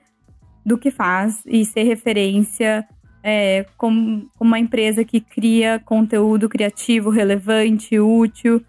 do 0.65 0.79
que 0.79 0.91
faz 0.91 1.43
e 1.47 1.65
ser 1.65 1.83
referência 1.83 2.87
é, 3.23 3.67
como, 3.77 4.31
como 4.37 4.51
uma 4.51 4.59
empresa 4.59 5.05
que 5.05 5.21
cria 5.21 5.81
conteúdo 5.85 6.49
criativo, 6.49 7.11
relevante, 7.11 7.99
útil, 7.99 8.65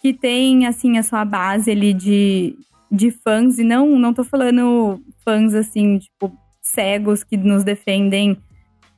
que 0.00 0.14
tem, 0.14 0.64
assim, 0.64 0.96
a 0.96 1.02
sua 1.02 1.24
base 1.24 1.72
ali 1.72 1.92
de, 1.92 2.56
de 2.90 3.10
fãs, 3.10 3.58
e 3.58 3.64
não, 3.64 3.98
não 3.98 4.14
tô 4.14 4.22
falando 4.22 5.02
fãs 5.24 5.54
assim, 5.54 5.98
tipo, 5.98 6.32
cegos 6.62 7.24
que 7.24 7.36
nos 7.36 7.64
defendem 7.64 8.36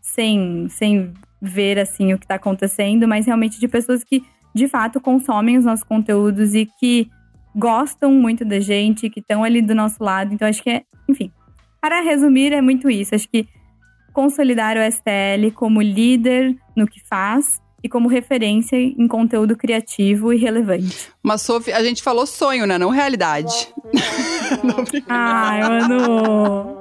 sem, 0.02 0.68
sem 0.68 1.14
ver 1.40 1.78
assim 1.78 2.12
o 2.12 2.18
que 2.18 2.26
tá 2.26 2.34
acontecendo, 2.34 3.06
mas 3.06 3.26
realmente 3.26 3.60
de 3.60 3.68
pessoas 3.68 4.02
que 4.02 4.22
de 4.54 4.66
fato 4.66 5.00
consomem 5.00 5.56
os 5.56 5.64
nossos 5.64 5.84
conteúdos 5.84 6.54
e 6.54 6.66
que 6.78 7.10
gostam 7.54 8.12
muito 8.12 8.44
da 8.44 8.60
gente, 8.60 9.10
que 9.10 9.20
estão 9.20 9.44
ali 9.44 9.62
do 9.62 9.74
nosso 9.74 10.02
lado. 10.02 10.34
Então 10.34 10.48
acho 10.48 10.62
que 10.62 10.70
é, 10.70 10.82
enfim, 11.08 11.30
para 11.80 12.00
resumir, 12.00 12.52
é 12.52 12.60
muito 12.60 12.90
isso. 12.90 13.14
Acho 13.14 13.28
que 13.28 13.46
consolidar 14.12 14.76
o 14.76 14.92
STL 14.92 15.52
como 15.54 15.80
líder 15.80 16.56
no 16.74 16.86
que 16.86 17.00
faz 17.08 17.60
e 17.82 17.88
como 17.88 18.08
referência 18.08 18.76
em 18.76 19.06
conteúdo 19.06 19.56
criativo 19.56 20.32
e 20.32 20.36
relevante. 20.36 21.10
Mas, 21.22 21.42
Sophie, 21.42 21.72
a 21.72 21.82
gente 21.82 22.02
falou 22.02 22.26
sonho, 22.26 22.66
né? 22.66 22.76
Não 22.76 22.90
realidade. 22.90 23.72
Não, 24.64 24.84
Ai, 25.08 25.60
mano. 25.62 26.77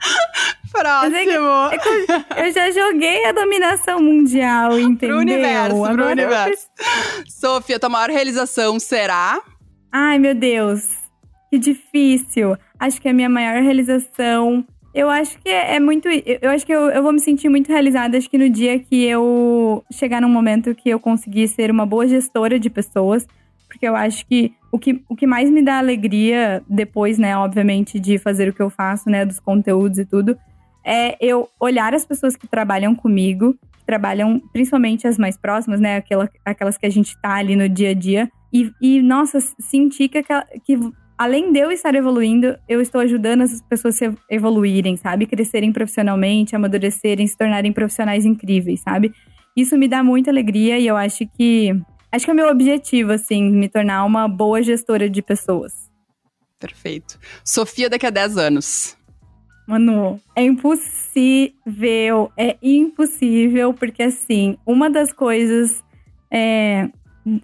Próximo. 0.70 1.14
É 1.14 2.48
eu 2.48 2.52
já 2.52 2.70
joguei 2.70 3.24
a 3.24 3.32
dominação 3.32 4.00
mundial, 4.00 4.78
entendeu? 4.78 5.16
Pro 5.16 5.18
universo, 5.18 5.76
Agora 5.76 5.94
pro 5.94 6.06
universo. 6.06 6.66
Eu... 6.78 7.24
Sofia, 7.26 7.78
tua 7.78 7.88
maior 7.88 8.10
realização 8.10 8.78
será? 8.78 9.40
Ai, 9.90 10.18
meu 10.18 10.34
Deus. 10.34 10.86
Que 11.50 11.58
difícil. 11.58 12.56
Acho 12.78 13.00
que 13.00 13.08
a 13.08 13.12
minha 13.12 13.28
maior 13.28 13.62
realização 13.62 14.66
eu 14.96 15.10
acho 15.10 15.38
que 15.40 15.50
é, 15.50 15.76
é 15.76 15.80
muito. 15.80 16.08
Eu 16.08 16.50
acho 16.50 16.64
que 16.64 16.72
eu, 16.72 16.88
eu 16.88 17.02
vou 17.02 17.12
me 17.12 17.20
sentir 17.20 17.50
muito 17.50 17.68
realizada. 17.68 18.16
Acho 18.16 18.30
que 18.30 18.38
no 18.38 18.48
dia 18.48 18.78
que 18.78 19.04
eu 19.04 19.84
chegar 19.92 20.22
num 20.22 20.28
momento 20.28 20.74
que 20.74 20.88
eu 20.88 20.98
conseguir 20.98 21.48
ser 21.48 21.70
uma 21.70 21.84
boa 21.84 22.08
gestora 22.08 22.58
de 22.58 22.70
pessoas, 22.70 23.26
porque 23.76 23.86
eu 23.86 23.94
acho 23.94 24.26
que 24.26 24.54
o 24.72 24.78
que, 24.78 25.02
o 25.06 25.14
que 25.14 25.26
mais 25.26 25.50
me 25.50 25.62
dá 25.62 25.78
alegria 25.78 26.62
depois, 26.68 27.18
né, 27.18 27.36
obviamente, 27.36 28.00
de 28.00 28.18
fazer 28.18 28.48
o 28.48 28.52
que 28.54 28.62
eu 28.62 28.70
faço, 28.70 29.10
né, 29.10 29.24
dos 29.24 29.38
conteúdos 29.38 29.98
e 29.98 30.06
tudo, 30.06 30.36
é 30.84 31.16
eu 31.20 31.48
olhar 31.60 31.94
as 31.94 32.06
pessoas 32.06 32.36
que 32.36 32.46
trabalham 32.46 32.94
comigo, 32.94 33.52
que 33.78 33.84
trabalham 33.86 34.40
principalmente 34.52 35.06
as 35.06 35.18
mais 35.18 35.36
próximas, 35.36 35.78
né, 35.78 35.96
aquela, 35.96 36.28
aquelas 36.44 36.78
que 36.78 36.86
a 36.86 36.90
gente 36.90 37.16
tá 37.20 37.34
ali 37.34 37.54
no 37.54 37.68
dia 37.68 37.90
a 37.90 37.94
dia, 37.94 38.30
e, 38.52 38.72
e 38.80 39.02
nossa, 39.02 39.38
sentir 39.60 40.08
que, 40.08 40.22
que 40.64 40.78
além 41.18 41.52
de 41.52 41.58
eu 41.58 41.70
estar 41.70 41.94
evoluindo, 41.94 42.56
eu 42.66 42.80
estou 42.80 43.02
ajudando 43.02 43.42
as 43.42 43.60
pessoas 43.62 44.00
a 44.02 44.14
evoluírem, 44.30 44.96
sabe? 44.96 45.26
Crescerem 45.26 45.72
profissionalmente, 45.72 46.56
amadurecerem, 46.56 47.26
se 47.26 47.36
tornarem 47.36 47.72
profissionais 47.72 48.24
incríveis, 48.24 48.80
sabe? 48.80 49.12
Isso 49.56 49.76
me 49.76 49.88
dá 49.88 50.02
muita 50.02 50.30
alegria 50.30 50.78
e 50.78 50.86
eu 50.86 50.96
acho 50.96 51.26
que. 51.36 51.78
Acho 52.16 52.24
que 52.24 52.30
é 52.30 52.32
o 52.32 52.36
meu 52.36 52.48
objetivo, 52.48 53.12
assim, 53.12 53.42
me 53.50 53.68
tornar 53.68 54.02
uma 54.06 54.26
boa 54.26 54.62
gestora 54.62 55.08
de 55.08 55.20
pessoas. 55.20 55.74
Perfeito. 56.58 57.18
Sofia, 57.44 57.90
daqui 57.90 58.06
a 58.06 58.10
10 58.10 58.38
anos. 58.38 58.96
Manu, 59.68 60.18
é 60.34 60.42
impossível. 60.42 62.32
É 62.34 62.56
impossível, 62.62 63.74
porque, 63.74 64.02
assim, 64.02 64.56
uma 64.64 64.88
das 64.88 65.12
coisas. 65.12 65.84
É, 66.32 66.88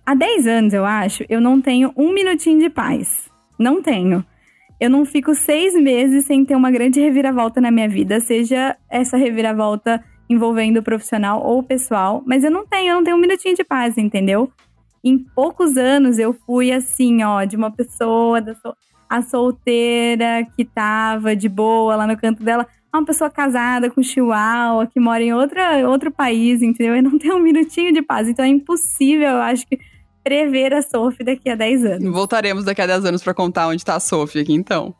há 0.07 0.15
10 0.15 0.47
anos, 0.47 0.73
eu 0.73 0.87
acho, 0.87 1.23
eu 1.29 1.39
não 1.39 1.61
tenho 1.61 1.93
um 1.95 2.11
minutinho 2.15 2.59
de 2.59 2.71
paz. 2.71 3.29
Não 3.59 3.83
tenho. 3.83 4.25
Eu 4.81 4.89
não 4.89 5.05
fico 5.05 5.35
seis 5.35 5.75
meses 5.75 6.25
sem 6.25 6.47
ter 6.47 6.57
uma 6.57 6.71
grande 6.71 6.99
reviravolta 6.99 7.61
na 7.61 7.71
minha 7.71 7.91
vida, 7.91 8.21
seja 8.21 8.75
essa 8.89 9.19
reviravolta 9.19 10.03
envolvendo 10.33 10.79
o 10.79 10.83
profissional 10.83 11.43
ou 11.45 11.59
o 11.59 11.63
pessoal, 11.63 12.23
mas 12.27 12.43
eu 12.45 12.51
não 12.51 12.67
tenho, 12.67 12.91
eu 12.91 12.95
não 12.97 13.05
tenho 13.05 13.17
um 13.17 13.21
minutinho 13.21 13.55
de 13.55 13.65
paz, 13.65 13.97
entendeu? 13.97 14.51
Em 15.05 15.19
poucos 15.19 15.77
anos 15.77 16.19
eu 16.19 16.33
fui 16.33 16.73
assim, 16.73 17.23
ó, 17.23 17.45
de 17.45 17.57
uma 17.57 17.71
pessoa, 17.71 18.41
da 18.41 18.55
so 18.55 18.75
a 19.09 19.21
solteira 19.21 20.47
que 20.57 20.65
tava 20.65 21.37
de 21.37 21.47
boa 21.47 21.97
lá 21.97 22.07
no 22.07 22.17
canto 22.17 22.43
dela, 22.43 22.67
uma 22.95 23.05
pessoa 23.05 23.29
casada 23.29 23.91
com 23.91 24.03
chihuahua, 24.03 24.87
que 24.87 24.99
mora 24.99 25.23
em 25.23 25.35
outra, 25.35 25.87
outro 25.87 26.11
país, 26.11 26.63
entendeu? 26.63 26.97
Eu 26.97 27.03
não 27.03 27.19
tenho 27.19 27.37
um 27.37 27.43
minutinho 27.43 27.93
de 27.93 28.01
paz. 28.01 28.27
Então 28.27 28.43
é 28.43 28.49
impossível, 28.49 29.29
eu 29.29 29.43
acho 29.43 29.67
que 29.67 29.79
prever 30.25 30.73
a 30.73 30.81
Sophie 30.81 31.25
daqui 31.25 31.51
a 31.51 31.55
10 31.55 31.85
anos. 31.85 32.13
Voltaremos 32.13 32.65
daqui 32.65 32.81
a 32.81 32.87
10 32.87 33.05
anos 33.05 33.23
para 33.23 33.35
contar 33.35 33.69
onde 33.69 33.85
tá 33.85 33.97
a 33.97 34.01
Sophie 34.01 34.41
aqui, 34.41 34.55
então. 34.55 34.95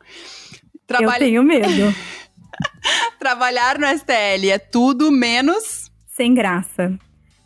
Eu 0.99 1.11
tenho 1.13 1.43
medo. 1.43 1.67
Trabalhar 3.19 3.77
no 3.77 3.87
STL 3.87 4.49
é 4.51 4.57
tudo 4.57 5.11
menos... 5.11 5.91
Sem 6.07 6.33
graça. 6.33 6.97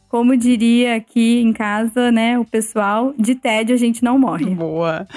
Como 0.10 0.36
diria 0.36 0.96
aqui 0.96 1.42
em 1.42 1.54
casa, 1.54 2.12
né, 2.12 2.38
o 2.40 2.46
pessoal, 2.46 3.14
de 3.18 3.36
tédio 3.36 3.76
a 3.76 3.78
gente 3.78 4.04
não 4.04 4.18
morre. 4.18 4.54
Boa. 4.56 5.08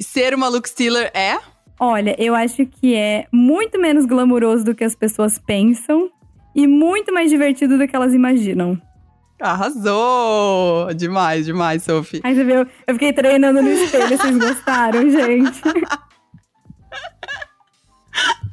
Ser 0.00 0.34
uma 0.34 0.48
look 0.48 0.68
stealer 0.68 1.10
é? 1.14 1.38
Olha, 1.80 2.16
eu 2.18 2.34
acho 2.34 2.66
que 2.66 2.94
é 2.94 3.26
muito 3.32 3.80
menos 3.80 4.04
glamuroso 4.04 4.64
do 4.64 4.74
que 4.74 4.84
as 4.84 4.94
pessoas 4.94 5.38
pensam 5.38 6.10
e 6.54 6.66
muito 6.66 7.12
mais 7.12 7.30
divertido 7.30 7.78
do 7.78 7.86
que 7.86 7.94
elas 7.94 8.12
imaginam. 8.12 8.80
Arrasou! 9.40 10.92
Demais, 10.94 11.46
demais, 11.46 11.84
Sophie. 11.84 12.20
Aí 12.24 12.34
você 12.34 12.42
viu, 12.42 12.66
eu 12.86 12.94
fiquei 12.94 13.12
treinando 13.12 13.62
no 13.62 13.70
espelho, 13.70 14.18
vocês 14.18 14.36
gostaram, 14.38 15.08
gente? 15.08 15.60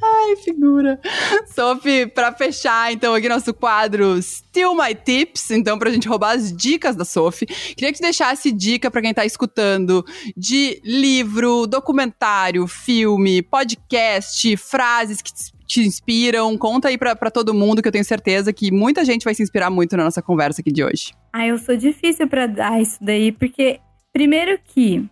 Ai, 0.07 0.35
figura. 0.37 0.99
Sophie, 1.47 2.07
pra 2.07 2.31
fechar, 2.31 2.91
então, 2.91 3.13
aqui 3.13 3.29
nosso 3.29 3.53
quadro 3.53 4.21
Still 4.21 4.75
My 4.75 4.93
Tips, 4.93 5.51
então, 5.51 5.77
pra 5.79 5.89
gente 5.89 6.07
roubar 6.07 6.35
as 6.35 6.55
dicas 6.55 6.95
da 6.95 7.05
Sophie, 7.05 7.47
queria 7.47 7.91
que 7.91 7.97
você 7.97 8.03
deixasse 8.03 8.51
dica 8.51 8.89
pra 8.91 9.01
quem 9.01 9.13
tá 9.13 9.25
escutando 9.25 10.05
de 10.35 10.79
livro, 10.83 11.65
documentário, 11.67 12.67
filme, 12.67 13.41
podcast, 13.41 14.55
frases 14.57 15.21
que 15.21 15.31
te 15.67 15.81
inspiram? 15.81 16.57
Conta 16.57 16.89
aí 16.89 16.97
pra, 16.97 17.15
pra 17.15 17.31
todo 17.31 17.53
mundo, 17.53 17.81
que 17.81 17.87
eu 17.87 17.91
tenho 17.91 18.05
certeza 18.05 18.53
que 18.53 18.71
muita 18.71 19.03
gente 19.03 19.23
vai 19.23 19.33
se 19.33 19.43
inspirar 19.43 19.69
muito 19.69 19.97
na 19.97 20.03
nossa 20.03 20.21
conversa 20.21 20.61
aqui 20.61 20.71
de 20.71 20.83
hoje. 20.83 21.13
Ah, 21.33 21.47
eu 21.47 21.57
sou 21.57 21.75
difícil 21.75 22.27
para 22.27 22.47
dar 22.47 22.81
isso 22.81 22.97
daí, 23.01 23.31
porque, 23.31 23.79
primeiro 24.13 24.59
que 24.63 25.03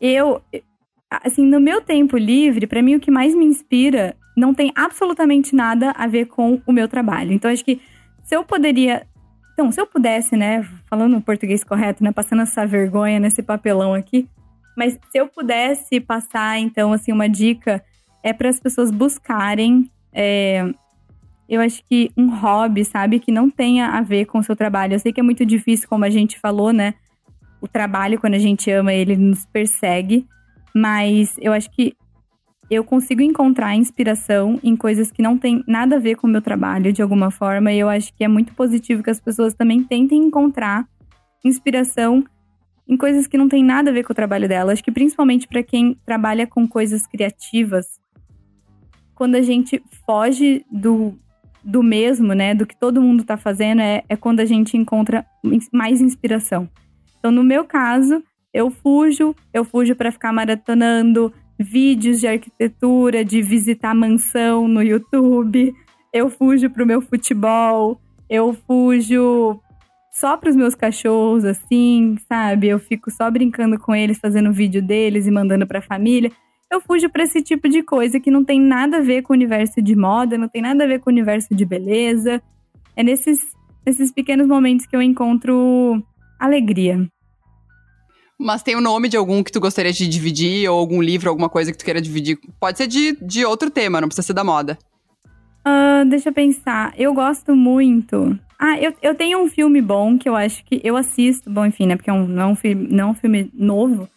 eu, 0.00 0.40
assim, 1.10 1.44
no 1.44 1.60
meu 1.60 1.80
tempo 1.80 2.16
livre, 2.16 2.66
para 2.66 2.82
mim 2.82 2.94
o 2.94 3.00
que 3.00 3.10
mais 3.10 3.34
me 3.34 3.44
inspira 3.44 4.16
não 4.38 4.54
tem 4.54 4.72
absolutamente 4.74 5.54
nada 5.54 5.90
a 5.96 6.06
ver 6.06 6.26
com 6.26 6.62
o 6.66 6.72
meu 6.72 6.88
trabalho. 6.88 7.32
Então, 7.32 7.50
acho 7.50 7.64
que 7.64 7.80
se 8.22 8.36
eu 8.36 8.44
poderia. 8.44 9.06
Então, 9.52 9.72
se 9.72 9.80
eu 9.80 9.86
pudesse, 9.86 10.36
né, 10.36 10.62
falando 10.88 11.16
o 11.16 11.20
português 11.20 11.64
correto, 11.64 12.04
né, 12.04 12.12
passando 12.12 12.42
essa 12.42 12.64
vergonha 12.64 13.18
nesse 13.18 13.42
papelão 13.42 13.92
aqui, 13.92 14.28
mas 14.76 14.92
se 15.10 15.18
eu 15.18 15.26
pudesse 15.26 15.98
passar, 15.98 16.60
então, 16.60 16.92
assim, 16.92 17.10
uma 17.10 17.28
dica 17.28 17.82
é 18.22 18.32
para 18.32 18.48
as 18.48 18.60
pessoas 18.60 18.92
buscarem. 18.92 19.90
É, 20.12 20.72
eu 21.48 21.60
acho 21.60 21.82
que 21.84 22.12
um 22.16 22.32
hobby, 22.36 22.84
sabe, 22.84 23.18
que 23.18 23.32
não 23.32 23.50
tenha 23.50 23.88
a 23.88 24.00
ver 24.00 24.26
com 24.26 24.38
o 24.38 24.44
seu 24.44 24.54
trabalho. 24.54 24.94
Eu 24.94 25.00
sei 25.00 25.12
que 25.12 25.18
é 25.18 25.22
muito 25.24 25.44
difícil, 25.44 25.88
como 25.88 26.04
a 26.04 26.10
gente 26.10 26.38
falou, 26.38 26.72
né? 26.72 26.94
O 27.60 27.66
trabalho, 27.66 28.20
quando 28.20 28.34
a 28.34 28.38
gente 28.38 28.70
ama 28.70 28.92
ele, 28.92 29.16
nos 29.16 29.44
persegue. 29.46 30.24
Mas 30.72 31.34
eu 31.40 31.52
acho 31.52 31.68
que 31.72 31.96
eu 32.70 32.84
consigo 32.84 33.22
encontrar 33.22 33.74
inspiração 33.74 34.58
em 34.62 34.76
coisas 34.76 35.10
que 35.10 35.22
não 35.22 35.38
tem 35.38 35.64
nada 35.66 35.96
a 35.96 35.98
ver 35.98 36.16
com 36.16 36.26
o 36.26 36.30
meu 36.30 36.42
trabalho, 36.42 36.92
de 36.92 37.00
alguma 37.00 37.30
forma. 37.30 37.72
E 37.72 37.78
eu 37.78 37.88
acho 37.88 38.12
que 38.14 38.24
é 38.24 38.28
muito 38.28 38.54
positivo 38.54 39.02
que 39.02 39.10
as 39.10 39.20
pessoas 39.20 39.54
também 39.54 39.82
tentem 39.82 40.22
encontrar 40.22 40.86
inspiração 41.44 42.24
em 42.86 42.96
coisas 42.96 43.26
que 43.26 43.38
não 43.38 43.48
tem 43.48 43.62
nada 43.64 43.90
a 43.90 43.92
ver 43.92 44.04
com 44.04 44.12
o 44.12 44.16
trabalho 44.16 44.48
dela. 44.48 44.72
Acho 44.72 44.84
que 44.84 44.92
principalmente 44.92 45.48
para 45.48 45.62
quem 45.62 45.96
trabalha 46.04 46.46
com 46.46 46.66
coisas 46.66 47.06
criativas, 47.06 47.86
quando 49.14 49.34
a 49.34 49.42
gente 49.42 49.82
foge 50.06 50.64
do, 50.70 51.18
do 51.64 51.82
mesmo, 51.82 52.34
né, 52.34 52.54
do 52.54 52.66
que 52.66 52.78
todo 52.78 53.02
mundo 53.02 53.24
tá 53.24 53.36
fazendo, 53.36 53.80
é, 53.80 54.02
é 54.08 54.16
quando 54.16 54.40
a 54.40 54.44
gente 54.44 54.76
encontra 54.76 55.24
mais 55.72 56.00
inspiração. 56.00 56.68
Então, 57.18 57.30
no 57.30 57.42
meu 57.42 57.64
caso, 57.64 58.22
eu 58.52 58.70
fujo, 58.70 59.34
eu 59.52 59.64
fujo 59.64 59.94
para 59.96 60.12
ficar 60.12 60.32
maratonando 60.32 61.32
vídeos 61.58 62.20
de 62.20 62.26
arquitetura, 62.26 63.24
de 63.24 63.42
visitar 63.42 63.94
mansão 63.94 64.68
no 64.68 64.82
YouTube, 64.82 65.74
eu 66.12 66.30
fujo 66.30 66.70
pro 66.70 66.86
meu 66.86 67.00
futebol, 67.00 68.00
eu 68.30 68.54
fujo 68.66 69.60
só 70.12 70.36
pros 70.36 70.56
meus 70.56 70.74
cachorros, 70.74 71.44
assim, 71.44 72.16
sabe? 72.28 72.68
Eu 72.68 72.78
fico 72.78 73.10
só 73.10 73.30
brincando 73.30 73.78
com 73.78 73.94
eles, 73.94 74.18
fazendo 74.18 74.52
vídeo 74.52 74.82
deles 74.82 75.26
e 75.26 75.30
mandando 75.30 75.66
pra 75.66 75.80
família 75.80 76.30
eu 76.70 76.80
fujo 76.80 77.08
para 77.08 77.24
esse 77.24 77.42
tipo 77.42 77.68
de 77.68 77.82
coisa 77.82 78.20
que 78.20 78.30
não 78.30 78.44
tem 78.44 78.60
nada 78.60 78.98
a 78.98 79.02
ver 79.02 79.22
com 79.22 79.32
o 79.32 79.36
universo 79.36 79.80
de 79.80 79.96
moda, 79.96 80.36
não 80.36 80.48
tem 80.48 80.60
nada 80.60 80.84
a 80.84 80.86
ver 80.86 81.00
com 81.00 81.08
o 81.08 81.12
universo 81.12 81.54
de 81.54 81.64
beleza. 81.64 82.42
É 82.94 83.02
nesses, 83.02 83.40
nesses 83.86 84.12
pequenos 84.12 84.46
momentos 84.46 84.86
que 84.86 84.94
eu 84.94 85.00
encontro 85.00 86.02
alegria. 86.38 87.08
Mas 88.38 88.62
tem 88.62 88.76
o 88.76 88.80
nome 88.80 89.08
de 89.08 89.16
algum 89.16 89.42
que 89.42 89.50
tu 89.50 89.60
gostaria 89.60 89.92
de 89.92 90.06
dividir, 90.06 90.68
ou 90.70 90.78
algum 90.78 91.02
livro, 91.02 91.28
alguma 91.28 91.48
coisa 91.48 91.72
que 91.72 91.78
tu 91.78 91.84
queira 91.84 92.00
dividir? 92.00 92.38
Pode 92.60 92.78
ser 92.78 92.86
de, 92.86 93.16
de 93.20 93.44
outro 93.44 93.70
tema, 93.70 94.00
não 94.00 94.08
precisa 94.08 94.26
ser 94.26 94.32
da 94.32 94.44
moda. 94.44 94.78
Uh, 95.66 96.08
deixa 96.08 96.28
eu 96.28 96.32
pensar. 96.32 96.94
Eu 96.96 97.12
gosto 97.12 97.56
muito. 97.56 98.38
Ah, 98.58 98.78
eu, 98.78 98.94
eu 99.02 99.14
tenho 99.14 99.42
um 99.42 99.48
filme 99.48 99.82
bom 99.82 100.16
que 100.16 100.28
eu 100.28 100.36
acho 100.36 100.64
que 100.64 100.80
eu 100.84 100.96
assisto. 100.96 101.50
Bom, 101.50 101.66
enfim, 101.66 101.86
né? 101.86 101.96
Porque 101.96 102.10
é 102.10 102.12
um, 102.12 102.26
não, 102.26 102.42
é 102.42 102.46
um 102.46 102.56
filme, 102.56 102.88
não 102.88 103.08
é 103.08 103.10
um 103.10 103.14
filme 103.14 103.50
novo 103.52 104.08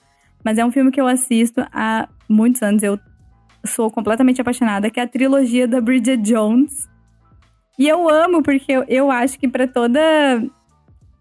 mas 0.43 0.57
é 0.57 0.65
um 0.65 0.71
filme 0.71 0.91
que 0.91 0.99
eu 0.99 1.07
assisto 1.07 1.65
há 1.71 2.07
muitos 2.27 2.61
anos. 2.61 2.83
Eu 2.83 2.99
sou 3.65 3.91
completamente 3.91 4.41
apaixonada, 4.41 4.89
que 4.89 4.99
é 4.99 5.03
a 5.03 5.07
trilogia 5.07 5.67
da 5.67 5.79
Bridget 5.79 6.21
Jones. 6.21 6.89
E 7.77 7.87
eu 7.87 8.09
amo, 8.09 8.43
porque 8.43 8.71
eu, 8.71 8.83
eu 8.87 9.11
acho 9.11 9.39
que 9.39 9.47
para 9.47 9.67
toda. 9.67 9.99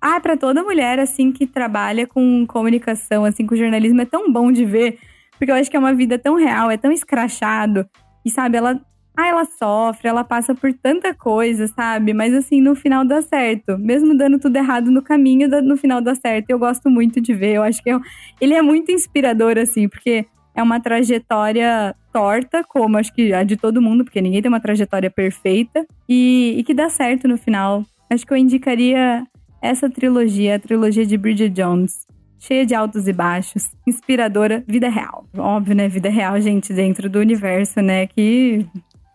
Ah, 0.01 0.18
para 0.20 0.36
toda 0.36 0.62
mulher, 0.62 0.98
assim, 0.98 1.30
que 1.30 1.46
trabalha 1.46 2.07
com 2.07 2.46
comunicação, 2.46 3.24
assim, 3.24 3.46
com 3.46 3.55
jornalismo, 3.55 4.01
é 4.01 4.07
tão 4.07 4.32
bom 4.32 4.51
de 4.51 4.64
ver. 4.64 4.98
Porque 5.38 5.51
eu 5.51 5.57
acho 5.57 5.70
que 5.70 5.76
é 5.76 5.80
uma 5.80 5.92
vida 5.92 6.18
tão 6.18 6.36
real, 6.36 6.70
é 6.70 6.76
tão 6.76 6.90
escrachado. 6.90 7.86
E, 8.24 8.30
sabe, 8.30 8.57
ela 8.57 8.80
ah, 9.16 9.26
ela 9.26 9.44
sofre, 9.44 10.09
ela 10.09 10.24
passa 10.24 10.55
por 10.55 10.72
tanta 10.72 11.12
coisa, 11.14 11.66
sabe? 11.66 12.14
Mas 12.14 12.32
assim, 12.32 12.61
no 12.61 12.74
final 12.74 13.05
dá 13.05 13.20
certo. 13.20 13.76
Mesmo 13.78 14.16
dando 14.16 14.38
tudo 14.38 14.57
errado 14.57 14.90
no 14.90 15.03
caminho, 15.03 15.48
no 15.62 15.76
final 15.76 16.01
dá 16.01 16.14
certo. 16.14 16.48
Eu 16.48 16.59
gosto 16.59 16.88
muito 16.88 17.20
de 17.20 17.34
ver. 17.34 17.57
Eu 17.57 17.62
acho 17.62 17.82
que 17.82 17.90
eu, 17.90 18.01
ele 18.40 18.55
é 18.55 18.62
muito 18.62 18.90
inspirador, 18.90 19.59
assim, 19.59 19.88
porque 19.88 20.24
é 20.55 20.62
uma 20.62 20.80
trajetória 20.80 21.94
torta, 22.12 22.64
como 22.64 22.96
acho 22.96 23.12
que 23.12 23.32
a 23.32 23.42
de 23.42 23.57
todo 23.57 23.82
mundo, 23.82 24.05
porque 24.05 24.20
ninguém 24.20 24.40
tem 24.40 24.48
uma 24.48 24.61
trajetória 24.61 25.11
perfeita, 25.11 25.86
e, 26.09 26.55
e 26.59 26.64
que 26.64 26.74
dá 26.74 26.88
certo 26.88 27.28
no 27.28 27.36
final. 27.36 27.84
Acho 28.09 28.26
que 28.26 28.32
eu 28.32 28.36
indicaria 28.36 29.24
essa 29.61 29.88
trilogia, 29.90 30.56
a 30.56 30.58
trilogia 30.58 31.06
de 31.06 31.16
Bridget 31.16 31.50
Jones. 31.50 32.06
Cheia 32.38 32.64
de 32.64 32.74
altos 32.74 33.06
e 33.06 33.12
baixos, 33.12 33.64
inspiradora, 33.86 34.64
vida 34.66 34.88
real. 34.88 35.26
Óbvio, 35.36 35.74
né? 35.74 35.88
Vida 35.88 36.08
real, 36.08 36.40
gente, 36.40 36.72
dentro 36.72 37.11
do 37.11 37.18
universo, 37.18 37.82
né? 37.82 38.06
Que 38.06 38.66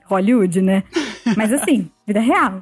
Hollywood, 0.06 0.62
né? 0.62 0.84
Mas 1.36 1.52
assim, 1.52 1.90
vida 2.06 2.20
real. 2.20 2.62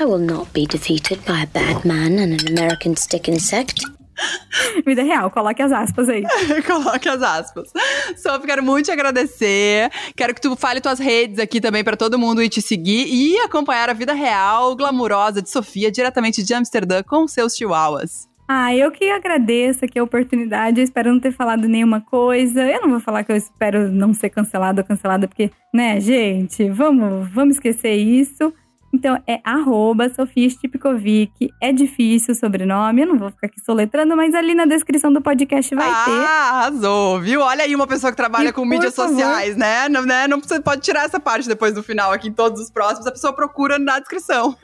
I 0.00 0.04
will 0.04 0.18
not 0.18 0.50
be 0.52 0.66
defeated 0.66 1.20
by 1.24 1.42
a 1.42 1.46
bad 1.46 1.86
man 1.86 2.18
and 2.18 2.34
an 2.34 2.48
American 2.48 2.96
stick 2.96 3.30
insect. 3.30 3.84
Vida 4.84 5.02
real, 5.02 5.30
coloque 5.30 5.62
as 5.62 5.72
aspas 5.72 6.08
aí. 6.08 6.24
coloque 6.66 7.08
as 7.08 7.22
aspas. 7.22 7.72
Só 8.16 8.38
quero 8.38 8.62
muito 8.62 8.86
te 8.86 8.90
agradecer. 8.90 9.90
Quero 10.16 10.34
que 10.34 10.40
tu 10.40 10.56
fale 10.56 10.80
tuas 10.80 10.98
redes 10.98 11.38
aqui 11.38 11.60
também 11.60 11.84
para 11.84 11.96
todo 11.96 12.18
mundo 12.18 12.42
ir 12.42 12.48
te 12.48 12.62
seguir 12.62 13.06
e 13.08 13.38
acompanhar 13.38 13.90
a 13.90 13.92
vida 13.92 14.12
real, 14.12 14.74
glamurosa 14.76 15.42
de 15.42 15.50
Sofia, 15.50 15.90
diretamente 15.90 16.42
de 16.42 16.54
Amsterdã, 16.54 17.02
com 17.02 17.26
seus 17.26 17.54
chihuahuas. 17.56 18.28
Ah, 18.48 18.74
eu 18.74 18.92
que 18.92 19.10
agradeço 19.10 19.84
aqui 19.84 19.98
a 19.98 20.04
oportunidade. 20.04 20.80
Eu 20.80 20.84
espero 20.84 21.12
não 21.12 21.18
ter 21.18 21.32
falado 21.32 21.66
nenhuma 21.66 22.00
coisa. 22.00 22.62
Eu 22.62 22.80
não 22.82 22.90
vou 22.90 23.00
falar 23.00 23.24
que 23.24 23.32
eu 23.32 23.36
espero 23.36 23.90
não 23.90 24.14
ser 24.14 24.30
cancelado 24.30 24.80
ou 24.80 24.86
cancelada, 24.86 25.26
porque, 25.26 25.50
né, 25.74 26.00
gente, 26.00 26.68
vamos, 26.70 27.28
vamos 27.28 27.56
esquecer 27.56 27.94
isso. 27.94 28.54
Então 28.96 29.22
é 29.26 29.40
arroba 29.44 30.08
Sofia 30.08 30.48
Stipkovic. 30.48 31.52
É 31.60 31.70
difícil 31.70 32.32
o 32.32 32.34
sobrenome, 32.34 33.02
eu 33.02 33.06
não 33.06 33.18
vou 33.18 33.30
ficar 33.30 33.46
aqui 33.46 33.60
soletrando, 33.60 34.16
mas 34.16 34.34
ali 34.34 34.54
na 34.54 34.64
descrição 34.64 35.12
do 35.12 35.20
podcast 35.20 35.74
vai 35.74 35.86
ah, 35.86 36.04
ter. 36.06 36.10
Ah, 36.10 36.50
arrasou, 36.50 37.20
viu? 37.20 37.42
Olha 37.42 37.64
aí 37.64 37.74
uma 37.74 37.86
pessoa 37.86 38.10
que 38.10 38.16
trabalha 38.16 38.48
e 38.48 38.52
com 38.54 38.64
mídias 38.64 38.94
favor. 38.94 39.10
sociais, 39.10 39.54
né? 39.54 39.86
Não, 39.90 40.02
né? 40.02 40.26
Não 40.26 40.40
pode 40.40 40.80
tirar 40.80 41.04
essa 41.04 41.20
parte 41.20 41.46
depois 41.46 41.74
do 41.74 41.82
final 41.82 42.10
aqui 42.10 42.28
em 42.28 42.32
todos 42.32 42.58
os 42.58 42.70
próximos, 42.70 43.06
a 43.06 43.12
pessoa 43.12 43.34
procura 43.34 43.78
na 43.78 43.98
descrição. 43.98 44.56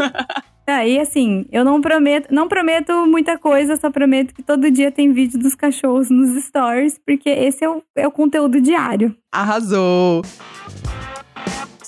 Aí, 0.66 0.96
assim, 0.98 1.44
eu 1.52 1.62
não 1.62 1.82
prometo, 1.82 2.28
não 2.32 2.48
prometo 2.48 3.06
muita 3.06 3.36
coisa, 3.36 3.76
só 3.76 3.90
prometo 3.90 4.32
que 4.32 4.42
todo 4.42 4.70
dia 4.70 4.90
tem 4.90 5.12
vídeo 5.12 5.38
dos 5.38 5.54
cachorros 5.54 6.08
nos 6.08 6.42
stories, 6.42 6.98
porque 7.04 7.28
esse 7.28 7.62
é 7.62 7.68
o, 7.68 7.82
é 7.94 8.08
o 8.08 8.10
conteúdo 8.10 8.62
diário. 8.62 9.14
Arrasou! 9.30 10.22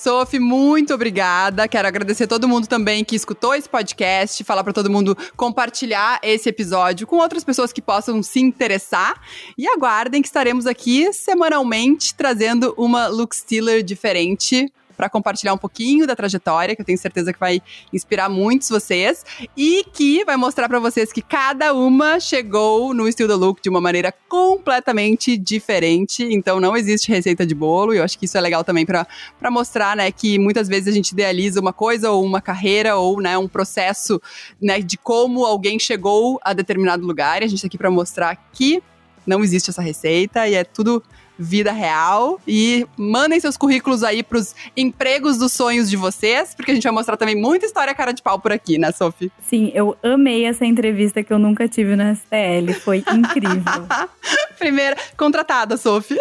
Sophie, 0.05 0.39
muito 0.39 0.93
obrigada. 0.93 1.67
Quero 1.67 1.89
agradecer 1.89 2.27
todo 2.27 2.47
mundo 2.47 2.67
também 2.67 3.03
que 3.03 3.17
escutou 3.17 3.55
esse 3.55 3.67
podcast, 3.67 4.45
falar 4.45 4.63
para 4.63 4.75
todo 4.75 4.91
mundo 4.91 5.17
compartilhar 5.35 6.21
esse 6.23 6.47
episódio 6.47 7.07
com 7.07 7.17
outras 7.17 7.43
pessoas 7.43 7.73
que 7.73 7.81
possam 7.81 8.23
se 8.23 8.39
interessar. 8.39 9.19
E 9.57 9.67
aguardem 9.67 10.21
que 10.21 10.29
estaremos 10.29 10.67
aqui 10.67 11.11
semanalmente 11.11 12.15
trazendo 12.15 12.75
uma 12.77 13.07
look 13.07 13.35
stealer 13.35 13.83
diferente 13.83 14.71
para 14.97 15.09
compartilhar 15.09 15.53
um 15.53 15.59
pouquinho 15.59 16.07
da 16.07 16.16
trajetória, 16.16 16.74
que 16.74 16.82
eu 16.82 16.86
tenho 16.86 16.99
certeza 16.99 17.32
que 17.32 17.38
vai 17.38 17.61
inspirar 17.92 18.28
muitos 18.28 18.68
vocês 18.68 19.24
e 19.57 19.84
que 19.92 20.24
vai 20.24 20.36
mostrar 20.36 20.68
para 20.68 20.78
vocês 20.78 21.12
que 21.12 21.22
cada 21.22 21.74
uma 21.74 22.20
chegou 22.20 22.95
no 22.95 23.09
estilo 23.09 23.28
do 23.28 23.36
look 23.36 23.62
de 23.62 23.68
uma 23.68 23.80
maneira 23.80 24.12
completamente 24.28 25.36
diferente. 25.36 26.22
Então 26.22 26.61
não 26.61 26.76
existe 26.76 27.11
receita 27.11 27.47
de 27.47 27.55
bolo, 27.55 27.95
e 27.95 27.99
eu 27.99 28.05
acho 28.05 28.18
que 28.18 28.24
isso 28.24 28.36
é 28.38 28.40
legal 28.40 28.64
também 28.64 28.86
para 28.86 29.07
mostrar, 29.51 29.97
né, 29.97 30.11
que 30.11 30.38
muitas 30.38 30.68
vezes 30.68 30.88
a 30.88 30.92
gente 30.92 31.11
idealiza 31.11 31.61
uma 31.61 31.72
coisa 31.72 32.11
ou 32.11 32.24
uma 32.24 32.40
carreira 32.40 32.97
ou, 32.97 33.20
né, 33.20 33.36
um 33.36 33.49
processo, 33.49 34.20
né, 34.61 34.80
de 34.80 34.97
como 34.97 35.45
alguém 35.45 35.78
chegou 35.78 36.40
a 36.42 36.53
determinado 36.53 37.07
lugar. 37.07 37.42
E 37.42 37.45
a 37.45 37.49
gente 37.49 37.62
tá 37.62 37.66
aqui 37.66 37.78
para 37.78 37.90
mostrar 37.90 38.36
que 38.53 38.82
não 39.26 39.42
existe 39.42 39.70
essa 39.70 39.80
receita 39.82 40.47
e 40.47 40.55
é 40.55 40.64
tudo 40.64 41.03
vida 41.39 41.72
real. 41.72 42.41
E 42.47 42.87
mandem 42.97 43.39
seus 43.41 43.57
currículos 43.57 44.03
aí 44.03 44.22
pros 44.22 44.55
empregos 44.76 45.39
dos 45.39 45.53
sonhos 45.53 45.89
de 45.89 45.97
vocês, 45.97 46.55
porque 46.55 46.70
a 46.70 46.74
gente 46.74 46.85
vai 46.85 46.93
mostrar 46.93 47.16
também 47.16 47.37
muita 47.37 47.66
história 47.66 47.95
cara 47.95 48.12
de 48.12 48.22
pau 48.22 48.39
por 48.39 48.53
aqui, 48.53 48.78
né, 48.78 48.93
Sophie? 48.93 49.30
Sim, 49.43 49.70
eu 49.74 49.97
amei 50.03 50.45
essa 50.45 50.64
entrevista 50.64 51.22
que 51.22 51.32
eu 51.32 51.39
nunca 51.39 51.68
tive 51.68 51.97
no 51.97 52.14
STL. 52.14 52.72
Foi 52.80 52.99
incrível. 52.99 53.87
Primeira, 54.59 54.97
contratada, 55.16 55.76
Sophie. 55.76 56.18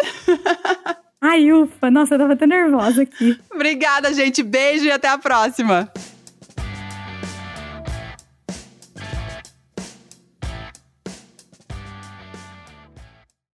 Ai, 1.20 1.50
ufa, 1.52 1.90
nossa, 1.90 2.14
eu 2.14 2.18
tava 2.18 2.34
até 2.34 2.46
nervosa 2.46 3.02
aqui. 3.02 3.38
Obrigada, 3.50 4.12
gente. 4.12 4.42
Beijo 4.42 4.84
e 4.84 4.90
até 4.90 5.08
a 5.08 5.16
próxima. 5.16 5.90